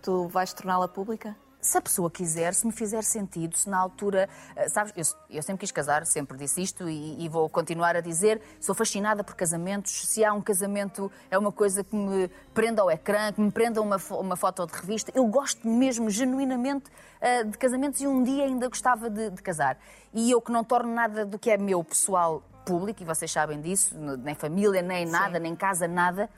tu 0.02 0.28
vais 0.28 0.54
torná-la 0.54 0.88
pública? 0.88 1.36
Se 1.62 1.78
a 1.78 1.82
pessoa 1.82 2.10
quiser, 2.10 2.54
se 2.54 2.66
me 2.66 2.72
fizer 2.72 3.04
sentido, 3.04 3.58
se 3.58 3.70
na 3.70 3.78
altura. 3.78 4.30
Uh, 4.56 4.70
sabes, 4.70 4.94
eu, 4.96 5.38
eu, 5.38 5.44
sempre 5.44 5.60
quis 5.60 5.72
casar, 5.72 6.06
sempre 6.06 6.38
disse 6.38 6.62
isto 6.62 6.88
e, 6.88 7.24
e, 7.24 7.28
vou 7.28 7.50
continuar 7.50 7.98
a 7.98 8.02
dizer. 8.02 8.42
Sou 8.62 8.74
fascinada 8.74 9.24
por 9.24 9.36
casamentos. 9.36 10.08
Se 10.08 10.24
há 10.24 10.34
um 10.34 10.42
casamento, 10.42 11.12
é 11.30 11.38
uma 11.38 11.52
coisa 11.52 11.84
que 11.84 11.94
me 11.96 12.30
prenda 12.54 12.82
ao 12.82 12.90
ecrã, 12.90 13.34
que 13.34 13.42
me 13.42 13.52
prenda 13.52 13.82
uma, 13.82 13.98
uma 14.12 14.38
foto 14.38 14.66
de 14.66 14.74
revista. 14.74 15.12
Eu 15.14 15.26
gosto 15.26 15.68
mesmo, 15.68 16.10
genuinamente, 16.10 16.90
uh, 16.90 17.46
de 17.50 17.58
casamentos 17.58 18.00
e 18.00 18.08
um 18.08 18.24
dia 18.24 18.46
ainda 18.46 18.70
gostava 18.70 19.10
de, 19.10 19.30
de 19.30 19.42
casar. 19.42 19.78
E 20.14 20.32
eu 20.32 20.42
que 20.42 20.52
não 20.54 20.64
torno 20.64 20.94
nada 20.94 21.26
do 21.26 21.38
que 21.38 21.52
é 21.52 21.58
meu 21.58 21.84
pessoal 21.84 22.42
público, 22.66 23.02
e 23.02 23.06
vocês 23.06 23.32
sabem 23.32 23.60
disso, 23.60 23.98
nem 23.98 24.36
família, 24.36 24.82
nem 24.82 25.06
nada, 25.06 25.38
Sim. 25.38 25.44
nem 25.44 25.56
casa, 25.56 25.88
nada, 25.88 26.30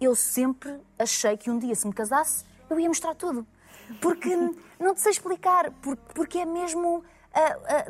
eu 0.00 0.14
sempre 0.14 0.80
achei 0.98 1.36
que 1.36 1.50
um 1.50 1.58
dia, 1.58 1.74
se 1.74 1.86
me 1.86 1.92
casasse, 1.92 2.44
eu 2.70 2.78
ia 2.80 2.88
mostrar 2.88 3.14
tudo. 3.14 3.46
Porque 4.00 4.34
não 4.78 4.94
te 4.94 5.00
sei 5.00 5.12
explicar, 5.12 5.70
porque 6.14 6.38
é 6.38 6.44
mesmo 6.44 7.04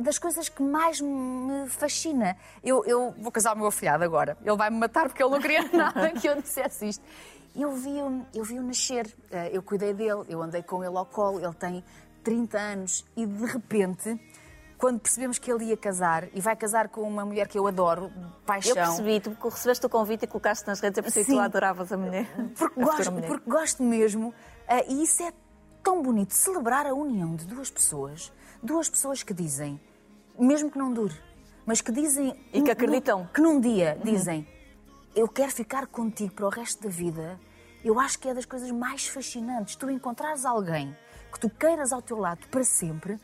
das 0.01 0.19
coisas 0.19 0.49
que 0.49 0.63
mais 0.63 1.01
me 1.01 1.69
fascina. 1.69 2.37
Eu, 2.63 2.85
eu 2.85 3.15
vou 3.19 3.33
casar 3.33 3.55
o 3.55 3.59
meu 3.59 3.67
afilhado 3.67 4.05
agora. 4.05 4.37
Ele 4.45 4.57
vai 4.57 4.71
me 4.71 4.79
matar 4.79 5.09
porque 5.09 5.23
ele 5.23 5.31
não 5.31 5.41
queria 5.41 5.63
nada 5.73 6.11
que 6.13 6.27
eu 6.27 6.41
dissesse 6.41 6.89
isto. 6.89 7.05
Eu 7.57 7.73
vi-o 7.73 8.27
eu 8.33 8.45
vi 8.45 8.61
nascer, 8.61 9.13
eh, 9.31 9.51
eu 9.53 9.63
cuidei 9.63 9.93
dele, 9.93 10.25
eu 10.29 10.41
andei 10.41 10.63
com 10.63 10.85
ele 10.85 10.97
ao 10.97 11.05
colo, 11.05 11.41
ele 11.41 11.55
tem 11.55 11.83
30 12.23 12.59
anos 12.59 13.05
e 13.17 13.27
de 13.27 13.45
repente 13.45 14.21
quando 14.81 14.99
percebemos 14.99 15.39
que 15.39 15.53
ele 15.53 15.67
ia 15.67 15.77
casar 15.77 16.29
e 16.33 16.41
vai 16.41 16.57
casar 16.57 16.89
com 16.89 17.03
uma 17.03 17.25
mulher 17.25 17.47
que 17.47 17.59
eu 17.59 17.67
adoro, 17.67 18.11
paixão. 18.47 18.71
Eu 18.71 18.77
percebi, 18.77 19.21
tu 19.21 19.37
recebeste 19.43 19.85
o 19.85 19.91
convite 19.91 20.25
e 20.25 20.27
colocaste 20.27 20.67
nas 20.67 20.81
redes, 20.81 20.97
eu 20.97 21.03
percebi 21.03 21.27
que 21.27 21.33
tu 21.33 21.39
adoravas 21.39 21.93
a 21.93 21.99
mulher. 21.99 22.27
Porque, 22.57 22.81
a 22.81 22.85
gosto, 22.85 23.13
mulher. 23.13 23.27
porque 23.27 23.51
gosto 23.51 23.83
mesmo. 23.83 24.29
Uh, 24.31 24.35
e 24.89 25.03
isso 25.03 25.23
é 25.23 25.33
tão 25.83 26.03
bonito, 26.03 26.35
celebrar 26.35 26.87
a 26.87 26.95
união 26.95 27.35
de 27.35 27.45
duas 27.45 27.71
pessoas, 27.71 28.33
duas 28.63 28.89
pessoas 28.89 29.23
que 29.23 29.35
dizem, 29.35 29.81
mesmo 30.39 30.71
que 30.71 30.79
não 30.79 30.93
dure, 30.93 31.15
mas 31.67 31.81
que 31.81 31.93
dizem. 31.93 32.35
E 32.53 32.63
que 32.63 32.71
acreditam. 32.71 33.29
que 33.33 33.41
num 33.41 33.61
dia 33.61 33.97
uhum. 33.99 34.13
dizem, 34.13 34.49
eu 35.15 35.29
quero 35.29 35.53
ficar 35.53 35.87
contigo 35.87 36.33
para 36.35 36.47
o 36.47 36.51
resto 36.51 36.83
da 36.83 36.89
vida. 36.89 37.39
Eu 37.85 37.99
acho 37.99 38.19
que 38.19 38.29
é 38.29 38.35
das 38.35 38.45
coisas 38.45 38.71
mais 38.71 39.07
fascinantes. 39.07 39.75
Tu 39.75 39.91
encontrares 39.91 40.45
alguém 40.45 40.97
que 41.33 41.41
tu 41.41 41.49
queiras 41.49 41.93
ao 41.93 42.03
teu 42.03 42.19
lado 42.19 42.47
para 42.49 42.63
sempre 42.65 43.19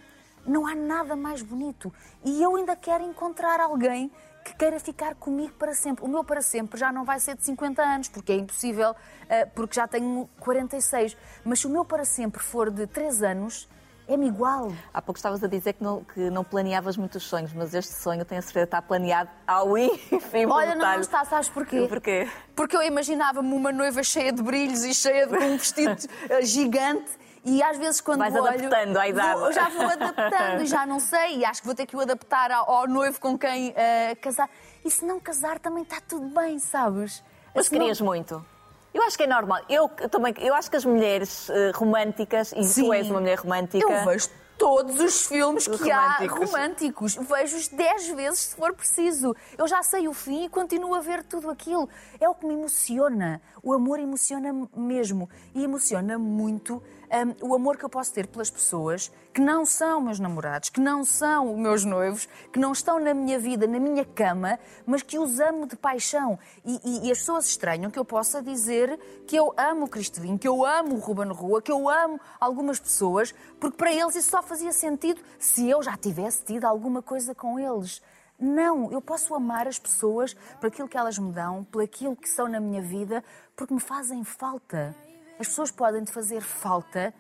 não 0.47 0.66
há 0.66 0.75
nada 0.75 1.16
mais 1.16 1.42
bonito. 1.42 1.92
E 2.25 2.42
eu 2.42 2.57
ainda 2.57 2.77
quero 2.77 3.05
encontrar 3.05 3.61
alguém 3.61 4.11
que 4.47 4.55
queira 4.55 4.79
ficar 4.79 5.17
comigo 5.17 5.55
para 5.55 5.75
sempre. 5.75 6.05
O 6.05 6.09
meu 6.09 6.23
para 6.23 6.41
sempre 6.41 6.79
já 6.79 6.93
não 6.93 7.05
vai 7.05 7.19
ser 7.19 7.37
de 7.37 7.45
50 7.45 7.83
anos, 7.83 8.09
porque 8.09 8.31
é 8.31 8.37
impossível, 8.37 8.95
eh, 9.29 9.45
porque 9.45 9.75
já 9.75 9.89
tenho 9.89 10.29
46. 10.39 11.17
Mas 11.45 11.59
se 11.61 11.67
o 11.67 11.71
meu 11.71 11.85
para 11.85 12.05
sempre 12.05 12.41
for 12.41 12.71
de 12.71 12.87
3 12.87 13.25
anos, 13.25 13.69
é-me 14.07 14.29
igual. 14.29 14.73
Há 14.95 15.03
pouco 15.03 15.19
estavas 15.19 15.43
a 15.43 15.49
dizer 15.49 15.73
que 15.73 15.83
não, 15.83 16.05
que 16.05 16.31
não 16.31 16.45
planeavas 16.45 16.97
muitos 16.97 17.25
sonhos, 17.25 17.53
mas 17.53 17.75
este 17.75 17.93
sonho, 17.95 18.25
tenho 18.25 18.39
a 18.39 18.43
certeza, 18.43 18.65
está 18.65 18.81
planeado 18.81 19.29
ao 19.45 19.77
enfim. 19.79 20.47
Olha, 20.47 20.77
não, 20.77 20.87
não 20.87 21.01
está, 21.01 21.25
sabes 21.25 21.49
porquê? 21.49 21.85
Porquê? 21.89 22.29
Porque 22.55 22.77
eu 22.77 22.83
imaginava-me 22.83 23.53
uma 23.53 23.73
noiva 23.73 24.05
cheia 24.05 24.33
de 24.33 24.43
brilhos 24.43 24.85
e 24.85 24.95
cheia 24.95 25.27
de 25.27 25.37
um 25.37 25.57
vestido 25.57 25.97
gigante 26.43 27.11
e 27.47 27.63
às 27.63 27.79
vezes 27.79 28.01
quando 28.01 28.19
Vais 28.19 28.35
olho, 28.35 28.49
adaptando 28.49 28.97
à 28.97 29.09
idade. 29.09 29.39
Vou, 29.39 29.53
já 29.53 29.69
vou 29.69 29.87
adaptando 29.87 30.63
e 30.63 30.67
já 30.67 30.85
não 30.85 30.99
sei. 30.99 31.39
E 31.39 31.45
acho 31.45 31.61
que 31.61 31.67
vou 31.67 31.77
ter 31.77 31.87
que 31.87 31.97
o 31.97 32.01
adaptar 32.01 32.51
ao, 32.51 32.89
noivo 32.89 33.21
com 33.21 33.39
quem 33.39 33.71
uh, 33.71 33.75
casar. 34.21 34.51
E 34.85 34.91
se 34.91 35.05
não 35.05 35.21
casar 35.21 35.61
também 35.61 35.85
está 35.85 35.99
tudo 36.01 36.27
bem, 36.35 36.59
sabes? 36.59 37.23
Mas 37.55 37.69
querias 37.69 38.01
muito. 38.01 38.45
Eu 38.93 39.01
acho 39.05 39.17
que 39.17 39.23
é 39.23 39.27
normal. 39.29 39.61
Eu 39.69 39.89
também, 40.11 40.35
eu 40.39 40.55
acho 40.55 40.69
que 40.69 40.77
as 40.77 40.85
mulheres 40.85 41.49
uh, 41.49 41.71
românticas, 41.75 42.53
e 42.53 42.65
Sim. 42.65 42.87
tu 42.87 42.93
és 42.93 43.09
uma 43.09 43.21
mulher 43.21 43.39
romântica. 43.39 43.93
Eu 43.93 44.05
vejo 44.05 44.29
todos 44.59 44.99
os 44.99 45.27
filmes 45.27 45.69
que 45.69 45.91
há 45.91 46.19
românticos. 46.27 47.15
Vejo-os 47.15 47.69
dez 47.69 48.09
vezes 48.09 48.41
se 48.41 48.57
for 48.57 48.75
preciso. 48.75 49.37
Eu 49.57 49.69
já 49.69 49.85
sei 49.85 50.09
o 50.09 50.13
fim 50.13 50.47
e 50.47 50.49
continuo 50.49 50.95
a 50.95 51.01
ver 51.01 51.23
tudo 51.23 51.49
aquilo. 51.49 51.89
É 52.19 52.29
o 52.29 52.35
que 52.35 52.45
me 52.45 52.55
emociona. 52.55 53.41
O 53.63 53.73
amor 53.73 54.01
emociona 54.01 54.53
mesmo. 54.75 55.31
E 55.55 55.63
emociona 55.63 56.19
muito 56.19 56.83
um, 57.11 57.49
o 57.49 57.55
amor 57.55 57.77
que 57.77 57.85
eu 57.85 57.88
posso 57.88 58.12
ter 58.12 58.27
pelas 58.27 58.51
pessoas 58.51 59.12
que 59.33 59.40
não 59.40 59.66
são 59.66 60.01
meus 60.01 60.19
namorados, 60.19 60.71
que 60.71 60.81
não 60.81 61.05
são 61.05 61.57
meus 61.57 61.85
noivos, 61.85 62.29
que 62.53 62.59
não 62.59 62.73
estão 62.73 62.99
na 62.99 63.12
minha 63.12 63.38
vida, 63.38 63.66
na 63.66 63.79
minha 63.79 64.05
cama, 64.05 64.59
mas 64.87 65.03
que 65.03 65.19
os 65.19 65.38
amo 65.40 65.66
de 65.66 65.77
paixão. 65.77 66.38
E, 66.64 66.81
e, 66.85 67.09
e 67.09 67.12
as 67.12 67.19
pessoas 67.19 67.47
estranham 67.47 67.90
que 67.90 67.99
eu 67.99 68.05
possa 68.05 68.42
dizer 68.42 68.99
que 69.27 69.37
eu 69.37 69.53
amo 69.57 69.85
o 69.85 69.88
Cristelinho, 69.88 70.38
que 70.38 70.49
eu 70.49 70.64
amo 70.64 70.97
o 70.97 70.99
Ruben 70.99 71.29
Rua, 71.29 71.61
que 71.61 71.71
eu 71.71 71.88
amo 71.88 72.21
algumas 72.40 72.81
pessoas, 72.81 73.35
porque 73.61 73.77
para 73.77 73.92
eles 73.92 74.16
isso 74.16 74.31
só 74.31 74.42
fazia 74.42 74.73
sentido 74.73 75.21
se 75.38 75.69
eu 75.69 75.83
já 75.83 75.97
tivesse 75.97 76.45
tido 76.45 76.64
alguma 76.64 77.03
coisa 77.03 77.35
com 77.35 77.59
eles. 77.59 78.03
Não, 78.38 78.92
eu 78.92 79.01
posso 79.01 79.35
amar 79.35 79.66
as 79.66 79.79
pessoas 79.79 80.35
por 80.61 80.66
aquilo 80.66 80.88
que 80.88 80.97
elas 80.97 81.19
me 81.19 81.33
dão, 81.33 81.64
por 81.64 81.83
aquilo 81.83 82.14
que 82.14 82.29
são 82.29 82.49
na 82.49 82.61
minha 82.61 82.83
vida, 82.83 83.25
porque 83.55 83.73
me 83.73 83.81
fazem 83.81 84.23
falta. 84.25 84.95
As 85.38 85.49
pessoas 85.49 85.70
podem 85.70 86.03
te 86.05 86.12
fazer 86.12 86.40
falta 86.40 87.12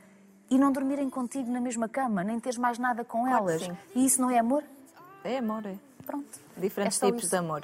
e 0.50 0.58
não 0.58 0.72
dormirem 0.72 1.10
contigo 1.10 1.50
na 1.50 1.60
mesma 1.60 1.88
cama, 1.88 2.24
nem 2.24 2.40
teres 2.40 2.56
mais 2.56 2.78
nada 2.78 3.04
com 3.04 3.24
claro 3.24 3.48
elas. 3.50 3.68
E 3.94 4.06
isso 4.06 4.20
não 4.20 4.30
é 4.30 4.38
amor? 4.38 4.64
É 5.22 5.38
amor, 5.38 5.66
é. 5.66 5.74
Pronto. 6.04 6.40
Diferentes 6.56 7.02
é 7.02 7.06
tipos 7.06 7.24
isso. 7.24 7.30
de 7.30 7.36
amor. 7.36 7.62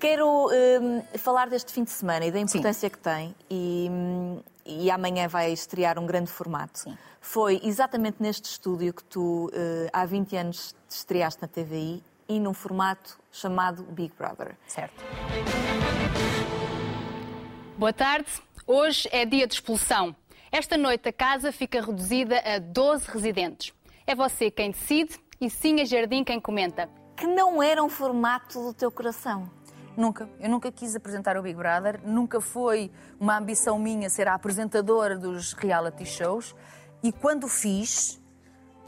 Quero 0.00 0.48
um, 0.48 1.02
falar 1.18 1.48
deste 1.48 1.72
fim 1.72 1.84
de 1.84 1.90
semana 1.90 2.26
e 2.26 2.32
da 2.32 2.40
importância 2.40 2.88
Sim. 2.88 2.90
que 2.90 2.98
tem. 2.98 3.36
E, 3.48 3.88
hum, 3.90 4.40
e 4.66 4.90
amanhã 4.90 5.28
vai 5.28 5.52
estrear 5.52 5.98
um 5.98 6.06
grande 6.06 6.30
formato. 6.30 6.80
Sim. 6.80 6.98
Foi 7.20 7.60
exatamente 7.62 8.16
neste 8.20 8.46
estúdio 8.46 8.92
que 8.92 9.04
tu, 9.04 9.46
uh, 9.46 9.88
há 9.92 10.04
20 10.04 10.36
anos, 10.36 10.74
te 10.88 10.96
estreaste 10.96 11.40
na 11.40 11.46
TVI 11.46 12.02
e 12.28 12.40
num 12.40 12.52
formato 12.52 13.16
chamado 13.30 13.84
Big 13.84 14.12
Brother. 14.18 14.56
Certo. 14.66 15.04
Boa 17.78 17.92
tarde. 17.92 18.26
Hoje 18.66 19.08
é 19.10 19.26
dia 19.26 19.44
de 19.44 19.54
expulsão. 19.54 20.14
Esta 20.52 20.76
noite 20.76 21.08
a 21.08 21.12
casa 21.12 21.50
fica 21.50 21.80
reduzida 21.80 22.38
a 22.38 22.60
12 22.60 23.10
residentes. 23.10 23.72
É 24.06 24.14
você 24.14 24.52
quem 24.52 24.70
decide 24.70 25.18
e 25.40 25.50
sim 25.50 25.80
a 25.80 25.84
Jardim 25.84 26.22
quem 26.22 26.40
comenta. 26.40 26.88
Que 27.16 27.26
não 27.26 27.60
era 27.60 27.82
um 27.82 27.88
formato 27.88 28.62
do 28.62 28.72
teu 28.72 28.92
coração. 28.92 29.50
Nunca. 29.96 30.30
Eu 30.38 30.48
nunca 30.48 30.70
quis 30.70 30.94
apresentar 30.94 31.36
o 31.36 31.42
Big 31.42 31.56
Brother, 31.56 32.00
nunca 32.04 32.40
foi 32.40 32.92
uma 33.18 33.36
ambição 33.36 33.80
minha 33.80 34.08
ser 34.08 34.28
a 34.28 34.34
apresentadora 34.34 35.18
dos 35.18 35.54
reality 35.54 36.06
shows. 36.06 36.54
E 37.02 37.10
quando 37.10 37.48
fiz, 37.48 38.21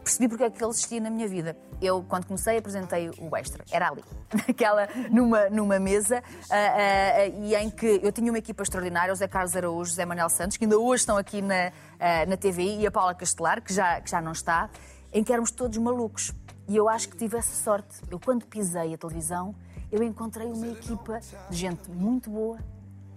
percebi 0.05 0.29
porque 0.29 0.45
é 0.45 0.51
que 0.51 0.62
ele 0.62 0.71
existia 0.71 1.01
na 1.01 1.11
minha 1.11 1.27
vida. 1.27 1.57
Eu, 1.83 2.05
quando 2.09 2.27
comecei, 2.27 2.59
apresentei 2.59 3.11
o 3.19 3.37
Extra. 3.37 3.64
Era 3.73 3.88
ali, 3.88 4.05
naquela, 4.47 4.88
numa, 5.11 5.51
numa 5.51 5.79
mesa, 5.79 6.23
uh, 6.23 7.40
uh, 7.40 7.45
e 7.45 7.55
em 7.57 7.71
que 7.71 8.01
eu 8.03 8.12
tinha 8.12 8.31
uma 8.31 8.38
equipa 8.38 8.62
extraordinária, 8.62 9.12
o 9.12 9.17
Zé 9.17 9.27
Carlos 9.27 9.57
Araújo, 9.57 9.81
o 9.81 9.85
José 9.87 10.05
Manuel 10.05 10.29
Santos, 10.29 10.57
que 10.57 10.64
ainda 10.64 10.79
hoje 10.79 11.03
estão 11.03 11.17
aqui 11.17 11.43
na, 11.43 11.73
uh, 11.95 12.31
na 12.31 12.37
TVI, 12.37 12.81
e 12.81 12.87
a 12.87 12.90
Paula 12.90 13.14
Castelar, 13.14 13.61
que 13.62 13.73
já, 13.73 14.01
que 14.01 14.11
já 14.11 14.21
não 14.21 14.33
está, 14.33 14.71
em 15.12 15.25
que 15.25 15.33
éramos 15.33 15.51
todos 15.51 15.77
malucos. 15.79 16.33
E 16.69 16.77
eu 16.77 16.88
acho 16.88 17.09
que 17.09 17.17
tive 17.17 17.37
essa 17.37 17.62
sorte. 17.62 18.01
Eu, 18.11 18.19
quando 18.19 18.47
pisei 18.47 18.95
a 18.95 18.99
televisão, 18.99 19.55
eu 19.90 20.03
encontrei 20.03 20.47
uma 20.47 20.67
equipa 20.69 21.21
de 21.51 21.57
gente 21.57 21.90
muito 21.90 22.31
boa, 22.31 22.59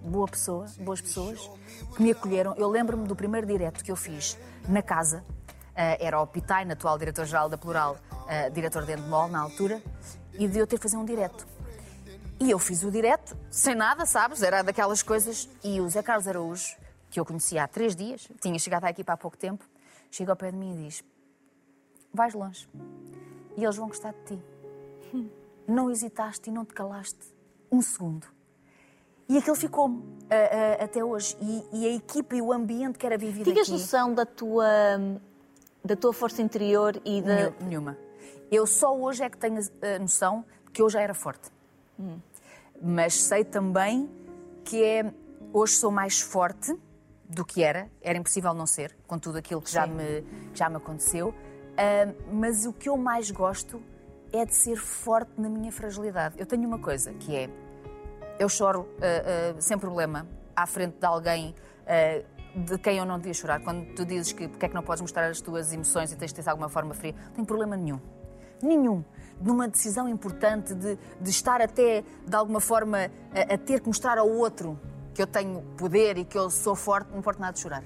boa 0.04 0.28
pessoa, 0.28 0.65
boas 0.80 1.02
pessoas, 1.02 1.50
que 1.95 2.04
me 2.04 2.12
acolheram. 2.12 2.54
Eu 2.56 2.69
lembro-me 2.69 3.08
do 3.08 3.15
primeiro 3.15 3.47
direto 3.47 3.84
que 3.84 3.91
eu 3.91 3.95
fiz 3.95 4.38
na 4.67 4.82
casa, 4.82 5.23
era 5.77 6.19
o 6.21 6.27
Pitaina, 6.27 6.73
atual 6.73 6.97
diretor-geral 6.97 7.47
da 7.47 7.57
Plural, 7.57 7.97
diretor 8.53 8.85
de 8.85 8.93
Endemol 8.93 9.27
na 9.27 9.39
altura, 9.39 9.81
e 10.33 10.47
de 10.47 10.57
eu 10.57 10.67
ter 10.67 10.77
que 10.77 10.83
fazer 10.83 10.97
um 10.97 11.05
direto. 11.05 11.47
E 12.39 12.51
eu 12.51 12.59
fiz 12.59 12.83
o 12.83 12.91
direto, 12.91 13.35
sem 13.49 13.73
nada, 13.73 14.05
sabes? 14.05 14.43
Era 14.43 14.61
daquelas 14.61 15.01
coisas. 15.01 15.49
E 15.63 15.81
o 15.81 15.89
Zé 15.89 16.03
Carlos 16.03 16.27
Araújo, 16.27 16.75
que 17.09 17.19
eu 17.19 17.25
conhecia 17.25 17.63
há 17.63 17.67
três 17.67 17.95
dias, 17.95 18.27
tinha 18.39 18.57
chegado 18.59 18.85
à 18.85 18.91
equipa 18.91 19.13
há 19.13 19.17
pouco 19.17 19.37
tempo, 19.37 19.65
chega 20.11 20.31
ao 20.31 20.35
pé 20.35 20.51
de 20.51 20.57
mim 20.57 20.73
e 20.75 20.83
diz: 20.85 21.03
Vais 22.13 22.33
longe. 22.35 22.69
E 23.55 23.63
eles 23.63 23.75
vão 23.75 23.87
gostar 23.87 24.13
de 24.13 24.35
ti. 24.35 24.43
Não 25.67 25.89
hesitaste 25.91 26.49
e 26.49 26.53
não 26.53 26.63
te 26.63 26.73
calaste 26.73 27.19
um 27.69 27.81
segundo. 27.81 28.25
E 29.27 29.37
aquilo 29.37 29.55
ficou-me 29.57 29.97
uh, 29.97 30.81
até 30.81 31.03
hoje. 31.03 31.35
E, 31.41 31.65
e, 31.73 31.85
a 31.85 31.95
equipa 31.95 32.37
e 32.37 32.41
o 32.41 32.53
ambiente 32.53 32.97
que 32.97 33.05
era 33.05 33.17
vivido 33.17 33.51
Tinhas 33.51 33.67
aqui... 33.67 33.71
noção 33.71 34.13
da 34.13 34.25
tua, 34.25 34.65
da 35.88 35.95
tua 35.95 36.13
força 36.13 36.41
interior 36.41 37.02
e 37.04 37.21
da... 37.21 37.52
Nenhuma. 37.62 37.97
Eu 38.52 38.67
só 38.67 38.95
hoje 38.95 39.23
é 39.23 39.30
que 39.30 39.38
tenho 39.38 39.60
a 39.82 40.00
noção 40.00 40.45
de 40.65 40.71
que 40.71 40.82
eu 40.82 40.89
já 40.89 41.02
era 41.02 41.13
forte. 41.13 41.50
Hum. 42.00 42.19
Mas 42.82 43.15
sei 43.15 43.43
também 43.43 44.10
que 44.63 44.84
é... 44.84 45.12
Hoje 45.54 45.73
sou 45.73 45.89
mais 45.89 46.19
forte 46.19 46.78
do 47.28 47.45
que 47.45 47.63
era. 47.63 47.89
Era 48.02 48.17
impossível 48.17 48.54
não 48.54 48.67
ser, 48.67 48.95
com 49.08 49.17
tudo 49.17 49.38
aquilo 49.38 49.62
que 49.62 49.71
já 49.71 49.88
me, 49.88 50.21
que 50.52 50.60
já 50.60 50.69
me 50.69 50.76
aconteceu. 50.76 51.30
Uh, 51.30 52.34
mas 52.34 52.65
o 52.65 52.73
que 52.73 52.89
eu 52.89 52.97
mais 52.97 53.32
gosto 53.32 53.82
é 54.32 54.45
de 54.45 54.54
ser 54.54 54.76
forte 54.76 55.32
na 55.38 55.47
minha 55.47 55.71
fragilidade. 55.71 56.36
Eu 56.38 56.45
tenho 56.45 56.67
uma 56.67 56.80
coisa 56.80 57.13
que 57.13 57.36
é 57.36 57.50
eu 58.38 58.50
choro 58.50 58.82
uh, 58.82 59.58
uh, 59.58 59.62
sem 59.62 59.78
problema 59.80 60.28
à 60.56 60.67
frente 60.67 60.97
de 61.00 61.06
alguém 61.06 61.56
de 62.57 62.77
quem 62.79 62.97
eu 62.97 63.05
não 63.05 63.17
devia 63.17 63.33
chorar. 63.33 63.59
Quando 63.61 63.85
tu 63.93 64.03
dizes 64.03 64.31
que 64.31 64.47
porque 64.47 64.65
é 64.65 64.69
que 64.69 64.75
não 64.75 64.81
podes 64.81 65.01
mostrar 65.01 65.29
as 65.29 65.39
tuas 65.39 65.71
emoções 65.71 66.11
e 66.11 66.15
tens 66.15 66.33
de 66.33 66.41
ter 66.41 66.49
alguma 66.49 66.69
forma 66.69 66.93
fria, 66.93 67.13
não 67.27 67.31
tenho 67.33 67.47
problema 67.47 67.77
nenhum. 67.77 67.99
Nenhum. 68.61 69.03
Numa 69.39 69.67
decisão 69.67 70.09
importante 70.09 70.73
de, 70.73 70.97
de 71.21 71.29
estar 71.29 71.61
até, 71.61 72.03
de 72.25 72.35
alguma 72.35 72.59
forma, 72.59 73.11
a, 73.31 73.53
a, 73.53 73.57
ter 73.57 73.81
que 73.81 73.87
mostrar 73.87 74.17
ao 74.17 74.27
outro 74.27 74.79
que 75.13 75.21
eu 75.21 75.27
tenho 75.27 75.61
poder 75.77 76.17
e 76.17 76.25
que 76.25 76.37
eu 76.37 76.49
sou 76.49 76.75
forte, 76.75 77.11
não 77.11 77.19
importa 77.19 77.39
nada 77.39 77.53
de 77.53 77.59
chorar. 77.59 77.83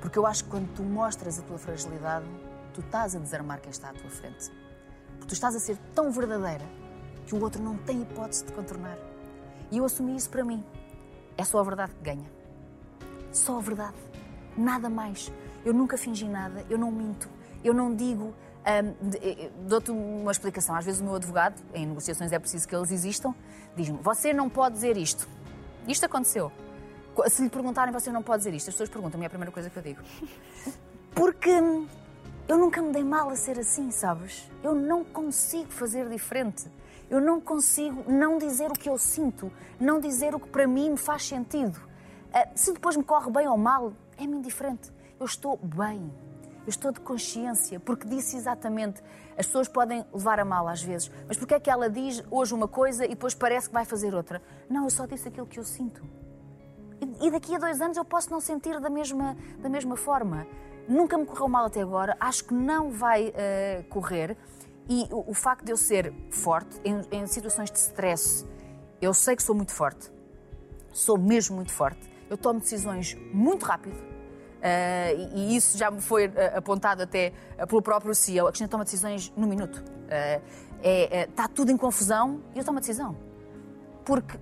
Porque 0.00 0.18
eu 0.18 0.26
acho 0.26 0.44
que 0.44 0.50
quando 0.50 0.72
tu 0.74 0.82
mostras 0.82 1.38
a 1.38 1.42
tua 1.42 1.58
fragilidade, 1.58 2.26
tu 2.72 2.80
estás 2.80 3.14
a 3.14 3.18
desarmar 3.18 3.60
quem 3.60 3.70
está 3.70 3.90
à 3.90 3.92
tua 3.92 4.08
frente. 4.08 4.50
Porque 5.12 5.26
tu 5.26 5.34
estás 5.34 5.54
a 5.54 5.60
ser 5.60 5.76
tão 5.94 6.10
verdadeira 6.10 6.64
que 7.26 7.34
o 7.34 7.42
outro 7.42 7.62
não 7.62 7.76
tem 7.76 8.00
hipótese 8.02 8.44
de 8.44 8.52
contornar. 8.52 8.96
E 9.70 9.78
eu 9.78 9.84
assumi 9.84 10.16
isso 10.16 10.30
para 10.30 10.44
mim. 10.44 10.64
É 11.36 11.44
só 11.44 11.58
a 11.58 11.62
verdade 11.62 11.92
que 11.94 12.02
ganha. 12.02 12.35
Só 13.36 13.58
a 13.58 13.60
verdade. 13.60 13.96
Nada 14.56 14.88
mais. 14.88 15.30
Eu 15.64 15.74
nunca 15.74 15.96
fingi 15.98 16.26
nada, 16.26 16.64
eu 16.70 16.78
não 16.78 16.90
minto, 16.90 17.28
eu 17.62 17.74
não 17.74 17.94
digo. 17.94 18.34
Um, 18.66 19.68
Dou-te 19.68 19.90
uma 19.90 20.32
explicação. 20.32 20.74
Às 20.74 20.84
vezes 20.84 21.00
o 21.00 21.04
meu 21.04 21.14
advogado, 21.14 21.62
em 21.74 21.86
negociações 21.86 22.32
é 22.32 22.38
preciso 22.38 22.66
que 22.66 22.74
eles 22.74 22.90
existam, 22.90 23.34
diz-me: 23.76 23.98
Você 23.98 24.32
não 24.32 24.48
pode 24.48 24.74
dizer 24.74 24.96
isto. 24.96 25.28
Isto 25.86 26.06
aconteceu. 26.06 26.50
Se 27.28 27.42
lhe 27.42 27.48
perguntarem, 27.48 27.92
você 27.92 28.10
não 28.10 28.22
pode 28.22 28.38
dizer 28.38 28.54
isto. 28.54 28.68
As 28.68 28.74
pessoas 28.74 28.88
perguntam-me, 28.88 29.24
é 29.24 29.26
a 29.26 29.30
primeira 29.30 29.52
coisa 29.52 29.70
que 29.70 29.76
eu 29.76 29.82
digo. 29.82 30.00
Porque 31.14 31.50
eu 32.48 32.58
nunca 32.58 32.82
me 32.82 32.92
dei 32.92 33.04
mal 33.04 33.28
a 33.30 33.36
ser 33.36 33.58
assim, 33.58 33.90
sabes? 33.90 34.50
Eu 34.62 34.74
não 34.74 35.04
consigo 35.04 35.70
fazer 35.70 36.08
diferente. 36.08 36.66
Eu 37.08 37.20
não 37.20 37.40
consigo 37.40 38.04
não 38.10 38.36
dizer 38.36 38.70
o 38.70 38.74
que 38.74 38.88
eu 38.88 38.98
sinto, 38.98 39.50
não 39.78 40.00
dizer 40.00 40.34
o 40.34 40.40
que 40.40 40.48
para 40.48 40.66
mim 40.66 40.90
me 40.90 40.96
faz 40.96 41.26
sentido. 41.26 41.80
Uh, 42.34 42.50
se 42.54 42.72
depois 42.72 42.96
me 42.96 43.04
corre 43.04 43.30
bem 43.30 43.48
ou 43.48 43.56
mal, 43.56 43.92
é-me 44.18 44.36
indiferente. 44.36 44.92
Eu 45.18 45.26
estou 45.26 45.56
bem, 45.56 46.10
eu 46.66 46.70
estou 46.70 46.92
de 46.92 47.00
consciência, 47.00 47.78
porque 47.78 48.06
disse 48.06 48.36
exatamente. 48.36 49.02
As 49.38 49.46
pessoas 49.46 49.68
podem 49.68 50.04
levar 50.12 50.40
a 50.40 50.44
mal 50.44 50.66
às 50.66 50.82
vezes, 50.82 51.10
mas 51.28 51.36
porque 51.36 51.54
é 51.54 51.60
que 51.60 51.70
ela 51.70 51.88
diz 51.88 52.22
hoje 52.30 52.54
uma 52.54 52.66
coisa 52.66 53.04
e 53.04 53.10
depois 53.10 53.34
parece 53.34 53.68
que 53.68 53.74
vai 53.74 53.84
fazer 53.84 54.14
outra? 54.14 54.42
Não, 54.68 54.84
eu 54.84 54.90
só 54.90 55.06
disse 55.06 55.28
aquilo 55.28 55.46
que 55.46 55.58
eu 55.58 55.64
sinto. 55.64 56.02
E 57.20 57.30
daqui 57.30 57.54
a 57.54 57.58
dois 57.58 57.80
anos 57.80 57.96
eu 57.96 58.04
posso 58.04 58.30
não 58.30 58.40
sentir 58.40 58.80
da 58.80 58.90
mesma, 58.90 59.36
da 59.58 59.68
mesma 59.68 59.96
forma. 59.96 60.46
Nunca 60.88 61.18
me 61.18 61.26
correu 61.26 61.48
mal 61.48 61.66
até 61.66 61.80
agora, 61.80 62.16
acho 62.18 62.44
que 62.44 62.54
não 62.54 62.90
vai 62.90 63.28
uh, 63.28 63.84
correr. 63.88 64.36
E 64.88 65.06
o, 65.10 65.30
o, 65.30 65.34
facto 65.34 65.64
de 65.64 65.72
eu 65.72 65.76
ser 65.76 66.12
forte 66.30 66.80
em, 66.84 67.00
em 67.10 67.26
situações 67.26 67.70
de 67.70 67.78
stress, 67.78 68.46
eu 69.00 69.12
sei 69.12 69.34
que 69.34 69.42
sou 69.42 69.54
muito 69.54 69.72
forte, 69.72 70.10
sou 70.92 71.18
mesmo 71.18 71.56
muito 71.56 71.72
forte. 71.72 72.08
Eu 72.28 72.36
tomo 72.36 72.60
decisões 72.60 73.16
muito 73.32 73.64
rápido. 73.64 73.96
Uh, 74.56 75.36
e, 75.36 75.56
isso 75.56 75.78
já 75.78 75.90
me 75.90 76.00
foi 76.00 76.26
uh, 76.26 76.32
apontado 76.56 77.02
até 77.02 77.32
uh, 77.60 77.66
pelo 77.66 77.82
próprio 77.82 78.14
CEO. 78.14 78.46
A 78.46 78.50
Cristina 78.50 78.68
toma 78.68 78.84
decisões 78.84 79.32
no 79.36 79.46
minuto. 79.46 79.82
É, 80.08 80.40
é, 80.82 81.24
está 81.24 81.48
tudo 81.48 81.70
em 81.70 81.76
confusão 81.76 82.42
e 82.54 82.58
eu 82.58 82.64
tomo 82.64 82.78
a 82.78 82.80
decisão. 82.80 83.16
Porque 84.04 84.38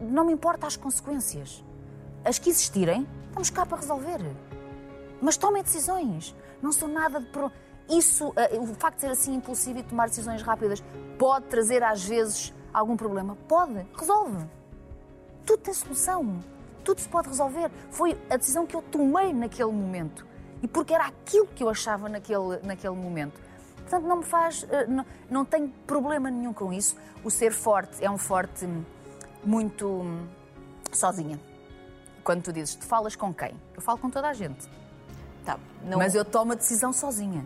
não 0.00 0.24
me 0.24 0.32
importa 0.32 0.66
as 0.66 0.76
consequências. 0.76 1.64
As 2.24 2.38
que 2.38 2.50
existirem, 2.50 3.06
estamos 3.28 3.50
cá 3.50 3.64
para 3.64 3.78
resolver. 3.78 4.20
Mas 5.20 5.36
tomem 5.36 5.62
decisões. 5.62 6.34
Não 6.60 6.72
sou 6.72 6.88
nada 6.88 7.20
de. 7.20 7.26
Pro 7.26 7.50
isso, 7.88 8.32
o 8.60 8.66
facto 8.74 8.96
de 8.96 9.00
ser 9.02 9.10
assim 9.10 9.34
impulsivo 9.34 9.80
e 9.80 9.82
tomar 9.82 10.08
decisões 10.08 10.40
rápidas, 10.40 10.82
pode 11.18 11.46
trazer 11.46 11.82
às 11.82 12.04
vezes 12.04 12.54
algum 12.72 12.96
problema? 12.96 13.36
Pode, 13.48 13.86
resolve. 13.98 14.46
Tudo 15.44 15.60
tem 15.60 15.74
solução. 15.74 16.40
Tudo 16.84 17.00
se 17.00 17.08
pode 17.08 17.28
resolver. 17.28 17.70
Foi 17.90 18.18
a 18.30 18.36
decisão 18.36 18.66
que 18.66 18.74
eu 18.74 18.82
tomei 18.82 19.32
naquele 19.32 19.70
momento. 19.70 20.26
E 20.62 20.68
porque 20.68 20.94
era 20.94 21.06
aquilo 21.06 21.46
que 21.46 21.62
eu 21.62 21.68
achava 21.68 22.08
naquele, 22.08 22.58
naquele 22.62 22.94
momento. 22.94 23.40
Portanto, 23.76 24.04
não 24.06 24.18
me 24.18 24.24
faz. 24.24 24.66
Eh, 24.70 24.86
não, 24.86 25.06
não 25.28 25.44
tenho 25.44 25.68
problema 25.86 26.30
nenhum 26.30 26.52
com 26.52 26.72
isso. 26.72 26.96
O 27.24 27.30
ser 27.30 27.52
forte 27.52 28.02
é 28.04 28.10
um 28.10 28.18
forte 28.18 28.68
muito 29.44 29.86
hum, 29.86 30.26
sozinha. 30.92 31.38
Quando 32.22 32.42
tu 32.42 32.52
dizes, 32.52 32.76
tu 32.76 32.84
falas 32.86 33.16
com 33.16 33.34
quem? 33.34 33.54
Eu 33.74 33.82
falo 33.82 33.98
com 33.98 34.08
toda 34.08 34.28
a 34.28 34.32
gente. 34.32 34.68
Tá, 35.44 35.58
não... 35.84 35.98
Mas 35.98 36.14
eu 36.14 36.24
tomo 36.24 36.52
a 36.52 36.54
decisão 36.54 36.92
sozinha 36.92 37.44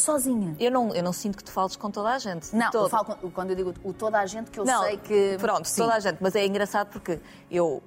sozinha. 0.00 0.56
Eu 0.58 0.70
não, 0.70 0.94
eu 0.94 1.02
não 1.02 1.12
sinto 1.12 1.36
que 1.36 1.44
tu 1.44 1.52
fales 1.52 1.76
com 1.76 1.90
toda 1.90 2.10
a 2.10 2.18
gente. 2.18 2.54
Não, 2.56 2.70
eu 2.72 2.88
falo 2.88 3.04
com, 3.04 3.30
quando 3.30 3.50
eu 3.50 3.56
digo 3.56 3.74
o 3.84 3.92
toda 3.92 4.18
a 4.18 4.26
gente, 4.26 4.50
que 4.50 4.58
eu 4.58 4.64
não, 4.64 4.82
sei 4.82 4.96
que. 4.96 5.36
Pronto, 5.38 5.68
Sim. 5.68 5.82
toda 5.82 5.94
a 5.94 6.00
gente. 6.00 6.18
Mas 6.20 6.34
é 6.34 6.44
engraçado 6.44 6.88
porque 6.90 7.20
eu 7.50 7.82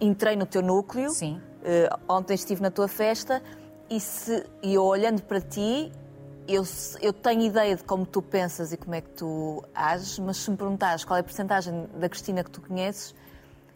entrei 0.00 0.36
no 0.36 0.46
teu 0.46 0.62
núcleo. 0.62 1.10
Sim. 1.10 1.40
Uh, 1.62 2.12
ontem 2.12 2.34
estive 2.34 2.60
na 2.60 2.70
tua 2.70 2.88
festa 2.88 3.42
e, 3.88 4.00
se, 4.00 4.44
e 4.62 4.74
eu 4.74 4.82
olhando 4.84 5.22
para 5.22 5.40
ti, 5.40 5.92
eu, 6.48 6.64
eu 7.00 7.12
tenho 7.12 7.42
ideia 7.42 7.76
de 7.76 7.84
como 7.84 8.04
tu 8.04 8.20
pensas 8.20 8.72
e 8.72 8.76
como 8.76 8.94
é 8.94 9.00
que 9.00 9.10
tu 9.10 9.62
ages, 9.72 10.18
mas 10.18 10.38
se 10.38 10.50
me 10.50 10.56
perguntares 10.56 11.04
qual 11.04 11.16
é 11.16 11.20
a 11.20 11.24
porcentagem 11.24 11.86
da 11.98 12.08
Cristina 12.08 12.42
que 12.42 12.50
tu 12.50 12.60
conheces, 12.60 13.14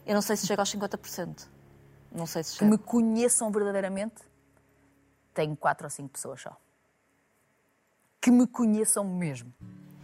eu 0.05 0.13
não 0.13 0.21
sei 0.21 0.35
se 0.35 0.45
chega 0.45 0.61
aos 0.61 0.73
50%. 0.73 1.47
Não 2.11 2.25
sei 2.25 2.43
se 2.43 2.55
chega. 2.55 2.65
Que 2.65 2.71
me 2.71 2.77
conheçam 2.77 3.49
verdadeiramente, 3.51 4.21
tenho 5.33 5.55
quatro 5.55 5.85
ou 5.85 5.89
cinco 5.89 6.09
pessoas 6.09 6.41
só 6.41 6.57
que 8.27 8.31
me 8.31 8.45
conheçam 8.45 9.05
mesmo. 9.05 9.53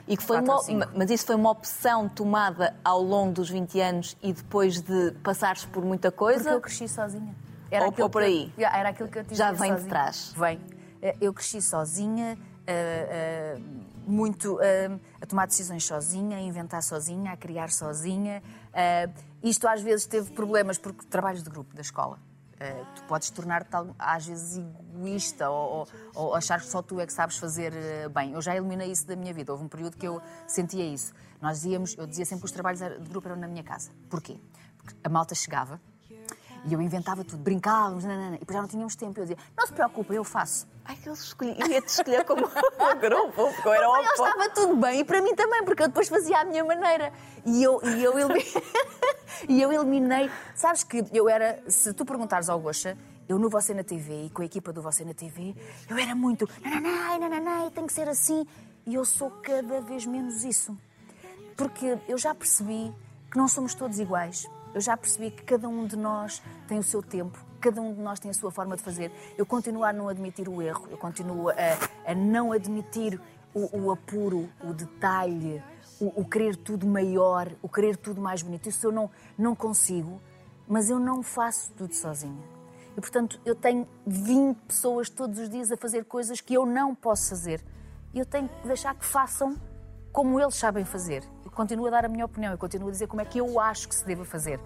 E 0.07 0.17
que 0.17 0.23
foi 0.23 0.39
uma, 0.41 0.61
mas 0.95 1.09
isso 1.09 1.25
foi 1.25 1.35
uma 1.35 1.49
opção 1.49 2.09
tomada 2.09 2.75
ao 2.83 3.01
longo 3.01 3.33
dos 3.33 3.49
20 3.49 3.79
anos 3.79 4.17
e 4.21 4.33
depois 4.33 4.81
de 4.81 5.11
passares 5.23 5.63
por 5.65 5.83
muita 5.83 6.11
coisa? 6.11 6.43
Porque 6.43 6.55
eu 6.55 6.61
cresci 6.61 6.87
sozinha. 6.89 7.33
Era 7.71 7.85
ou, 7.85 7.93
ou 7.97 8.09
por 8.09 8.21
aí? 8.21 8.51
Era 8.57 8.89
aquilo 8.89 9.09
que 9.09 9.19
eu 9.19 9.25
Já 9.31 9.51
vem 9.51 9.71
sozinha. 9.71 9.79
de 9.79 9.85
trás? 9.85 10.33
Vem. 10.37 10.59
Eh, 11.01 11.15
eu 11.21 11.33
cresci 11.33 11.61
sozinha, 11.61 12.37
uh, 12.37 13.57
uh, 13.57 13.63
muito 14.05 14.55
uh, 14.55 14.99
a 15.21 15.25
tomar 15.25 15.47
decisões 15.47 15.85
sozinha, 15.85 16.37
a 16.37 16.41
inventar 16.41 16.83
sozinha, 16.83 17.31
a 17.31 17.37
criar 17.37 17.71
sozinha. 17.71 18.43
isto 19.41 19.67
às 19.67 19.81
vezes 19.81 20.05
teve 20.05 20.31
problemas 20.31 20.77
porque 20.77 21.05
trabalhos 21.07 21.43
de 21.43 21.49
grupo 21.49 21.73
da 21.75 21.81
escola. 21.81 22.19
Uh, 22.63 22.85
tu 22.95 23.03
podes 23.03 23.29
tornar-te 23.29 23.69
às 23.99 24.25
vezes 24.25 24.57
egoísta 24.57 25.49
ou, 25.49 25.79
ou, 25.79 25.87
ou, 26.15 26.35
achar 26.35 26.61
que 26.61 26.67
só 26.67 26.81
tu 26.81 26.97
é 26.99 27.05
que 27.05 27.11
sabes 27.11 27.37
fazer 27.37 27.73
uh, 27.73 28.09
bem. 28.09 28.31
Eu 28.31 28.41
já 28.41 28.55
eliminei 28.55 28.89
isso 28.89 29.05
da 29.05 29.15
minha 29.15 29.33
vida. 29.33 29.51
Houve 29.51 29.65
um 29.65 29.67
período 29.67 29.97
que 29.97 30.07
eu 30.07 30.21
sentia 30.47 30.85
isso. 30.85 31.13
Nós 31.41 31.65
íamos, 31.65 31.97
eu 31.97 32.07
dizia 32.07 32.25
sempre 32.25 32.41
que 32.41 32.45
os 32.45 32.51
trabalhos 32.51 32.79
de 32.79 33.09
grupo 33.09 33.27
eram 33.27 33.37
na 33.37 33.47
minha 33.47 33.63
casa. 33.63 33.91
Porquê? 34.09 34.39
Porque 34.77 34.95
a 35.03 35.09
malta 35.09 35.35
chegava 35.35 35.81
e 36.65 36.73
eu 36.73 36.81
inventava 36.81 37.23
tudo, 37.23 37.41
brincávamos, 37.43 38.05
nanana, 38.05 38.35
e 38.35 38.39
depois 38.39 38.55
já 38.55 38.61
não 38.61 38.69
tínhamos 38.69 38.95
tempo. 38.95 39.19
Eu 39.19 39.25
dizia, 39.25 39.37
não 39.57 39.67
se 39.67 39.73
preocupe, 39.73 40.15
eu 40.15 40.23
faço. 40.23 40.67
Ai, 40.85 40.95
que 40.95 41.09
escolhi, 41.09 41.55
eu 41.59 41.67
ia-te 41.67 41.87
escolher 41.87 42.25
como 42.25 42.41
grupo, 42.99 43.53
porque 43.53 43.67
eu 43.67 43.73
era 43.73 43.89
óbvio. 43.89 44.11
estava 44.11 44.49
tudo 44.49 44.75
bem, 44.77 44.99
e 44.99 45.03
para 45.03 45.21
mim 45.21 45.35
também, 45.35 45.63
porque 45.63 45.83
eu 45.83 45.87
depois 45.87 46.07
fazia 46.07 46.39
à 46.39 46.45
minha 46.45 46.63
maneira. 46.63 47.11
E 47.45 47.63
eu, 47.63 47.81
e 47.83 48.03
eu, 48.03 48.17
eliminei, 48.17 48.53
e 49.49 49.61
eu 49.61 49.71
eliminei. 49.71 50.31
Sabes 50.55 50.83
que 50.83 51.03
eu 51.11 51.27
era, 51.27 51.61
se 51.67 51.93
tu 51.93 52.05
perguntares 52.05 52.49
ao 52.49 52.59
Gosha, 52.59 52.97
eu 53.27 53.37
no 53.37 53.49
Você 53.49 53.73
na 53.73 53.83
TV 53.83 54.25
e 54.25 54.29
com 54.29 54.41
a 54.41 54.45
equipa 54.45 54.71
do 54.71 54.81
Você 54.81 55.03
na 55.03 55.13
TV, 55.13 55.55
eu 55.89 55.97
era 55.97 56.15
muito, 56.15 56.47
nananai, 56.61 57.19
nananai, 57.19 57.69
tem 57.71 57.85
que 57.85 57.93
ser 57.93 58.07
assim. 58.07 58.45
E 58.85 58.95
eu 58.95 59.05
sou 59.05 59.31
cada 59.41 59.79
vez 59.81 60.05
menos 60.05 60.43
isso. 60.43 60.77
Porque 61.55 61.97
eu 62.07 62.17
já 62.17 62.35
percebi 62.35 62.93
que 63.31 63.37
não 63.37 63.47
somos 63.47 63.73
todos 63.73 63.99
iguais 63.99 64.45
eu 64.73 64.81
já 64.81 64.97
percebi 64.97 65.31
que 65.31 65.43
cada 65.43 65.67
um 65.67 65.85
de 65.85 65.95
nós 65.95 66.41
tem 66.67 66.79
o 66.79 66.83
seu 66.83 67.01
tempo, 67.01 67.37
cada 67.61 67.81
um 67.81 67.93
de 67.93 68.01
nós 68.01 68.19
tem 68.19 68.31
a 68.31 68.33
sua 68.33 68.51
forma 68.51 68.75
de 68.75 68.81
fazer. 68.81 69.11
Eu 69.37 69.45
continuo 69.45 69.83
a 69.83 69.93
não 69.93 70.09
admitir 70.09 70.49
o 70.49 70.61
erro, 70.61 70.87
eu 70.89 70.97
continuo 70.97 71.49
a, 71.49 71.53
a 72.05 72.15
não 72.15 72.51
admitir 72.51 73.19
o, 73.53 73.77
o 73.77 73.91
apuro, 73.91 74.49
o 74.63 74.73
detalhe, 74.73 75.63
o, 75.99 76.21
o, 76.21 76.25
querer 76.25 76.55
tudo 76.55 76.87
maior, 76.87 77.51
o 77.61 77.69
querer 77.69 77.95
tudo 77.95 78.19
mais 78.19 78.41
bonito. 78.41 78.67
Isso 78.67 78.87
eu 78.87 78.91
não, 78.91 79.09
não 79.37 79.55
consigo, 79.55 80.19
mas 80.67 80.89
eu 80.89 80.99
não 80.99 81.21
faço 81.21 81.71
tudo 81.77 81.93
sozinha. 81.93 82.43
E, 82.97 83.01
portanto, 83.01 83.39
eu 83.45 83.55
tenho 83.55 83.87
20 84.05 84.57
pessoas 84.67 85.09
todos 85.09 85.39
os 85.39 85.49
dias 85.49 85.71
a 85.71 85.77
fazer 85.77 86.05
coisas 86.05 86.41
que 86.41 86.53
eu 86.53 86.65
não 86.65 86.93
posso 86.93 87.29
fazer. 87.29 87.63
E 88.13 88.19
eu 88.19 88.25
tenho 88.25 88.47
que 88.47 88.67
deixar 88.67 88.93
que 88.93 89.05
façam 89.05 89.55
como 90.11 90.39
eles 90.39 90.55
sabem 90.55 90.85
fazer. 90.85 91.23
Continuo 91.53 91.87
a 91.87 91.89
dar 91.89 92.05
a 92.05 92.09
minha 92.09 92.25
opinião, 92.25 92.51
eu 92.51 92.57
continuo 92.57 92.89
a 92.89 92.91
dizer 92.91 93.07
como 93.07 93.21
é 93.21 93.25
que 93.25 93.37
eu 93.39 93.59
acho 93.59 93.87
que 93.87 93.95
se 93.95 94.05
deva 94.05 94.25
fazer. 94.25 94.59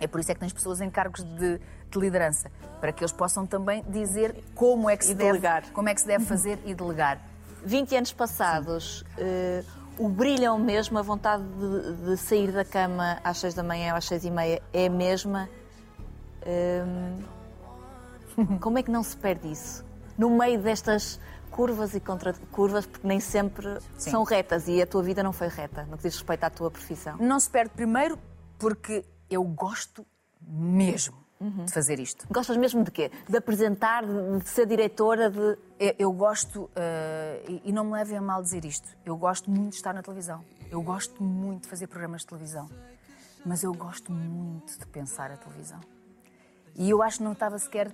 É 0.00 0.06
por 0.06 0.20
isso 0.20 0.30
é 0.30 0.34
que 0.34 0.40
tens 0.40 0.52
pessoas 0.52 0.80
em 0.80 0.90
cargos 0.90 1.24
de, 1.24 1.58
de 1.90 1.98
liderança, 1.98 2.50
para 2.80 2.92
que 2.92 3.02
eles 3.02 3.12
possam 3.12 3.46
também 3.46 3.82
dizer 3.88 4.44
como 4.54 4.88
é 4.88 4.96
que 4.96 5.04
se, 5.04 5.14
deve, 5.14 5.40
como 5.72 5.88
é 5.88 5.94
que 5.94 6.00
se 6.00 6.06
deve 6.06 6.24
fazer 6.24 6.58
e 6.64 6.74
delegar. 6.74 7.20
20 7.64 7.96
anos 7.96 8.12
passados, 8.12 9.00
uh, 9.00 9.64
o 9.98 10.08
brilham 10.08 10.58
mesmo, 10.58 10.98
a 10.98 11.02
vontade 11.02 11.42
de, 11.42 12.10
de, 12.10 12.16
sair 12.16 12.52
da 12.52 12.64
cama 12.64 13.18
às 13.24 13.38
6 13.38 13.54
da 13.54 13.62
manhã 13.62 13.92
ou 13.92 13.98
às 13.98 14.04
6 14.04 14.24
e 14.26 14.30
meia 14.30 14.62
é 14.72 14.86
a 14.86 14.90
mesma. 14.90 15.48
Uh, 16.42 17.24
como 18.60 18.78
é 18.78 18.82
que 18.82 18.90
não 18.90 19.02
se 19.02 19.16
perde 19.16 19.50
isso? 19.50 19.84
No 20.16 20.30
meio 20.30 20.60
destas 20.60 21.18
curvas 21.56 21.94
e 21.94 22.00
contra 22.00 22.34
curvas, 22.52 22.84
porque 22.84 23.08
nem 23.08 23.18
sempre 23.18 23.80
Sim. 23.96 24.10
são 24.10 24.22
retas 24.24 24.68
e 24.68 24.82
a 24.82 24.86
tua 24.86 25.02
vida 25.02 25.22
não 25.22 25.32
foi 25.32 25.48
reta 25.48 25.84
no 25.84 25.96
que 25.96 26.02
diz 26.02 26.14
respeito 26.14 26.44
à 26.44 26.50
tua 26.50 26.70
profissão. 26.70 27.16
Não 27.16 27.40
se 27.40 27.48
perde 27.48 27.70
primeiro 27.70 28.18
porque 28.58 29.02
eu 29.30 29.42
gosto 29.42 30.06
mesmo 30.46 31.16
uhum. 31.40 31.64
de 31.64 31.72
fazer 31.72 31.98
isto. 31.98 32.26
Gostas 32.30 32.58
mesmo 32.58 32.84
de 32.84 32.90
quê? 32.90 33.10
De 33.26 33.38
apresentar, 33.38 34.04
de 34.04 34.46
ser 34.46 34.66
diretora, 34.66 35.30
de... 35.30 35.58
Eu, 35.80 35.94
eu 35.98 36.12
gosto, 36.12 36.64
uh, 36.64 36.70
e, 37.48 37.62
e 37.64 37.72
não 37.72 37.86
me 37.86 37.92
levem 37.92 38.18
a 38.18 38.20
mal 38.20 38.42
dizer 38.42 38.66
isto, 38.66 38.88
eu 39.04 39.16
gosto 39.16 39.50
muito 39.50 39.70
de 39.70 39.76
estar 39.76 39.94
na 39.94 40.02
televisão. 40.02 40.44
Eu 40.70 40.82
gosto 40.82 41.22
muito 41.22 41.62
de 41.62 41.68
fazer 41.68 41.86
programas 41.86 42.20
de 42.20 42.26
televisão. 42.26 42.68
Mas 43.46 43.62
eu 43.62 43.72
gosto 43.72 44.12
muito 44.12 44.78
de 44.78 44.86
pensar 44.88 45.30
a 45.30 45.36
televisão. 45.38 45.80
E 46.74 46.90
eu 46.90 47.02
acho 47.02 47.18
que 47.18 47.24
não 47.24 47.32
estava 47.32 47.58
sequer 47.58 47.90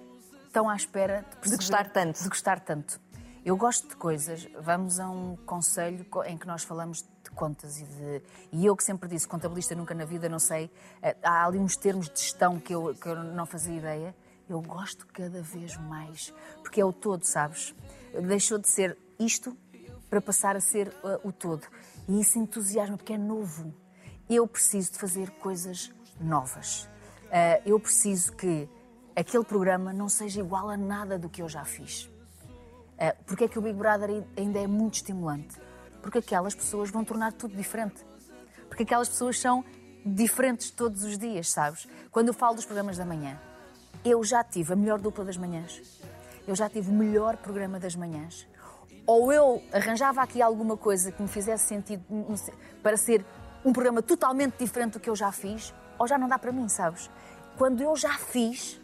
tão 0.52 0.68
à 0.68 0.74
espera 0.74 1.24
de, 1.42 1.50
de 1.50 1.56
gostar 1.56 1.90
tanto. 1.90 2.20
De 2.20 2.28
gostar 2.28 2.58
tanto. 2.58 3.00
Eu 3.44 3.56
gosto 3.56 3.88
de 3.88 3.96
coisas. 3.96 4.48
Vamos 4.60 5.00
a 5.00 5.10
um 5.10 5.34
conselho 5.34 6.06
em 6.26 6.38
que 6.38 6.46
nós 6.46 6.62
falamos 6.62 7.02
de 7.02 7.30
contas 7.32 7.80
e 7.80 7.84
de. 7.84 8.22
E 8.52 8.64
eu 8.64 8.76
que 8.76 8.84
sempre 8.84 9.08
disse, 9.08 9.26
contabilista 9.26 9.74
nunca 9.74 9.92
na 9.94 10.04
vida, 10.04 10.28
não 10.28 10.38
sei. 10.38 10.70
Eh, 11.02 11.16
há 11.24 11.44
ali 11.44 11.58
uns 11.58 11.76
termos 11.76 12.08
de 12.08 12.20
gestão 12.20 12.60
que 12.60 12.72
eu, 12.72 12.94
que 12.94 13.08
eu 13.08 13.16
não 13.16 13.44
fazia 13.44 13.76
ideia. 13.76 14.14
Eu 14.48 14.62
gosto 14.62 15.08
cada 15.08 15.42
vez 15.42 15.76
mais. 15.76 16.32
Porque 16.62 16.80
é 16.80 16.84
o 16.84 16.92
todo, 16.92 17.24
sabes? 17.24 17.74
Deixou 18.28 18.58
de 18.58 18.68
ser 18.68 18.96
isto 19.18 19.56
para 20.08 20.20
passar 20.20 20.54
a 20.54 20.60
ser 20.60 20.88
uh, 21.02 21.26
o 21.28 21.32
todo. 21.32 21.66
E 22.08 22.20
isso 22.20 22.38
entusiasma, 22.38 22.96
porque 22.96 23.14
é 23.14 23.18
novo. 23.18 23.74
Eu 24.30 24.46
preciso 24.46 24.92
de 24.92 24.98
fazer 24.98 25.30
coisas 25.30 25.90
novas. 26.20 26.84
Uh, 27.24 27.62
eu 27.66 27.80
preciso 27.80 28.36
que 28.36 28.68
aquele 29.16 29.44
programa 29.44 29.92
não 29.92 30.08
seja 30.08 30.38
igual 30.38 30.68
a 30.68 30.76
nada 30.76 31.18
do 31.18 31.28
que 31.28 31.42
eu 31.42 31.48
já 31.48 31.64
fiz. 31.64 32.11
Uh, 33.02 33.24
porque 33.26 33.44
é 33.44 33.48
que 33.48 33.58
o 33.58 33.62
Big 33.62 33.76
Brother 33.76 34.22
ainda 34.36 34.60
é 34.60 34.66
muito 34.68 34.94
estimulante? 34.94 35.60
Porque 36.00 36.18
aquelas 36.18 36.54
pessoas 36.54 36.88
vão 36.88 37.04
tornar 37.04 37.32
tudo 37.32 37.56
diferente. 37.56 38.06
Porque 38.68 38.84
aquelas 38.84 39.08
pessoas 39.08 39.40
são 39.40 39.64
diferentes 40.06 40.70
todos 40.70 41.02
os 41.02 41.18
dias, 41.18 41.50
sabes? 41.50 41.88
Quando 42.12 42.28
eu 42.28 42.34
falo 42.34 42.54
dos 42.54 42.64
programas 42.64 42.96
da 42.96 43.04
manhã, 43.04 43.40
eu 44.04 44.22
já 44.22 44.44
tive 44.44 44.72
a 44.72 44.76
melhor 44.76 45.00
dupla 45.00 45.24
das 45.24 45.36
manhãs, 45.36 46.00
eu 46.46 46.54
já 46.54 46.68
tive 46.68 46.90
o 46.90 46.94
melhor 46.94 47.36
programa 47.38 47.80
das 47.80 47.96
manhãs. 47.96 48.46
Ou 49.04 49.32
eu 49.32 49.60
arranjava 49.72 50.22
aqui 50.22 50.40
alguma 50.40 50.76
coisa 50.76 51.10
que 51.10 51.20
me 51.20 51.28
fizesse 51.28 51.64
sentido 51.66 52.04
para 52.84 52.96
ser 52.96 53.24
um 53.64 53.72
programa 53.72 54.00
totalmente 54.00 54.58
diferente 54.58 54.92
do 54.92 55.00
que 55.00 55.10
eu 55.10 55.16
já 55.16 55.32
fiz, 55.32 55.74
ou 55.98 56.06
já 56.06 56.16
não 56.16 56.28
dá 56.28 56.38
para 56.38 56.52
mim, 56.52 56.68
sabes? 56.68 57.10
Quando 57.58 57.82
eu 57.82 57.96
já 57.96 58.16
fiz, 58.16 58.80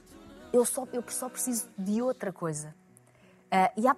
eu 0.52 0.64
só, 0.64 0.86
eu 0.92 1.04
só 1.08 1.28
preciso 1.28 1.68
de 1.78 2.02
outra 2.02 2.32
coisa. 2.32 2.74
Uh, 3.48 3.80
e, 3.80 3.88
há, 3.88 3.96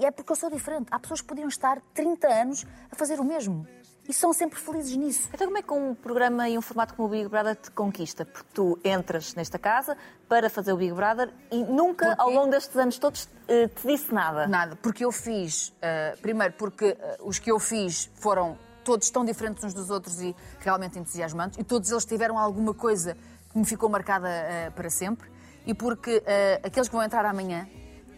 e, 0.00 0.04
é 0.04 0.10
porque 0.10 0.30
eu 0.30 0.36
sou 0.36 0.48
diferente. 0.48 0.86
Há 0.90 0.98
pessoas 0.98 1.20
que 1.20 1.26
podiam 1.26 1.48
estar 1.48 1.80
30 1.92 2.28
anos 2.28 2.66
a 2.90 2.94
fazer 2.94 3.18
o 3.18 3.24
mesmo. 3.24 3.66
E 4.08 4.12
são 4.12 4.32
sempre 4.32 4.58
felizes 4.58 4.96
nisso. 4.96 5.28
Então, 5.32 5.46
como 5.46 5.58
é 5.58 5.62
que 5.62 5.72
um 5.72 5.94
programa 5.94 6.48
e 6.48 6.58
um 6.58 6.62
formato 6.62 6.94
como 6.94 7.06
o 7.06 7.10
Big 7.10 7.28
Brother 7.28 7.54
te 7.54 7.70
conquista? 7.70 8.24
Porque 8.24 8.48
tu 8.52 8.78
entras 8.84 9.34
nesta 9.34 9.58
casa 9.58 9.96
para 10.28 10.50
fazer 10.50 10.72
o 10.72 10.76
Big 10.76 10.92
Brother 10.92 11.32
e 11.52 11.62
nunca, 11.64 12.06
porque... 12.06 12.20
ao 12.20 12.30
longo 12.30 12.50
destes 12.50 12.76
anos 12.76 12.98
todos, 12.98 13.28
eh, 13.46 13.68
te 13.68 13.86
disse 13.86 14.12
nada. 14.12 14.46
Nada. 14.48 14.76
Porque 14.76 15.04
eu 15.04 15.12
fiz. 15.12 15.68
Uh, 15.68 16.20
primeiro, 16.20 16.52
porque 16.54 16.90
uh, 16.90 17.28
os 17.28 17.38
que 17.38 17.52
eu 17.52 17.60
fiz 17.60 18.10
foram 18.16 18.58
todos 18.84 19.08
tão 19.08 19.24
diferentes 19.24 19.62
uns 19.62 19.72
dos 19.72 19.88
outros 19.88 20.20
e 20.20 20.34
realmente 20.58 20.98
entusiasmantes. 20.98 21.58
E 21.58 21.62
todos 21.62 21.88
eles 21.90 22.04
tiveram 22.04 22.36
alguma 22.36 22.74
coisa 22.74 23.16
que 23.52 23.58
me 23.58 23.64
ficou 23.64 23.88
marcada 23.88 24.28
para 24.74 24.90
sempre 24.90 25.30
e 25.64 25.72
porque 25.72 26.20
aqueles 26.64 26.88
que 26.88 26.94
vão 26.94 27.04
entrar 27.04 27.24
amanhã, 27.24 27.68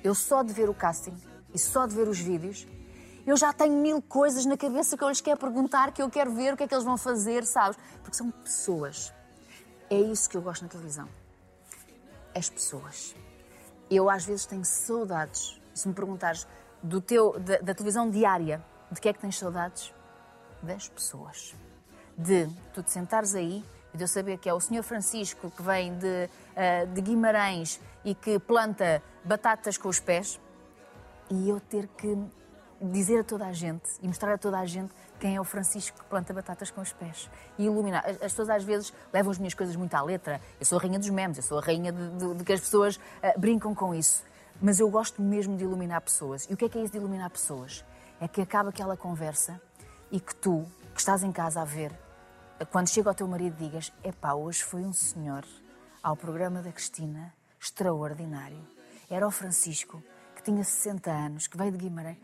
eu 0.04 0.14
só 0.14 0.42
de 0.42 0.52
ver 0.52 0.68
o 0.68 0.74
casting 0.74 1.16
e 1.54 1.58
só 1.58 1.86
de 1.86 1.96
ver 1.96 2.06
os 2.06 2.20
vídeos, 2.20 2.66
eu 3.26 3.38
já 3.38 3.54
tenho 3.54 3.74
mil 3.80 4.02
coisas 4.02 4.44
na 4.44 4.54
cabeça 4.54 4.98
que 4.98 5.02
eu 5.02 5.08
lhes 5.08 5.22
quero 5.22 5.40
perguntar, 5.40 5.92
que 5.92 6.02
eu 6.02 6.10
quero 6.10 6.30
ver 6.34 6.52
o 6.52 6.56
que 6.58 6.64
é 6.64 6.68
que 6.68 6.74
eles 6.74 6.84
vão 6.84 6.98
fazer, 6.98 7.46
sabes? 7.46 7.78
Porque 8.02 8.14
são 8.14 8.30
pessoas. 8.30 9.14
É 9.88 9.98
isso 9.98 10.28
que 10.28 10.36
eu 10.36 10.42
gosto 10.42 10.62
na 10.62 10.68
televisão. 10.68 11.08
As 12.34 12.50
pessoas. 12.50 13.16
Eu 13.90 14.10
às 14.10 14.26
vezes 14.26 14.44
tenho 14.44 14.64
saudades. 14.64 15.58
Se 15.72 15.88
me 15.88 15.94
perguntares 15.94 16.46
do 16.82 17.00
teu, 17.00 17.40
da, 17.40 17.56
da 17.58 17.74
televisão 17.74 18.10
diária, 18.10 18.62
de 18.90 19.00
que 19.00 19.08
é 19.08 19.12
que 19.12 19.20
tens 19.20 19.38
saudades? 19.38 19.94
Das 20.62 20.88
pessoas. 20.88 21.54
De 22.16 22.46
tu 22.74 22.82
te 22.82 22.90
sentares 22.90 23.34
aí 23.34 23.64
de 23.94 24.02
eu 24.02 24.08
saber 24.08 24.38
que 24.38 24.48
é 24.48 24.54
o 24.54 24.60
Senhor 24.60 24.82
Francisco 24.82 25.50
que 25.50 25.62
vem 25.62 25.96
de, 25.96 26.28
uh, 26.28 26.86
de 26.92 27.00
Guimarães 27.00 27.80
e 28.04 28.14
que 28.14 28.38
planta 28.38 29.02
batatas 29.24 29.78
com 29.78 29.88
os 29.88 30.00
pés, 30.00 30.40
e 31.30 31.48
eu 31.48 31.60
ter 31.60 31.88
que 31.88 32.18
dizer 32.80 33.20
a 33.20 33.24
toda 33.24 33.46
a 33.46 33.52
gente 33.52 33.88
e 34.02 34.06
mostrar 34.06 34.34
a 34.34 34.38
toda 34.38 34.58
a 34.58 34.66
gente 34.66 34.92
quem 35.18 35.36
é 35.36 35.40
o 35.40 35.44
Francisco 35.44 35.98
que 35.98 36.04
planta 36.04 36.34
batatas 36.34 36.70
com 36.70 36.80
os 36.80 36.92
pés 36.92 37.30
e 37.58 37.64
iluminar. 37.64 38.04
As, 38.06 38.18
pessoas 38.18 38.50
às 38.50 38.64
vezes 38.64 38.92
levam 39.12 39.30
as 39.30 39.38
minhas 39.38 39.54
coisas 39.54 39.74
muito 39.76 39.94
à 39.94 40.02
letra. 40.02 40.40
Eu 40.60 40.66
sou 40.66 40.78
a 40.78 40.82
rainha 40.82 40.98
dos 40.98 41.08
memes, 41.08 41.38
eu 41.38 41.42
sou 41.42 41.58
a 41.58 41.62
rainha 41.62 41.92
de, 41.92 42.10
de, 42.10 42.34
de 42.34 42.44
que 42.44 42.52
as 42.52 42.60
pessoas 42.60 42.96
uh, 42.96 43.38
brincam 43.38 43.74
com 43.74 43.94
isso. 43.94 44.22
Mas 44.60 44.80
eu 44.80 44.88
gosto 44.90 45.22
mesmo 45.22 45.56
de 45.56 45.64
iluminar 45.64 46.00
pessoas. 46.00 46.46
E 46.50 46.54
o 46.54 46.56
que 46.56 46.66
é 46.66 46.68
que 46.68 46.78
é 46.78 46.82
isso 46.82 46.92
de 46.92 46.98
iluminar 46.98 47.30
pessoas? 47.30 47.84
É 48.20 48.28
que 48.28 48.40
acaba 48.40 48.68
aquela 48.68 48.96
conversa 48.96 49.60
e 50.10 50.20
que 50.20 50.34
tu, 50.34 50.64
que 50.94 51.00
estás 51.00 51.24
em 51.24 51.32
casa 51.32 51.62
a 51.62 51.64
ver, 51.64 51.92
quando 52.70 52.88
chega 52.88 53.08
ao 53.08 53.14
teu 53.14 53.26
marido, 53.26 53.56
digas: 53.56 53.92
Epá, 54.02 54.34
hoje 54.34 54.62
foi 54.62 54.82
um 54.82 54.92
senhor 54.92 55.44
ao 56.02 56.16
programa 56.16 56.62
da 56.62 56.70
Cristina, 56.70 57.34
extraordinário. 57.60 58.64
Era 59.10 59.26
o 59.26 59.30
Francisco, 59.30 60.02
que 60.36 60.42
tinha 60.42 60.62
60 60.62 61.10
anos, 61.10 61.46
que 61.46 61.56
veio 61.56 61.72
de 61.72 61.78
Guimarães, 61.78 62.18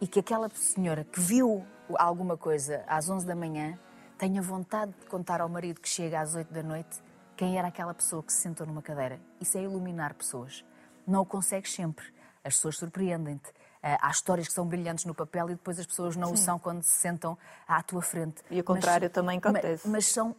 e 0.00 0.06
que 0.06 0.20
aquela 0.20 0.48
senhora 0.50 1.04
que 1.04 1.20
viu 1.20 1.64
alguma 1.98 2.36
coisa 2.36 2.84
às 2.86 3.08
11 3.08 3.26
da 3.26 3.36
manhã 3.36 3.78
tenha 4.18 4.42
vontade 4.42 4.92
de 4.98 5.06
contar 5.06 5.40
ao 5.40 5.48
marido 5.48 5.80
que 5.80 5.88
chega 5.88 6.20
às 6.20 6.34
8 6.34 6.52
da 6.52 6.62
noite 6.62 7.02
quem 7.36 7.58
era 7.58 7.68
aquela 7.68 7.92
pessoa 7.92 8.22
que 8.22 8.32
se 8.32 8.40
sentou 8.40 8.66
numa 8.66 8.82
cadeira. 8.82 9.20
Isso 9.40 9.58
é 9.58 9.62
iluminar 9.62 10.14
pessoas. 10.14 10.64
Não 11.06 11.20
o 11.20 11.26
consegues 11.26 11.72
sempre. 11.72 12.06
As 12.42 12.56
pessoas 12.56 12.78
surpreendem-te. 12.78 13.52
Eh, 13.86 13.96
há 14.02 14.10
histórias 14.10 14.48
que 14.48 14.52
são 14.52 14.66
brilhantes 14.66 15.04
no 15.04 15.14
papel 15.14 15.50
e 15.50 15.54
depois 15.54 15.78
as 15.78 15.86
pessoas 15.86 16.16
não 16.16 16.28
Sim. 16.30 16.34
o 16.34 16.36
são 16.36 16.58
quando 16.58 16.82
se 16.82 16.90
sentam 16.90 17.38
à 17.68 17.80
tua 17.84 18.02
frente. 18.02 18.42
E 18.50 18.58
o 18.58 18.64
contrário 18.64 19.06
mas, 19.06 19.12
também 19.12 19.38
acontece. 19.38 19.86
Mas, 19.86 19.92
mas, 19.92 20.06
são 20.06 20.34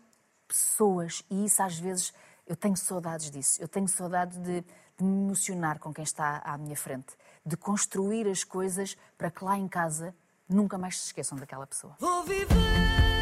pessoas 0.46 1.24
e 1.32 1.46
isso 1.46 1.64
às 1.64 1.80
vezes 1.80 2.14
eu 2.46 2.58
tenho 2.58 2.76
saudades 2.76 3.32
disso. 3.32 3.62
Eu 3.62 3.70
tenho 3.70 3.88
saudade 3.88 4.38
de, 4.38 4.66
de 4.98 5.04
me 5.04 5.28
emocionar 5.28 5.80
com 5.80 5.94
quem 5.94 6.04
está 6.04 6.42
à 6.44 6.58
minha 6.58 6.76
frente, 6.76 7.16
de 7.46 7.56
construir 7.56 8.28
as 8.28 8.44
coisas 8.44 8.98
para 9.18 9.32
que 9.32 9.42
lá 9.46 9.58
em 9.58 9.70
casa 9.70 10.14
nunca 10.50 10.78
mais 10.78 11.00
se 11.00 11.06
esqueçam 11.06 11.38
daquela 11.38 11.66
pessoa. 11.66 11.96
Vou 12.02 12.24
viver. 12.24 13.17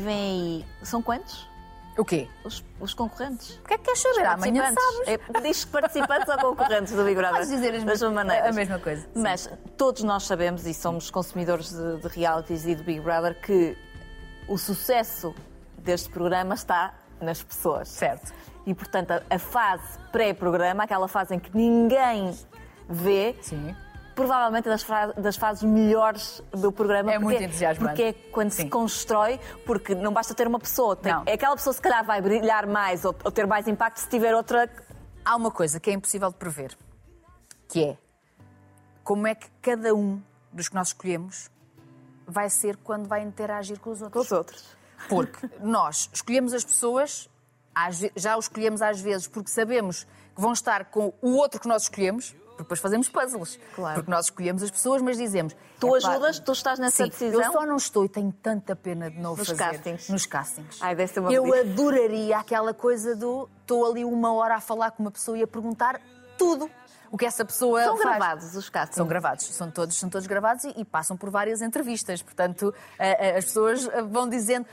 Vem 0.00 0.14
aí. 0.14 0.66
São 0.82 1.02
quantos? 1.02 1.48
O 1.96 2.04
quê? 2.04 2.28
Os, 2.44 2.64
os 2.80 2.92
concorrentes. 2.92 3.56
O 3.58 3.68
que 3.68 3.74
é 3.74 3.78
que 3.78 3.84
queres 3.84 4.00
saber? 4.00 4.26
Amanhã 4.26 4.64
sabes. 4.64 5.08
É, 5.08 5.40
diz 5.40 5.64
participantes 5.64 6.28
ou 6.28 6.38
concorrentes 6.38 6.92
do 6.92 7.04
Big 7.04 7.14
Brother. 7.14 7.36
Podes 7.36 7.50
dizer 7.50 7.74
as 7.74 7.84
mesmas, 7.84 8.12
maneiras. 8.12 8.48
a 8.48 8.52
mesma 8.52 8.78
coisa. 8.80 9.06
Mas 9.14 9.42
sim. 9.42 9.50
todos 9.76 10.02
nós 10.02 10.24
sabemos, 10.24 10.66
e 10.66 10.74
somos 10.74 11.08
consumidores 11.10 11.70
de, 11.70 11.98
de 11.98 12.08
realities 12.08 12.66
e 12.66 12.74
do 12.74 12.82
Big 12.82 13.00
Brother, 13.00 13.40
que 13.40 13.76
o 14.48 14.58
sucesso 14.58 15.32
deste 15.78 16.08
programa 16.08 16.54
está 16.54 16.94
nas 17.20 17.42
pessoas. 17.42 17.88
Certo. 17.88 18.32
E, 18.66 18.74
portanto, 18.74 19.12
a, 19.12 19.22
a 19.30 19.38
fase 19.38 19.98
pré-programa, 20.10 20.82
aquela 20.82 21.06
fase 21.06 21.34
em 21.36 21.38
que 21.38 21.56
ninguém 21.56 22.36
vê, 22.88 23.36
Sim. 23.40 23.74
Provavelmente 24.14 24.68
das, 24.68 24.84
das 25.16 25.36
fases 25.36 25.62
melhores 25.62 26.42
do 26.52 26.70
programa. 26.72 27.12
É 27.12 27.18
muito 27.18 27.32
porque- 27.34 27.44
entusiasmante. 27.46 27.88
Porque 27.88 28.02
é 28.02 28.12
quando 28.30 28.50
Sim. 28.50 28.62
se 28.64 28.68
constrói, 28.70 29.40
porque 29.66 29.94
não 29.94 30.12
basta 30.12 30.34
ter 30.34 30.46
uma 30.46 30.58
pessoa. 30.58 30.94
tem- 30.96 31.12
Não. 31.12 31.22
é 31.26 31.32
aquela 31.32 31.56
pessoa, 31.56 31.72
se 31.72 31.80
calhar, 31.80 32.04
vai 32.04 32.20
brilhar 32.20 32.66
mais 32.66 33.04
ou, 33.04 33.14
ou 33.24 33.30
ter 33.30 33.46
mais 33.46 33.66
impacto 33.68 33.98
se 33.98 34.08
tiver 34.08 34.34
outra. 34.34 34.70
Há 35.24 35.36
uma 35.36 35.50
coisa 35.50 35.80
que 35.80 35.90
é 35.90 35.92
impossível 35.92 36.30
de 36.30 36.36
prever, 36.36 36.76
que 37.68 37.82
é 37.84 37.96
como 39.02 39.26
é 39.26 39.34
que 39.34 39.48
cada 39.62 39.94
um 39.94 40.20
dos 40.52 40.68
que 40.68 40.74
nós 40.74 40.88
escolhemos 40.88 41.50
vai 42.26 42.48
ser 42.48 42.76
quando 42.76 43.06
vai 43.06 43.22
interagir 43.22 43.78
com 43.80 43.90
os 43.90 43.98
com 43.98 44.04
outros. 44.04 44.26
os 44.26 44.32
outros. 44.32 44.76
Porque 45.08 45.48
nós 45.60 46.08
escolhemos 46.12 46.54
as 46.54 46.64
pessoas, 46.64 47.28
já 48.16 48.36
os 48.36 48.46
escolhemos 48.46 48.80
às 48.80 49.00
vezes 49.00 49.26
porque 49.28 49.50
sabemos 49.50 50.04
que 50.34 50.40
vão 50.40 50.52
estar 50.52 50.86
com 50.86 51.12
o 51.20 51.32
outro 51.36 51.60
que 51.60 51.68
nós 51.68 51.82
escolhemos, 51.82 52.34
porque 52.54 52.62
depois 52.64 52.80
fazemos 52.80 53.08
puzzles. 53.08 53.58
Claro. 53.74 53.94
Porque 53.96 54.10
nós 54.10 54.26
escolhemos 54.26 54.62
as 54.62 54.70
pessoas, 54.70 55.02
mas 55.02 55.16
dizemos. 55.18 55.54
Tu 55.80 55.96
"Epá, 55.96 56.08
ajudas? 56.10 56.38
Tu 56.38 56.52
estás 56.52 56.78
nessa 56.78 57.04
Sim, 57.04 57.10
decisão? 57.10 57.42
Eu 57.42 57.52
só 57.52 57.66
não 57.66 57.76
estou 57.76 58.04
e 58.04 58.08
tenho 58.08 58.32
tanta 58.32 58.74
pena 58.76 59.10
de 59.10 59.18
não 59.18 59.36
Nos 59.36 59.48
fazer 59.48 59.58
castings. 59.58 60.08
nos 60.08 60.26
castings. 60.26 60.78
Ai, 60.80 60.94
deve 60.94 61.12
ser 61.12 61.20
uma 61.20 61.32
eu 61.32 61.52
adoraria 61.52 62.38
aquela 62.38 62.72
coisa 62.72 63.14
do 63.16 63.48
estou 63.60 63.90
ali 63.90 64.04
uma 64.04 64.32
hora 64.32 64.54
a 64.56 64.60
falar 64.60 64.90
com 64.92 65.02
uma 65.02 65.10
pessoa 65.10 65.36
e 65.38 65.42
a 65.42 65.46
perguntar 65.46 66.00
tudo 66.38 66.70
o 67.10 67.16
que 67.18 67.26
essa 67.26 67.44
pessoa 67.44 67.82
São 67.84 67.96
faz. 67.96 68.08
gravados 68.18 68.54
os 68.56 68.68
castings. 68.68 68.96
São 68.96 69.06
gravados, 69.06 69.46
são 69.46 69.70
todos, 69.70 69.96
são 69.96 70.08
todos 70.08 70.26
gravados 70.26 70.64
e, 70.64 70.74
e 70.76 70.84
passam 70.84 71.16
por 71.16 71.30
várias 71.30 71.62
entrevistas. 71.62 72.22
Portanto, 72.22 72.74
eh, 72.98 73.30
eh, 73.34 73.38
as 73.38 73.44
pessoas 73.44 73.86
eh, 73.88 74.02
vão 74.02 74.28
dizendo. 74.28 74.66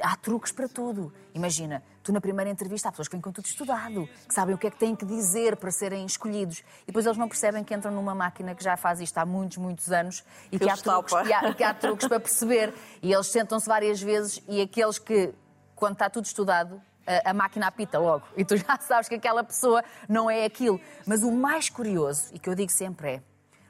Há 0.00 0.16
truques 0.16 0.52
para 0.52 0.68
tudo. 0.68 1.12
Imagina, 1.34 1.82
tu 2.02 2.12
na 2.12 2.20
primeira 2.20 2.50
entrevista 2.50 2.88
há 2.88 2.92
pessoas 2.92 3.08
que 3.08 3.14
vêm 3.14 3.20
com 3.20 3.32
tudo 3.32 3.46
estudado, 3.46 4.08
que 4.28 4.34
sabem 4.34 4.54
o 4.54 4.58
que 4.58 4.66
é 4.66 4.70
que 4.70 4.78
têm 4.78 4.94
que 4.94 5.04
dizer 5.04 5.56
para 5.56 5.70
serem 5.70 6.04
escolhidos. 6.04 6.58
E 6.82 6.86
depois 6.86 7.06
eles 7.06 7.18
não 7.18 7.28
percebem 7.28 7.64
que 7.64 7.74
entram 7.74 7.92
numa 7.92 8.14
máquina 8.14 8.54
que 8.54 8.62
já 8.62 8.76
faz 8.76 9.00
isto 9.00 9.16
há 9.18 9.26
muitos, 9.26 9.58
muitos 9.58 9.90
anos 9.90 10.24
e 10.50 10.58
que, 10.58 10.64
Que 10.64 10.70
há 10.70 10.76
truques, 10.76 11.12
e 11.12 11.32
há, 11.32 11.54
que 11.54 11.64
há 11.64 11.74
truques 11.74 12.08
para 12.08 12.20
perceber. 12.20 12.74
E 13.02 13.12
eles 13.12 13.26
sentam-se 13.26 13.66
várias 13.66 14.00
vezes 14.00 14.42
e 14.48 14.60
aqueles 14.60 14.98
que, 14.98 15.34
quando 15.74 15.94
está 15.94 16.08
tudo 16.08 16.24
estudado, 16.24 16.80
a, 17.06 17.30
a 17.30 17.34
máquina 17.34 17.66
apita 17.66 17.98
logo. 17.98 18.24
E 18.36 18.44
tu 18.44 18.56
já 18.56 18.78
sabes 18.80 19.08
que 19.08 19.14
aquela 19.14 19.42
pessoa 19.44 19.82
não 20.08 20.30
é 20.30 20.44
aquilo. 20.44 20.80
Mas 21.06 21.22
o 21.22 21.32
mais 21.32 21.68
curioso, 21.68 22.30
e 22.32 22.38
que 22.38 22.48
eu 22.48 22.54
digo 22.54 22.70
sempre 22.70 23.14
é, 23.14 23.22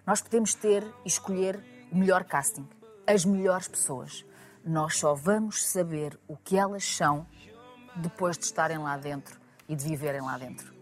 nós 0.07 0.21
podemos 0.21 0.55
ter 0.55 0.85
e 1.05 1.09
escolher 1.09 1.63
o 1.91 1.97
melhor 1.97 2.25
casting, 2.25 2.69
as 3.07 3.25
melhores 3.25 3.69
pessoas. 3.69 4.25
Nós 4.65 4.97
só 4.99 5.15
vamos 5.15 5.65
saber 5.65 6.19
o 6.29 6.37
que 6.37 6.57
elas 6.57 6.85
são 6.85 7.27
depois 7.97 8.39
de 8.39 8.45
estarem 8.45 8.79
lá 8.79 8.97
dentro 8.97 9.41
e 9.69 9.75
de 9.75 9.85
viverem 9.85 10.21
lá 10.21 10.39
dentro. 10.39 10.73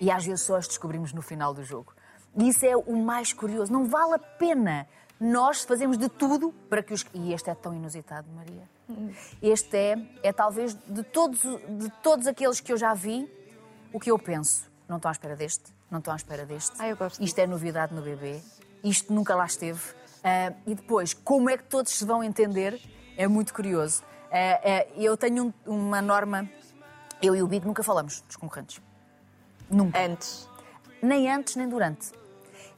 E 0.00 0.10
às 0.10 0.24
vezes 0.24 0.42
só 0.42 0.56
as 0.56 0.66
descobrimos 0.66 1.12
no 1.12 1.22
final 1.22 1.52
do 1.52 1.62
jogo. 1.62 1.92
E 2.36 2.48
isso 2.48 2.64
é 2.64 2.76
o 2.76 2.96
mais 2.96 3.32
curioso. 3.32 3.72
Não 3.72 3.86
vale 3.86 4.14
a 4.14 4.18
pena. 4.18 4.86
Nós 5.18 5.64
fazemos 5.64 5.96
de 5.96 6.08
tudo 6.08 6.52
para 6.68 6.82
que 6.82 6.92
os. 6.92 7.04
E 7.14 7.32
este 7.32 7.48
é 7.50 7.54
tão 7.54 7.74
inusitado, 7.74 8.28
Maria. 8.34 8.68
Este 9.42 9.76
é, 9.76 9.98
é 10.22 10.32
talvez 10.32 10.74
de 10.74 11.02
todos, 11.02 11.40
de 11.40 11.90
todos 12.02 12.26
aqueles 12.26 12.60
que 12.60 12.72
eu 12.72 12.76
já 12.76 12.94
vi, 12.94 13.28
o 13.92 13.98
que 13.98 14.10
eu 14.10 14.18
penso. 14.18 14.70
Não 14.88 14.96
estão 14.96 15.08
à 15.08 15.12
espera 15.12 15.34
deste, 15.34 15.74
não 15.90 15.98
estão 15.98 16.12
à 16.12 16.16
espera 16.16 16.44
deste. 16.44 16.72
Ah, 16.78 16.88
eu 16.88 16.96
gosto 16.96 17.22
Isto 17.22 17.38
é 17.38 17.46
novidade 17.46 17.92
no 17.94 18.02
bebê. 18.02 18.40
Isto 18.84 19.12
nunca 19.12 19.34
lá 19.34 19.46
esteve. 19.46 19.80
Ah, 20.22 20.52
e 20.66 20.74
depois, 20.74 21.14
como 21.14 21.50
é 21.50 21.56
que 21.56 21.64
todos 21.64 21.92
se 21.92 22.04
vão 22.04 22.22
entender? 22.22 22.80
É 23.16 23.26
muito 23.26 23.52
curioso. 23.54 24.02
Ah, 24.30 24.60
ah, 24.62 24.86
eu 24.96 25.16
tenho 25.16 25.54
um- 25.66 25.72
uma 25.72 26.02
norma. 26.02 26.48
Eu 27.22 27.34
e 27.34 27.42
o 27.42 27.46
Big 27.46 27.66
nunca 27.66 27.82
falamos 27.82 28.20
dos 28.22 28.36
concorrentes. 28.36 28.80
Nunca. 29.70 29.98
Antes. 29.98 30.48
Nem 31.02 31.30
antes, 31.32 31.56
nem 31.56 31.68
durante. 31.68 32.12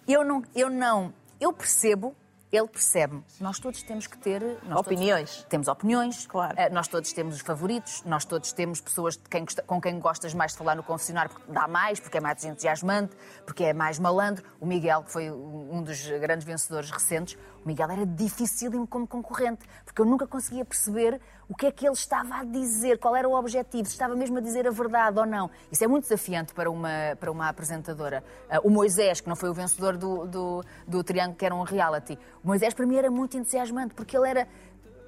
Eu 0.06 0.24
não, 0.24 0.42
eu 0.54 0.70
não, 0.70 1.12
eu 1.40 1.52
percebo, 1.52 2.14
ele 2.50 2.66
percebe. 2.68 3.22
Nós 3.40 3.58
todos 3.58 3.82
temos 3.82 4.06
que 4.06 4.16
ter 4.18 4.40
nós 4.62 4.76
todos 4.76 4.86
Opiniões. 4.86 5.46
temos 5.48 5.68
opiniões, 5.68 6.26
Claro. 6.26 6.54
eh, 6.58 6.70
nós 6.70 6.88
todos 6.88 7.12
temos 7.12 7.34
os 7.36 7.40
favoritos, 7.42 8.02
nós 8.04 8.24
todos 8.24 8.52
temos 8.52 8.80
pessoas 8.80 9.16
quem 9.30 9.44
com 9.66 9.80
quem 9.80 9.98
gostas 10.00 10.32
mais 10.32 10.52
de 10.52 10.58
falar 10.58 10.74
no 10.74 10.82
confessionário 10.82 11.30
porque 11.30 11.52
dá 11.52 11.68
mais, 11.68 12.00
porque 12.00 12.16
é 12.16 12.20
mais 12.20 12.42
entusiasmante, 12.44 13.14
porque 13.44 13.64
é 13.64 13.72
mais 13.72 13.98
malandro. 13.98 14.44
O 14.60 14.66
Miguel, 14.66 15.02
que 15.02 15.12
foi 15.12 15.30
um 15.30 15.82
dos 15.82 16.00
grandes 16.20 16.46
vencedores 16.46 16.90
recentes, 16.90 17.36
o 17.64 17.68
Miguel 17.68 17.90
era 17.90 18.06
dificílimo 18.06 18.86
como 18.86 19.06
concorrente, 19.06 19.66
porque 19.84 20.00
eu 20.00 20.06
nunca 20.06 20.26
conseguia 20.26 20.64
perceber 20.64 21.20
o 21.48 21.54
que 21.54 21.66
é 21.66 21.72
que 21.72 21.86
ele 21.86 21.94
estava 21.94 22.36
a 22.36 22.44
dizer, 22.44 22.98
qual 22.98 23.16
era 23.16 23.28
o 23.28 23.34
objetivo, 23.34 23.86
se 23.86 23.92
estava 23.92 24.14
mesmo 24.14 24.36
a 24.36 24.40
dizer 24.40 24.66
a 24.66 24.70
verdade 24.70 25.18
ou 25.18 25.24
não. 25.24 25.50
Isso 25.72 25.82
é 25.82 25.86
muito 25.86 26.04
desafiante 26.04 26.52
para 26.52 26.70
uma, 26.70 27.16
para 27.18 27.30
uma 27.30 27.48
apresentadora. 27.48 28.22
Ah, 28.50 28.60
o 28.62 28.68
Moisés, 28.68 29.20
que 29.20 29.28
não 29.28 29.36
foi 29.36 29.48
o 29.48 29.54
vencedor 29.54 29.96
do, 29.96 30.26
do, 30.26 30.64
do 30.86 31.02
Triângulo, 31.02 31.36
que 31.36 31.46
era 31.46 31.54
um 31.54 31.62
reality, 31.62 32.18
o 32.44 32.46
Moisés 32.46 32.74
para 32.74 32.86
mim 32.86 32.96
era 32.96 33.10
muito 33.10 33.36
entusiasmante, 33.38 33.94
porque 33.94 34.16
ele 34.16 34.28
era 34.28 34.48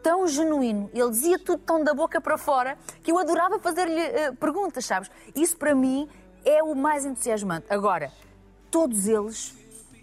tão 0.03 0.27
genuíno, 0.27 0.91
ele 0.95 1.11
dizia 1.11 1.39
tudo 1.39 1.63
tão 1.63 1.85
da 1.85 1.93
boca 1.93 2.21
para 2.23 2.39
fora, 2.39 2.79
que 3.03 3.13
eu 3.13 3.19
adorava 3.19 3.59
fazer-lhe 3.59 4.01
eh, 4.01 4.33
perguntas, 4.33 4.87
sabes? 4.87 5.11
Isso 5.35 5.59
para 5.59 5.75
mim 5.75 6.09
é 6.43 6.63
o 6.63 6.75
mais 6.75 7.05
entusiasmante. 7.05 7.67
Agora, 7.69 8.11
todos 8.71 9.07
eles 9.07 9.55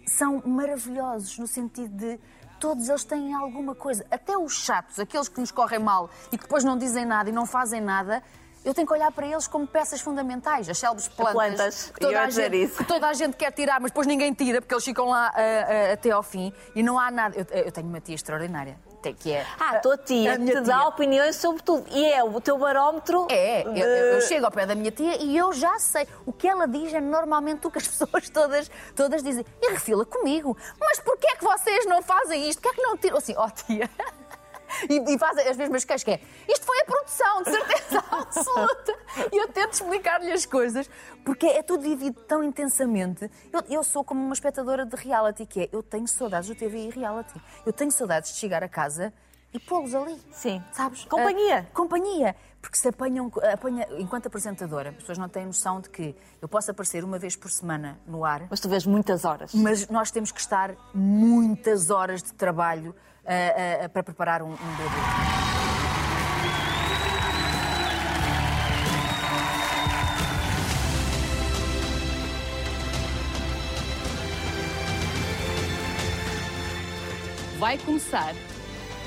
são 0.06 0.40
maravilhosos 0.46 1.36
no 1.38 1.48
sentido 1.48 1.96
de 1.96 2.20
todos 2.58 2.88
eles 2.88 3.04
têm 3.04 3.34
alguma 3.34 3.74
coisa, 3.74 4.04
até 4.10 4.36
os 4.36 4.52
chatos, 4.64 4.98
aqueles 4.98 5.28
que 5.28 5.40
nos 5.40 5.50
correm 5.50 5.78
mal 5.78 6.10
e 6.32 6.36
que 6.36 6.44
depois 6.44 6.64
não 6.64 6.76
dizem 6.76 7.04
nada 7.04 7.30
e 7.30 7.32
não 7.32 7.46
fazem 7.46 7.80
nada. 7.80 8.22
Eu 8.64 8.74
tenho 8.74 8.86
que 8.86 8.92
olhar 8.92 9.10
para 9.12 9.26
eles 9.26 9.46
como 9.46 9.66
peças 9.66 10.00
fundamentais, 10.00 10.68
as 10.68 10.76
célebres 10.76 11.08
plantas, 11.08 11.32
Plantas, 11.32 11.90
que, 11.94 12.00
toda 12.00 12.30
gente, 12.30 12.68
que 12.76 12.84
toda 12.84 13.08
a 13.08 13.12
gente 13.12 13.36
quer 13.36 13.52
tirar, 13.52 13.80
mas 13.80 13.90
depois 13.90 14.06
ninguém 14.06 14.32
tira 14.34 14.60
porque 14.60 14.74
eles 14.74 14.84
ficam 14.84 15.06
lá 15.06 15.32
ah, 15.34 15.40
ah, 15.40 15.92
até 15.92 16.10
ao 16.10 16.22
fim 16.22 16.52
e 16.74 16.82
não 16.82 16.98
há 16.98 17.10
nada. 17.10 17.36
Eu, 17.38 17.46
eu 17.62 17.72
tenho 17.72 17.86
uma 17.86 18.00
tia 18.00 18.14
extraordinária, 18.14 18.76
tem- 19.02 19.14
que 19.14 19.32
é 19.32 19.46
Ah, 19.58 19.70
a 19.70 19.78
tua 19.80 19.96
tia 19.98 20.34
a 20.34 20.38
minha 20.38 20.54
te 20.54 20.60
dá 20.66 20.78
tia. 20.78 20.88
opiniões 20.88 21.36
sobre 21.36 21.62
tudo. 21.62 21.84
E 21.90 22.04
é 22.04 22.22
o 22.22 22.40
teu 22.40 22.58
barómetro. 22.58 23.26
É, 23.30 23.66
eu, 23.66 23.72
de- 23.72 23.80
eu- 23.80 23.86
eu 23.86 24.20
chego 24.22 24.44
ao 24.46 24.52
pé 24.52 24.66
da 24.66 24.74
minha 24.74 24.90
tia 24.90 25.22
e 25.22 25.36
eu 25.36 25.52
já 25.52 25.78
sei. 25.78 26.06
O 26.26 26.32
que 26.32 26.46
ela 26.48 26.66
diz 26.66 26.92
é 26.92 27.00
normalmente 27.00 27.66
o 27.66 27.70
que 27.70 27.78
as 27.78 27.86
pessoas 27.88 28.28
todas, 28.30 28.70
todas 28.94 29.22
dizem. 29.22 29.44
E 29.62 29.70
refila 29.70 30.04
comigo. 30.04 30.56
Mas 30.78 30.98
porquê 31.00 31.26
é 31.28 31.36
que 31.36 31.44
vocês 31.44 31.86
não 31.86 32.02
fazem 32.02 32.48
isto? 32.48 32.60
Porquê 32.60 32.76
é 32.78 32.82
que 32.82 32.86
não 32.88 32.96
tiram? 32.96 33.18
Assim, 33.18 33.34
ó 33.36 33.48
tia. 33.50 33.88
E, 34.88 35.14
e 35.14 35.18
fazem 35.18 35.48
as 35.48 35.56
mesmas 35.56 35.84
queixas 35.84 36.04
que 36.04 36.10
é. 36.10 36.20
Isto 36.48 36.66
foi 36.66 36.80
a 36.80 36.84
produção, 36.84 37.42
de 37.42 37.50
certeza 37.50 38.04
absoluta. 38.10 38.98
E 39.32 39.36
eu 39.36 39.48
tento 39.48 39.72
explicar-lhe 39.72 40.32
as 40.32 40.46
coisas, 40.46 40.88
porque 41.24 41.46
é 41.46 41.62
tudo 41.62 41.82
vivido 41.82 42.20
tão 42.22 42.42
intensamente. 42.42 43.30
Eu, 43.52 43.62
eu 43.68 43.84
sou 43.84 44.04
como 44.04 44.20
uma 44.22 44.34
espectadora 44.34 44.84
de 44.84 44.96
reality, 44.96 45.46
que 45.46 45.60
é, 45.62 45.68
eu 45.72 45.82
tenho 45.82 46.06
saudades 46.06 46.48
do 46.48 46.54
TV 46.54 46.78
e 46.78 46.90
reality. 46.90 47.34
Eu 47.64 47.72
tenho 47.72 47.90
saudades 47.90 48.32
de 48.32 48.38
chegar 48.38 48.62
a 48.62 48.68
casa 48.68 49.12
e 49.52 49.58
pô-los 49.58 49.94
ali. 49.94 50.20
Sim. 50.30 50.62
Sabes? 50.72 51.04
Companhia. 51.06 51.66
Ah, 51.68 51.74
companhia. 51.74 52.36
Porque 52.60 52.76
se 52.76 52.88
apanham, 52.88 53.30
apanha, 53.52 53.86
enquanto 53.98 54.26
apresentadora, 54.26 54.90
as 54.90 54.96
pessoas 54.96 55.16
não 55.16 55.28
têm 55.28 55.46
noção 55.46 55.80
de 55.80 55.88
que 55.88 56.14
eu 56.42 56.48
posso 56.48 56.70
aparecer 56.70 57.04
uma 57.04 57.18
vez 57.18 57.36
por 57.36 57.50
semana 57.50 57.98
no 58.06 58.24
ar, 58.24 58.46
Mas 58.50 58.60
tu 58.60 58.68
vês 58.68 58.84
muitas 58.84 59.24
horas. 59.24 59.54
mas 59.54 59.88
nós 59.88 60.10
temos 60.10 60.32
que 60.32 60.40
estar 60.40 60.74
muitas 60.92 61.88
horas 61.88 62.22
de 62.22 62.32
trabalho 62.34 62.94
ah, 63.24 63.84
ah, 63.84 63.88
para 63.88 64.02
preparar 64.02 64.42
um, 64.42 64.50
um 64.50 64.76
bebê. 64.76 65.38
Vai 77.58 77.76
começar 77.78 78.34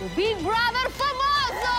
o 0.01 0.09
Big 0.09 0.35
Brother 0.43 0.89
famoso! 0.91 1.71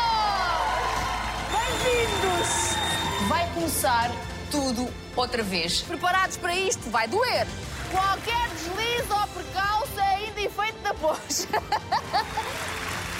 Bem-vindos! 1.50 3.28
Vai 3.28 3.52
começar 3.54 4.10
tudo 4.50 4.88
outra 5.16 5.42
vez. 5.42 5.82
Preparados 5.82 6.36
para 6.36 6.54
isto? 6.54 6.88
Vai 6.90 7.08
doer! 7.08 7.46
Qualquer 7.90 8.48
deslize 8.50 9.12
ou 9.12 9.26
percalço 9.28 9.98
é 10.00 10.14
ainda 10.16 10.40
efeito 10.40 10.78
da 10.82 10.94
pós. 10.94 11.46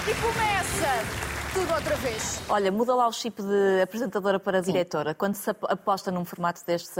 E 0.05 0.13
começa 0.15 1.53
tudo 1.53 1.73
outra 1.75 1.95
vez. 1.95 2.41
Olha, 2.49 2.69
muda 2.73 2.93
lá 2.93 3.07
o 3.07 3.11
chip 3.13 3.41
de 3.41 3.81
apresentadora 3.81 4.37
para 4.37 4.61
diretora. 4.61 5.15
Quando 5.15 5.35
se 5.35 5.49
ap- 5.49 5.63
aposta 5.63 6.11
num 6.11 6.25
formato 6.25 6.59
destes, 6.65 6.93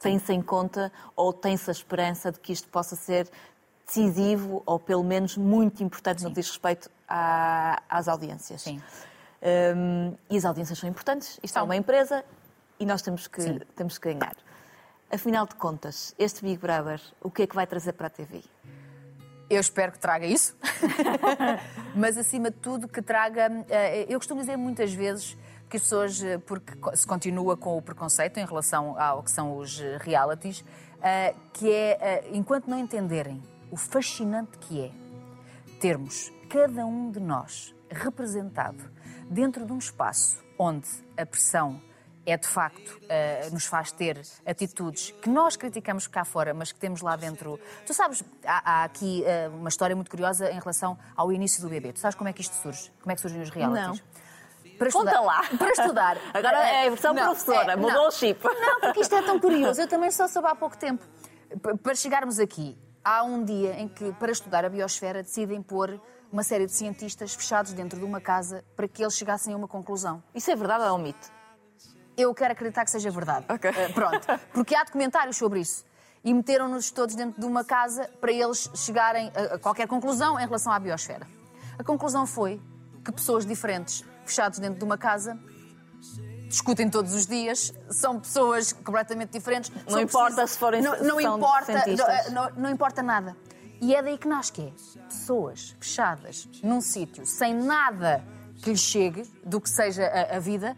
tem-se 0.00 0.32
em 0.32 0.40
conta 0.40 0.90
ou 1.14 1.30
tem-se 1.30 1.68
a 1.68 1.72
esperança 1.72 2.32
de 2.32 2.40
que 2.40 2.50
isto 2.54 2.66
possa 2.70 2.96
ser 2.96 3.28
decisivo 3.92 4.62
ou 4.64 4.78
pelo 4.78 5.04
menos 5.04 5.36
muito 5.36 5.82
importante 5.82 6.22
no 6.22 6.30
que 6.30 6.36
diz 6.36 6.48
respeito 6.48 6.90
à- 7.06 7.82
às 7.88 8.08
audiências. 8.08 8.62
Sim. 8.62 8.80
Hum, 9.76 10.14
e 10.30 10.36
as 10.38 10.44
audiências 10.44 10.78
são 10.78 10.88
importantes. 10.88 11.38
Isto 11.42 11.58
é 11.58 11.62
uma 11.62 11.76
empresa 11.76 12.24
e 12.80 12.86
nós 12.86 13.02
temos 13.02 13.26
que, 13.26 13.42
Sim. 13.42 13.60
temos 13.76 13.98
que 13.98 14.12
ganhar. 14.12 14.34
Afinal 15.10 15.46
de 15.46 15.54
contas, 15.56 16.14
este 16.18 16.42
Big 16.42 16.58
Brother, 16.58 17.00
o 17.20 17.30
que 17.30 17.42
é 17.42 17.46
que 17.46 17.54
vai 17.54 17.66
trazer 17.66 17.92
para 17.92 18.06
a 18.06 18.10
TV? 18.10 18.42
Eu 19.50 19.60
espero 19.60 19.92
que 19.92 19.98
traga 19.98 20.24
isso. 20.24 20.56
Mas, 21.94 22.16
acima 22.16 22.50
de 22.50 22.56
tudo, 22.56 22.88
que 22.88 23.02
traga. 23.02 23.50
eh, 23.68 24.06
Eu 24.08 24.18
costumo 24.18 24.40
dizer 24.40 24.56
muitas 24.56 24.94
vezes 24.94 25.36
porque 25.64 25.76
as 25.76 25.82
pessoas, 25.82 26.22
eh, 26.22 26.38
porque 26.38 26.72
se 26.96 27.06
continua 27.06 27.54
com 27.56 27.76
o 27.76 27.82
preconceito 27.82 28.38
em 28.38 28.46
relação 28.46 28.98
ao 28.98 29.22
que 29.22 29.30
são 29.30 29.58
os 29.58 29.78
eh, 29.80 29.98
realities, 30.00 30.64
que 31.52 31.70
é, 31.70 32.28
enquanto 32.32 32.68
não 32.68 32.78
entenderem 32.78 33.42
o 33.72 33.76
fascinante 33.76 34.58
que 34.58 34.82
é 34.82 34.92
termos 35.80 36.30
cada 36.48 36.84
um 36.84 37.10
de 37.10 37.18
nós 37.18 37.74
representado 37.90 38.84
dentro 39.30 39.64
de 39.64 39.72
um 39.72 39.78
espaço 39.78 40.44
onde 40.58 40.86
a 41.16 41.24
pressão 41.24 41.80
é 42.24 42.36
de 42.36 42.46
facto, 42.46 43.00
uh, 43.02 43.52
nos 43.52 43.64
faz 43.64 43.90
ter 43.90 44.20
atitudes 44.46 45.10
que 45.22 45.28
nós 45.28 45.56
criticamos 45.56 46.06
cá 46.06 46.24
fora, 46.24 46.54
mas 46.54 46.70
que 46.70 46.78
temos 46.78 47.00
lá 47.00 47.16
dentro. 47.16 47.58
Tu 47.84 47.92
sabes, 47.92 48.22
há, 48.44 48.82
há 48.82 48.84
aqui 48.84 49.24
uh, 49.24 49.56
uma 49.56 49.68
história 49.68 49.96
muito 49.96 50.10
curiosa 50.10 50.48
em 50.50 50.60
relação 50.60 50.96
ao 51.16 51.32
início 51.32 51.60
do 51.62 51.68
bebê. 51.68 51.92
Tu 51.92 51.98
sabes 51.98 52.14
como 52.14 52.28
é 52.28 52.32
que 52.32 52.42
isto 52.42 52.54
surge? 52.54 52.92
Como 53.00 53.10
é 53.10 53.14
que 53.16 53.20
surgem 53.20 53.42
os 53.42 53.50
realities? 53.50 54.00
Não. 54.00 54.76
Para 54.78 54.88
estudar, 54.88 55.12
Conta 55.12 55.20
lá. 55.20 55.42
Para 55.58 55.70
estudar. 55.70 56.18
Agora 56.32 56.58
é 56.58 56.86
a 56.86 56.90
versão 56.90 57.14
Não, 57.14 57.24
professora, 57.24 57.72
é, 57.72 57.76
mudou 57.76 57.92
não. 57.92 58.08
o 58.08 58.10
chip. 58.12 58.44
Não, 58.44 58.80
porque 58.80 59.00
isto 59.00 59.14
é 59.14 59.22
tão 59.22 59.40
curioso. 59.40 59.80
Eu 59.80 59.88
também 59.88 60.10
só 60.10 60.28
soube 60.28 60.48
há 60.48 60.54
pouco 60.54 60.76
tempo. 60.76 61.04
Para 61.82 61.94
chegarmos 61.94 62.38
aqui, 62.38 62.78
há 63.04 63.22
um 63.22 63.44
dia 63.44 63.78
em 63.80 63.88
que, 63.88 64.12
para 64.12 64.32
estudar 64.32 64.64
a 64.64 64.68
biosfera, 64.68 65.22
decidem 65.22 65.62
pôr 65.62 66.00
uma 66.32 66.42
série 66.42 66.66
de 66.66 66.72
cientistas 66.72 67.34
fechados 67.34 67.72
dentro 67.72 67.98
de 67.98 68.04
uma 68.04 68.20
casa 68.20 68.64
para 68.74 68.88
que 68.88 69.02
eles 69.02 69.14
chegassem 69.14 69.52
a 69.52 69.56
uma 69.56 69.68
conclusão. 69.68 70.22
Isso 70.34 70.50
é 70.50 70.56
verdade 70.56 70.82
ou 70.84 70.88
é 70.88 70.92
um 70.92 70.98
mito? 70.98 71.30
Eu 72.16 72.34
quero 72.34 72.52
acreditar 72.52 72.84
que 72.84 72.90
seja 72.90 73.10
verdade. 73.10 73.46
Ok. 73.48 73.70
Eh, 73.70 73.88
pronto. 73.90 74.26
Porque 74.52 74.74
há 74.74 74.84
documentários 74.84 75.36
sobre 75.36 75.60
isso. 75.60 75.84
E 76.24 76.32
meteram-nos 76.32 76.90
todos 76.90 77.14
dentro 77.14 77.40
de 77.40 77.46
uma 77.46 77.64
casa 77.64 78.08
para 78.20 78.32
eles 78.32 78.70
chegarem 78.74 79.30
a 79.34 79.54
a 79.54 79.58
qualquer 79.58 79.86
conclusão 79.88 80.38
em 80.38 80.44
relação 80.44 80.72
à 80.72 80.78
biosfera. 80.78 81.26
A 81.78 81.84
conclusão 81.84 82.26
foi 82.26 82.60
que 83.04 83.10
pessoas 83.10 83.44
diferentes, 83.44 84.04
fechados 84.24 84.58
dentro 84.58 84.78
de 84.78 84.84
uma 84.84 84.96
casa, 84.96 85.38
discutem 86.52 86.88
todos 86.88 87.12
os 87.14 87.26
dias, 87.26 87.72
são 87.90 88.20
pessoas 88.20 88.72
completamente 88.72 89.30
diferentes. 89.30 89.70
Não 89.88 90.00
importa 90.00 90.46
se 90.46 90.56
forem- 90.58 90.80
não, 90.82 90.92
não 91.02 91.20
importa, 91.20 91.72
não, 92.30 92.32
não- 92.50 92.50
não 92.56 92.70
importa 92.70 93.02
nada. 93.02 93.36
E 93.80 93.94
é 93.94 94.02
daí 94.02 94.16
que 94.16 94.28
nasce 94.28 94.52
que 94.52 94.62
é 94.62 94.72
pessoas 95.08 95.74
fechadas 95.80 96.48
num 96.62 96.80
sítio 96.80 97.26
sem 97.26 97.52
nada 97.54 98.22
que 98.62 98.70
lhes 98.70 98.80
chegue 98.80 99.22
do 99.44 99.60
que 99.60 99.68
seja 99.68 100.06
a, 100.06 100.36
a 100.36 100.38
vida, 100.38 100.76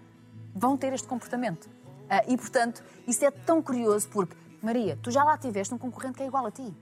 vão 0.54 0.76
ter 0.76 0.92
este 0.94 1.06
comportamento. 1.06 1.68
Ah, 2.08 2.22
e, 2.26 2.36
portanto, 2.36 2.82
isso 3.06 3.22
é 3.24 3.30
tão 3.30 3.60
curioso 3.62 4.08
porque, 4.08 4.34
Maria, 4.62 4.98
tu 5.02 5.10
já 5.10 5.22
lá 5.22 5.36
tiveste 5.36 5.74
um 5.74 5.78
concorrente 5.78 6.16
que 6.16 6.22
é 6.22 6.26
igual 6.26 6.46
a 6.46 6.50
ti. 6.50 6.74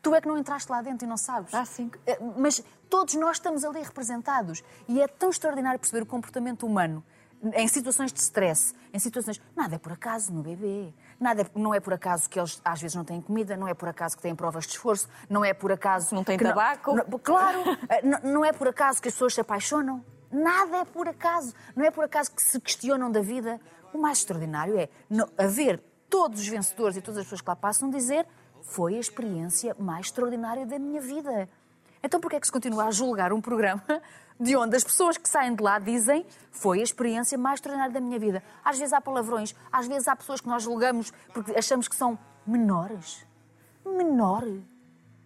Tu 0.00 0.12
é 0.14 0.20
que 0.20 0.26
não 0.26 0.36
entraste 0.36 0.68
lá 0.72 0.82
dentro 0.82 1.06
e 1.06 1.08
não 1.08 1.16
sabes. 1.16 1.54
Ah, 1.54 1.64
sim. 1.64 1.88
Eh, 2.06 2.18
Mas 2.36 2.60
todos 2.90 3.14
nós 3.14 3.36
estamos 3.36 3.64
ali 3.64 3.80
representados. 3.82 4.64
E 4.88 5.00
é 5.00 5.06
tão 5.06 5.30
extraordinário 5.30 5.78
perceber 5.78 6.02
o 6.02 6.06
comportamento 6.06 6.66
humano 6.66 7.04
em 7.54 7.66
situações 7.68 8.12
de 8.12 8.20
stress, 8.20 8.74
em 8.92 8.98
situações. 8.98 9.40
Nada 9.56 9.74
é 9.74 9.78
por 9.78 9.92
acaso 9.92 10.32
no 10.32 10.42
bebê. 10.42 10.92
Nada 11.18 11.42
é- 11.42 11.46
não 11.54 11.74
é 11.74 11.80
por 11.80 11.92
acaso 11.92 12.28
que 12.30 12.38
eles 12.38 12.60
às 12.64 12.80
vezes 12.80 12.94
não 12.94 13.04
têm 13.04 13.20
comida, 13.20 13.56
não 13.56 13.66
é 13.68 13.74
por 13.74 13.88
acaso 13.88 14.16
que 14.16 14.22
têm 14.22 14.34
provas 14.34 14.64
de 14.64 14.72
esforço, 14.72 15.08
não 15.28 15.44
é 15.44 15.52
por 15.52 15.72
acaso. 15.72 16.14
Não 16.14 16.22
têm 16.24 16.36
tabaco. 16.38 16.94
não- 16.94 17.18
claro, 17.18 17.60
eh, 17.88 18.02
não, 18.02 18.18
não 18.32 18.44
é 18.44 18.52
por 18.52 18.68
acaso 18.68 19.00
que 19.02 19.08
as 19.08 19.14
pessoas 19.14 19.34
se 19.34 19.40
apaixonam. 19.40 20.04
Nada 20.30 20.78
é 20.78 20.84
por 20.84 21.08
acaso. 21.08 21.52
Não 21.76 21.84
é 21.84 21.90
por 21.90 22.04
acaso 22.04 22.30
que 22.32 22.42
se 22.42 22.58
questionam 22.60 23.10
da 23.10 23.20
vida. 23.20 23.60
O 23.92 23.98
mais 23.98 24.18
extraordinário 24.18 24.78
é 24.78 24.88
não- 25.10 25.28
haver 25.36 25.82
todos 26.08 26.40
os 26.40 26.46
vencedores 26.48 26.96
e 26.96 27.02
todas 27.02 27.18
as 27.18 27.24
pessoas 27.24 27.40
que 27.40 27.48
lá 27.48 27.56
passam 27.56 27.90
dizer 27.90 28.26
foi 28.62 28.96
a 28.96 29.00
experiência 29.00 29.74
mais 29.78 30.06
extraordinária 30.06 30.64
da 30.64 30.78
minha 30.78 31.00
vida. 31.00 31.48
Então 32.02 32.20
porquê 32.20 32.36
é 32.36 32.40
que 32.40 32.46
se 32.46 32.52
continua 32.52 32.84
a 32.84 32.90
julgar 32.90 33.32
um 33.32 33.40
programa 33.40 33.82
de 34.38 34.56
onde 34.56 34.76
as 34.76 34.82
pessoas 34.82 35.16
que 35.16 35.28
saem 35.28 35.54
de 35.54 35.62
lá 35.62 35.78
dizem 35.78 36.26
foi 36.50 36.80
a 36.80 36.82
experiência 36.82 37.38
mais 37.38 37.54
extraordinária 37.54 37.92
da 37.92 38.00
minha 38.00 38.18
vida? 38.18 38.42
Às 38.64 38.78
vezes 38.78 38.92
há 38.92 39.00
palavrões, 39.00 39.54
às 39.70 39.86
vezes 39.86 40.08
há 40.08 40.16
pessoas 40.16 40.40
que 40.40 40.48
nós 40.48 40.62
julgamos 40.62 41.12
porque 41.32 41.52
achamos 41.52 41.86
que 41.86 41.94
são 41.94 42.18
menores. 42.46 43.24
Menor? 43.84 44.44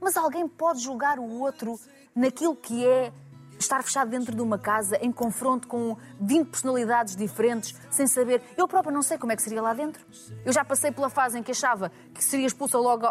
Mas 0.01 0.17
alguém 0.17 0.47
pode 0.47 0.81
julgar 0.81 1.19
o 1.19 1.41
outro 1.41 1.79
naquilo 2.15 2.55
que 2.55 2.87
é 2.87 3.13
estar 3.59 3.83
fechado 3.83 4.11
dentro 4.11 4.35
de 4.35 4.43
uma 4.43 4.59
casa, 4.59 4.97
em 5.01 5.11
confronto 5.11 5.67
com 5.69 5.97
20 6.21 6.49
personalidades 6.49 7.17
diferentes, 7.17 7.75
sem 7.91 8.07
saber. 8.07 8.43
Eu 8.57 8.69
própria 8.69 8.93
não 8.93 9.03
sei 9.03 9.17
como 9.19 9.33
é 9.33 9.37
que 9.37 9.43
seria 9.43 9.63
lá 9.63 9.73
dentro. 9.75 10.05
Eu 10.45 10.53
já 10.53 10.65
passei 10.65 10.91
pela 10.93 11.09
fase 11.09 11.39
em 11.39 11.43
que 11.43 11.51
achava 11.53 11.91
que 12.15 12.23
seria 12.23 12.47
expulsa 12.47 12.79
logo 12.79 13.07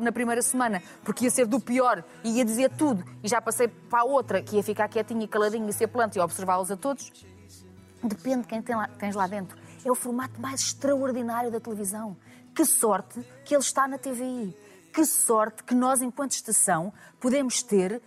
na 0.00 0.12
primeira 0.12 0.42
semana, 0.42 0.82
porque 1.04 1.24
ia 1.24 1.30
ser 1.30 1.46
do 1.46 1.60
pior 1.60 2.02
e 2.24 2.38
ia 2.38 2.44
dizer 2.44 2.70
tudo. 2.76 3.04
E 3.22 3.28
já 3.28 3.40
passei 3.40 3.68
para 3.68 4.00
a 4.00 4.04
outra, 4.04 4.42
que 4.42 4.56
ia 4.56 4.62
ficar 4.62 4.88
quietinha 4.88 5.24
e 5.24 5.28
caladinha 5.28 5.68
e 5.68 5.72
ser 5.72 5.88
planta 5.88 6.18
e 6.18 6.20
observá-los 6.20 6.70
a 6.70 6.76
todos. 6.76 7.10
Depende 8.02 8.42
de 8.42 8.46
quem 8.48 8.62
tem 8.62 8.74
lá- 8.74 8.88
tens 8.98 9.14
lá 9.14 9.26
dentro. 9.26 9.58
É 9.84 9.90
o 9.90 9.94
formato 9.94 10.40
mais 10.40 10.60
extraordinário 10.60 11.50
da 11.50 11.60
televisão. 11.60 12.16
Que 12.54 12.64
sorte 12.64 13.20
que 13.44 13.54
ele 13.54 13.62
está 13.62 13.86
na 13.86 13.98
TVI. 13.98 14.56
Que 14.92 15.04
sorte 15.04 15.62
que 15.62 15.74
nós, 15.74 16.02
enquanto 16.02 16.32
estação, 16.32 16.92
podemos 17.20 17.62
ter 17.62 18.02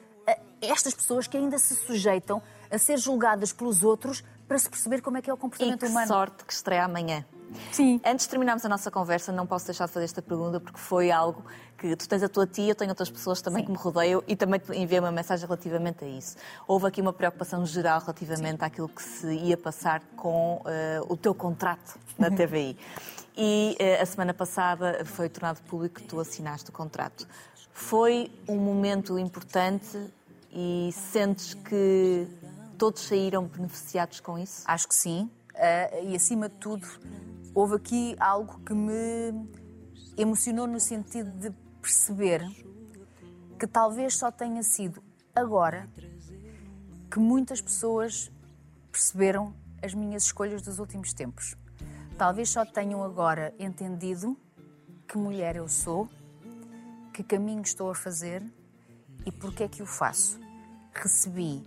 estas 0.62 0.94
pessoas 0.94 1.28
que 1.28 1.38
ainda 1.38 1.58
se 1.58 1.76
sujeitam 1.76 2.42
a 2.72 2.78
ser 2.78 2.98
julgadas 2.98 3.52
pelos 3.52 3.84
outros 3.84 4.24
para 4.48 4.58
se 4.58 4.70
perceber 4.70 5.02
como 5.02 5.18
é 5.18 5.22
que 5.22 5.30
é 5.30 5.34
o 5.34 5.38
E 5.38 5.40
comportamento 5.40 5.80
que 5.80 5.86
humano. 5.88 6.08
sorte 6.08 6.44
que 6.46 6.54
estreia 6.54 6.86
amanhã. 6.86 7.26
Sim. 7.72 8.02
Antes 8.04 8.26
de 8.26 8.30
terminarmos 8.32 8.66
a 8.66 8.70
nossa 8.70 8.90
conversa, 8.90 9.32
não 9.32 9.46
posso 9.46 9.66
deixar 9.68 9.86
de 9.86 9.92
fazer 9.92 10.06
esta 10.06 10.22
pergunta 10.22 10.60
porque 10.60 10.80
foi 10.80 11.12
algo 11.12 11.44
que 11.78 11.96
tu 11.96 12.08
tens 12.10 12.24
a 12.24 12.30
tua 12.30 12.48
tia, 12.48 12.72
eu 12.72 12.76
tenho 12.76 12.90
outras 12.90 13.12
pessoas 13.12 13.42
também 13.42 13.64
que 13.64 13.70
me 13.70 13.78
rodeiam 13.78 14.24
e 14.28 14.36
também 14.36 14.60
te 14.60 14.72
enviei 14.76 15.00
uma 15.00 15.12
mensagem 15.12 15.46
relativamente 15.46 16.04
a 16.04 16.08
isso. 16.08 16.36
Houve 16.68 16.88
aqui 16.88 17.02
uma 17.02 17.14
preocupação 17.14 17.66
geral 17.66 18.00
relativamente 18.00 18.64
àquilo 18.64 18.90
que 18.90 19.04
se 19.04 19.28
ia 19.36 19.58
passar 19.58 20.02
com 20.16 20.64
eh, 20.66 21.02
o 21.08 21.16
teu 21.18 21.36
contrato 21.36 22.00
na 22.18 22.32
TVI. 22.32 22.78
E 23.36 23.76
eh, 23.80 24.02
a 24.02 24.06
semana 24.06 24.34
passada 24.34 25.04
foi 25.06 25.28
tornado 25.30 25.62
público 25.64 25.96
que 25.96 26.08
tu 26.08 26.20
assinaste 26.20 26.70
o 26.70 26.74
contrato. 26.74 27.28
Foi 27.74 28.32
um 28.48 28.58
momento 28.58 29.18
importante 29.18 29.98
e 30.52 30.92
sentes 30.94 31.56
que 31.56 32.28
todos 32.78 33.02
saíram 33.02 33.46
beneficiados 33.46 34.20
com 34.20 34.38
isso? 34.38 34.64
Acho 34.66 34.88
que 34.88 34.96
sim. 34.96 35.30
Ah, 35.56 36.00
e 36.02 36.16
acima 36.16 36.48
de 36.48 36.56
tudo, 36.56 36.88
houve 37.54 37.76
aqui 37.76 38.16
algo 38.20 38.60
que 38.60 38.74
me 38.74 39.50
emocionou 40.18 40.68
no 40.68 40.80
sentido 40.80 41.32
de 41.32 41.52
perceber 41.82 42.48
que 43.60 43.68
talvez 43.68 44.18
só 44.18 44.32
tenha 44.32 44.62
sido 44.62 45.04
agora 45.36 45.90
que 47.10 47.20
muitas 47.20 47.62
pessoas 47.62 48.32
perceberam 48.92 49.54
as 49.82 49.94
minhas 49.94 50.26
escolhas 50.26 50.62
dos 50.62 50.80
últimos 50.80 51.14
tempos. 51.14 51.56
Talvez 52.18 52.50
só 52.50 52.66
tenham 52.66 53.04
agora 53.04 53.54
entendido 53.60 54.38
que 55.08 55.18
mulher 55.18 55.56
eu 55.56 55.68
sou, 55.68 56.08
que 57.14 57.24
caminho 57.24 57.62
estou 57.62 57.92
a 57.92 57.96
fazer 57.96 58.44
e 59.26 59.32
porque 59.32 59.64
é 59.64 59.68
que 59.68 59.84
o 59.84 59.86
faço. 59.86 60.40
Recebi 60.94 61.64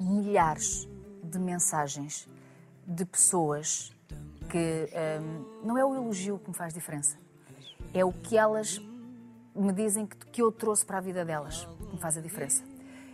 milhares 0.00 0.88
de 1.22 1.38
mensagens 1.38 2.28
de 2.86 3.04
pessoas 3.04 3.92
que 4.50 4.88
hum, 5.20 5.62
não 5.64 5.78
é 5.78 5.84
o 5.84 5.94
elogio 5.94 6.38
que 6.38 6.48
me 6.48 6.54
faz 6.54 6.72
diferença, 6.72 7.18
é 7.92 8.04
o 8.04 8.12
que 8.12 8.36
elas 8.36 8.80
me 9.54 9.72
dizem 9.72 10.06
que, 10.06 10.16
que 10.16 10.42
eu 10.42 10.52
trouxe 10.52 10.84
para 10.84 10.98
a 10.98 11.00
vida 11.00 11.24
delas 11.24 11.64
que 11.64 11.94
me 11.94 11.98
faz 11.98 12.16
a 12.16 12.20
diferença. 12.20 12.62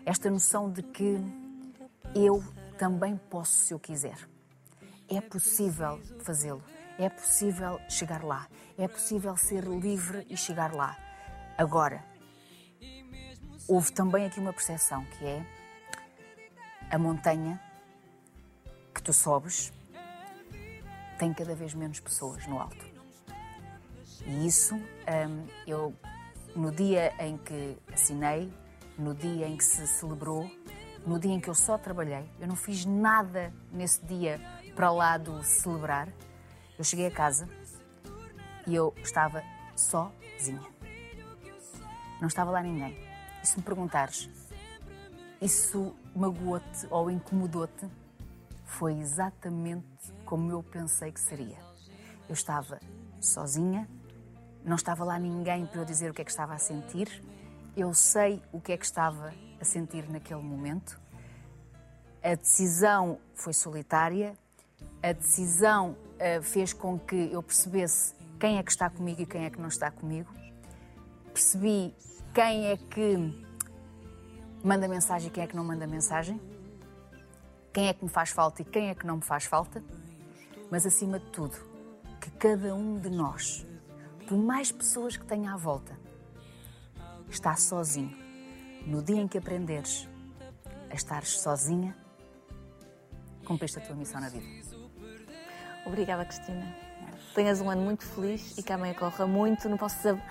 Esta 0.04 0.28
noção 0.30 0.70
de 0.70 0.82
que 0.82 1.16
eu 2.14 2.42
também 2.76 3.16
posso 3.30 3.52
se 3.52 3.72
eu 3.72 3.78
quiser. 3.78 4.28
É 5.08 5.20
possível 5.20 6.00
fazê-lo. 6.20 6.62
É 6.98 7.08
possível 7.08 7.78
chegar 7.88 8.24
lá. 8.24 8.48
É 8.76 8.88
possível 8.88 9.36
ser 9.36 9.64
livre 9.64 10.26
e 10.28 10.36
chegar 10.36 10.74
lá. 10.74 10.96
Agora, 11.62 12.04
houve 13.68 13.92
também 13.92 14.26
aqui 14.26 14.40
uma 14.40 14.52
percepção 14.52 15.04
que 15.04 15.24
é 15.24 15.46
a 16.90 16.98
montanha 16.98 17.62
que 18.92 19.00
tu 19.00 19.12
sobes 19.12 19.72
tem 21.20 21.32
cada 21.32 21.54
vez 21.54 21.72
menos 21.72 22.00
pessoas 22.00 22.44
no 22.48 22.58
alto. 22.58 22.84
E 24.26 24.44
isso, 24.44 24.74
hum, 24.74 25.46
eu, 25.64 25.94
no 26.56 26.72
dia 26.72 27.14
em 27.24 27.38
que 27.38 27.78
assinei, 27.92 28.52
no 28.98 29.14
dia 29.14 29.46
em 29.46 29.56
que 29.56 29.64
se 29.64 29.86
celebrou, 29.86 30.50
no 31.06 31.16
dia 31.20 31.32
em 31.32 31.38
que 31.38 31.48
eu 31.48 31.54
só 31.54 31.78
trabalhei, 31.78 32.28
eu 32.40 32.48
não 32.48 32.56
fiz 32.56 32.84
nada 32.84 33.54
nesse 33.70 34.04
dia 34.04 34.40
para 34.74 34.90
lá 34.90 35.16
do 35.16 35.44
celebrar. 35.44 36.08
Eu 36.76 36.82
cheguei 36.82 37.06
a 37.06 37.10
casa 37.12 37.48
e 38.66 38.74
eu 38.74 38.92
estava 39.00 39.44
sozinha. 39.76 40.71
Não 42.22 42.28
estava 42.28 42.52
lá 42.52 42.62
ninguém. 42.62 42.96
E 43.42 43.46
se 43.48 43.56
me 43.56 43.64
perguntares, 43.64 44.30
isso 45.40 45.92
magoou-te 46.14 46.86
ou 46.88 47.10
incomodou-te? 47.10 47.90
Foi 48.64 48.96
exatamente 48.96 50.12
como 50.24 50.48
eu 50.52 50.62
pensei 50.62 51.10
que 51.10 51.18
seria. 51.18 51.58
Eu 52.28 52.34
estava 52.34 52.78
sozinha, 53.20 53.90
não 54.64 54.76
estava 54.76 55.02
lá 55.02 55.18
ninguém 55.18 55.66
para 55.66 55.80
eu 55.80 55.84
dizer 55.84 56.12
o 56.12 56.14
que 56.14 56.22
é 56.22 56.24
que 56.24 56.30
estava 56.30 56.54
a 56.54 56.58
sentir. 56.58 57.24
Eu 57.76 57.92
sei 57.92 58.40
o 58.52 58.60
que 58.60 58.70
é 58.70 58.76
que 58.76 58.84
estava 58.84 59.34
a 59.60 59.64
sentir 59.64 60.08
naquele 60.08 60.42
momento. 60.42 61.00
A 62.22 62.36
decisão 62.36 63.18
foi 63.34 63.52
solitária 63.52 64.38
A 65.02 65.10
decisão 65.10 65.96
uh, 66.20 66.40
fez 66.40 66.72
com 66.72 66.96
que 67.00 67.32
eu 67.32 67.42
percebesse 67.42 68.14
quem 68.38 68.58
é 68.58 68.62
que 68.62 68.70
está 68.70 68.88
comigo 68.88 69.20
e 69.20 69.26
quem 69.26 69.44
é 69.44 69.50
que 69.50 69.60
não 69.60 69.66
está 69.66 69.90
comigo. 69.90 70.32
Percebi 71.34 71.92
quem 72.34 72.66
é 72.66 72.76
que 72.76 73.16
manda 74.64 74.88
mensagem 74.88 75.28
e 75.28 75.30
quem 75.30 75.44
é 75.44 75.46
que 75.46 75.54
não 75.54 75.64
manda 75.64 75.86
mensagem. 75.86 76.40
Quem 77.72 77.88
é 77.88 77.94
que 77.94 78.04
me 78.04 78.10
faz 78.10 78.30
falta 78.30 78.62
e 78.62 78.64
quem 78.64 78.88
é 78.88 78.94
que 78.94 79.06
não 79.06 79.16
me 79.16 79.22
faz 79.22 79.44
falta. 79.44 79.82
Mas 80.70 80.86
acima 80.86 81.18
de 81.18 81.26
tudo, 81.26 81.56
que 82.20 82.30
cada 82.32 82.74
um 82.74 82.98
de 82.98 83.10
nós, 83.10 83.66
por 84.26 84.38
mais 84.38 84.72
pessoas 84.72 85.16
que 85.16 85.24
tenha 85.26 85.52
à 85.52 85.56
volta, 85.56 85.98
está 87.28 87.54
sozinho. 87.56 88.16
No 88.86 89.02
dia 89.02 89.20
em 89.20 89.28
que 89.28 89.38
aprenderes 89.38 90.08
a 90.90 90.94
estar 90.94 91.24
sozinha, 91.24 91.96
cumpriste 93.44 93.78
a 93.78 93.82
tua 93.82 93.94
missão 93.94 94.20
na 94.20 94.28
vida. 94.28 94.46
Obrigada, 95.84 96.24
Cristina. 96.24 96.74
Tenhas 97.34 97.60
um 97.60 97.70
ano 97.70 97.82
muito 97.82 98.04
feliz 98.04 98.56
e 98.56 98.62
que 98.62 98.72
amanhã 98.72 98.94
corra 98.94 99.26
muito. 99.26 99.68
Não 99.68 99.76
posso 99.76 100.00
saber. 100.00 100.22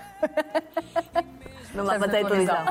Não 1.73 1.83
lá 1.85 1.97
bater 1.97 2.25
a 2.25 2.27
televisão. 2.27 2.65